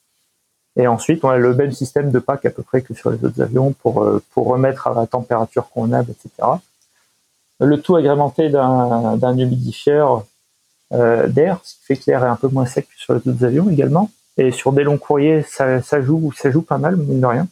[0.79, 3.23] Et ensuite, on a le même système de pack à peu près que sur les
[3.25, 6.47] autres avions pour, euh, pour remettre à la température convenable, etc.
[7.59, 10.25] Le tout agrémenté d'un humidifieur
[10.93, 13.19] euh, d'air, ce qui fait que l'air est un peu moins sec que sur les
[13.19, 14.09] autres avions également.
[14.37, 17.47] Et sur des longs courriers, ça, ça joue, ça joue pas mal, mine de rien.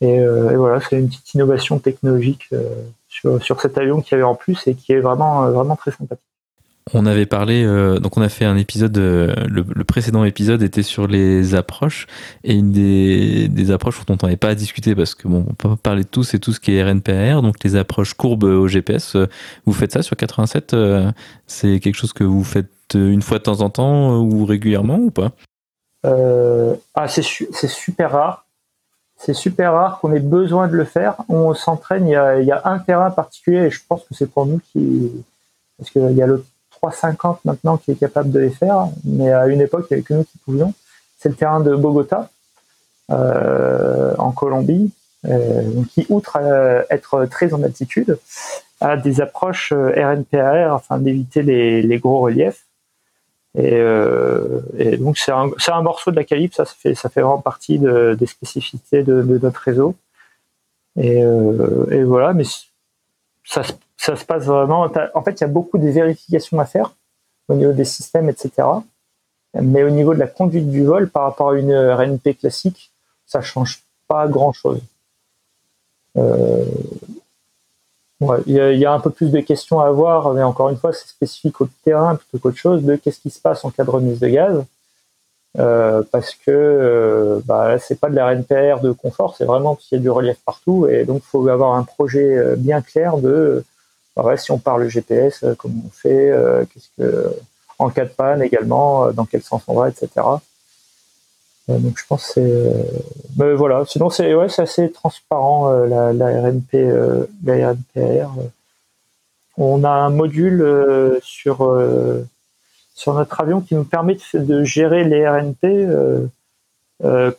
[0.00, 2.62] Et, euh, et voilà, c'est une petite innovation technologique euh,
[3.08, 6.24] sur, sur cet avion qui avait en plus et qui est vraiment, vraiment très sympathique.
[6.92, 10.82] On avait parlé, euh, donc on a fait un épisode, euh, le, précédent épisode était
[10.82, 12.06] sur les approches,
[12.44, 15.54] et une des, des approches dont on n'avait pas à discuter parce que bon, on
[15.54, 18.44] peut pas parler de tout, c'est tout ce qui est RNPR, donc les approches courbes
[18.44, 19.16] au GPS.
[19.16, 19.26] Euh,
[19.64, 20.76] vous faites ça sur 87
[21.46, 25.10] C'est quelque chose que vous faites une fois de temps en temps ou régulièrement ou
[25.10, 25.32] pas?
[26.04, 28.43] Ah, c'est super rare.
[29.24, 31.16] C'est super rare qu'on ait besoin de le faire.
[31.30, 34.60] On s'entraîne, il y a, un terrain particulier, et je pense que c'est pour nous
[34.70, 35.10] qui.
[35.78, 39.46] Parce qu'il y a le 350 maintenant qui est capable de les faire, mais à
[39.46, 40.74] une époque, il n'y avait que nous qui pouvions.
[41.18, 42.28] C'est le terrain de Bogota,
[43.10, 44.92] euh, en Colombie,
[45.26, 46.36] euh, qui, outre
[46.90, 48.18] être très en altitude,
[48.80, 52.63] a des approches euh, RNPAR afin d'éviter les, gros reliefs.
[53.56, 58.26] Et, donc, c'est un, morceau de la calibre, ça, fait, ça fait vraiment partie des
[58.26, 59.94] spécificités de, notre réseau.
[60.96, 62.44] Et, et voilà, mais
[63.44, 63.62] ça
[64.04, 64.90] ça se passe vraiment.
[65.14, 66.94] En fait, il y a beaucoup de vérifications à faire
[67.48, 68.68] au niveau des systèmes, etc.
[69.54, 72.92] Mais au niveau de la conduite du vol, par rapport à une RNP classique,
[73.24, 74.80] ça change pas grand-chose.
[76.16, 76.64] Euh,
[78.46, 81.08] il y, a un peu plus de questions à avoir, mais encore une fois, c'est
[81.08, 84.20] spécifique au terrain plutôt qu'autre chose de qu'est-ce qui se passe en cas de remise
[84.20, 84.64] de gaz.
[85.56, 89.96] Euh, parce que euh, bah, c'est pas de la RNPR de confort, c'est vraiment qu'il
[89.96, 93.64] y a du relief partout et donc il faut avoir un projet bien clair de
[94.36, 97.34] si on parle GPS, euh, comment on fait, euh, qu'est-ce que,
[97.78, 100.08] en cas de panne également, euh, dans quel sens on va, etc.
[101.68, 102.62] donc je pense c'est,
[103.38, 103.84] mais voilà.
[103.86, 106.74] Sinon c'est ouais, c'est assez transparent la, la, RNP,
[107.44, 108.30] la RNPR.
[109.56, 111.74] On a un module sur
[112.94, 115.88] sur notre avion qui nous permet de, gérer les RNP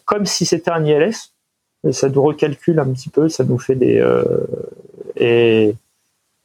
[0.05, 1.31] comme si c'était un ILS.
[1.91, 4.03] Ça nous recalcule un petit peu, ça nous fait des
[5.17, 5.75] et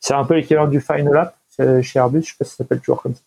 [0.01, 1.36] c'est un peu l'équivalent du Final App
[1.82, 3.20] chez Airbus, je sais pas si ça s'appelle toujours comme ça.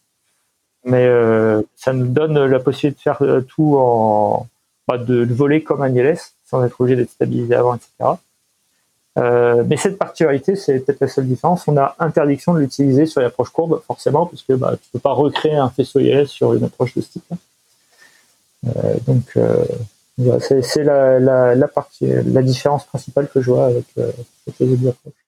[0.85, 4.47] Mais euh, ça nous donne la possibilité de faire euh, tout en
[4.87, 7.89] bah, de, voler comme un ILS sans être obligé d'être stabilisé avant, etc.
[9.19, 11.67] Euh, mais cette particularité, c'est peut-être la seule différence.
[11.67, 15.13] On a interdiction de l'utiliser sur l'approche courbe, forcément, parce que bah, tu peux pas
[15.13, 17.23] recréer un faisceau ILS sur une approche de ce type.
[18.67, 19.65] Euh, donc, euh,
[20.39, 24.11] c'est la, la, la, la différence principale que je vois avec, euh,
[24.47, 25.22] avec les autres approches.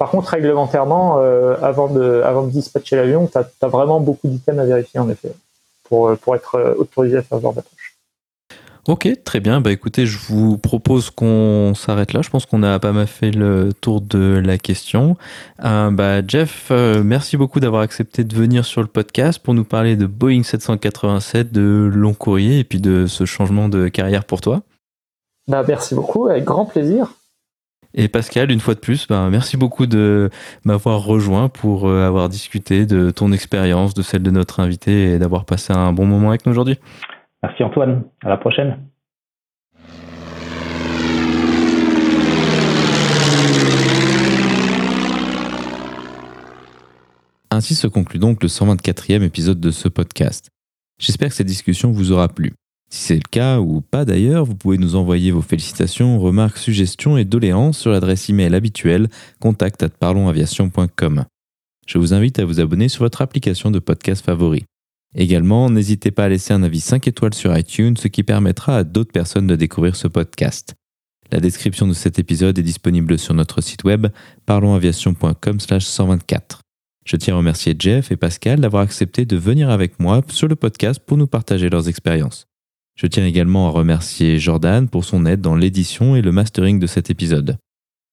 [0.00, 4.58] Par contre, réglementairement, euh, avant, de, avant de dispatcher l'avion, tu as, vraiment beaucoup d'items
[4.58, 5.30] à vérifier, en effet,
[5.84, 7.98] pour, euh, pour être euh, autorisé à faire ce genre d'approche.
[8.88, 9.60] Ok, très bien.
[9.60, 12.22] Bah écoutez, je vous propose qu'on s'arrête là.
[12.22, 15.18] Je pense qu'on a pas mal fait le tour de la question.
[15.58, 16.72] bah Jeff,
[17.04, 21.52] merci beaucoup d'avoir accepté de venir sur le podcast pour nous parler de Boeing 787,
[21.52, 24.62] de long courrier et puis de ce changement de carrière pour toi.
[25.46, 27.12] Bah merci beaucoup, avec grand plaisir.
[27.94, 30.30] Et Pascal, une fois de plus, ben, merci beaucoup de
[30.64, 35.18] m'avoir rejoint pour euh, avoir discuté de ton expérience, de celle de notre invité et
[35.18, 36.78] d'avoir passé un bon moment avec nous aujourd'hui.
[37.42, 38.78] Merci Antoine, à la prochaine.
[47.50, 50.50] Ainsi se conclut donc le 124e épisode de ce podcast.
[50.98, 52.52] J'espère que cette discussion vous aura plu.
[52.92, 57.16] Si c'est le cas ou pas d'ailleurs, vous pouvez nous envoyer vos félicitations, remarques, suggestions
[57.16, 59.08] et doléances sur l'adresse email habituelle
[59.38, 61.24] contact@parlonsaviation.com.
[61.86, 64.64] Je vous invite à vous abonner sur votre application de podcast favori.
[65.14, 68.84] Également, n'hésitez pas à laisser un avis 5 étoiles sur iTunes, ce qui permettra à
[68.84, 70.74] d'autres personnes de découvrir ce podcast.
[71.32, 74.08] La description de cet épisode est disponible sur notre site web
[74.46, 76.60] parlonsaviation.com/124.
[77.06, 80.56] Je tiens à remercier Jeff et Pascal d'avoir accepté de venir avec moi sur le
[80.56, 82.49] podcast pour nous partager leurs expériences.
[83.00, 86.86] Je tiens également à remercier Jordan pour son aide dans l'édition et le mastering de
[86.86, 87.56] cet épisode.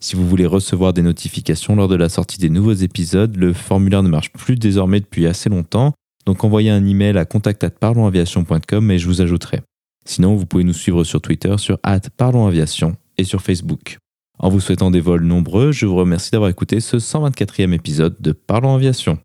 [0.01, 4.01] Si vous voulez recevoir des notifications lors de la sortie des nouveaux épisodes, le formulaire
[4.01, 5.91] ne marche plus désormais depuis assez longtemps,
[6.25, 9.59] donc envoyez un email à contact@parlonsaviation.com et je vous ajouterai.
[10.05, 11.79] Sinon, vous pouvez nous suivre sur Twitter sur
[12.15, 13.97] @parlonsaviation et sur Facebook.
[14.39, 18.31] En vous souhaitant des vols nombreux, je vous remercie d'avoir écouté ce 124e épisode de
[18.31, 19.19] Parlons Aviation.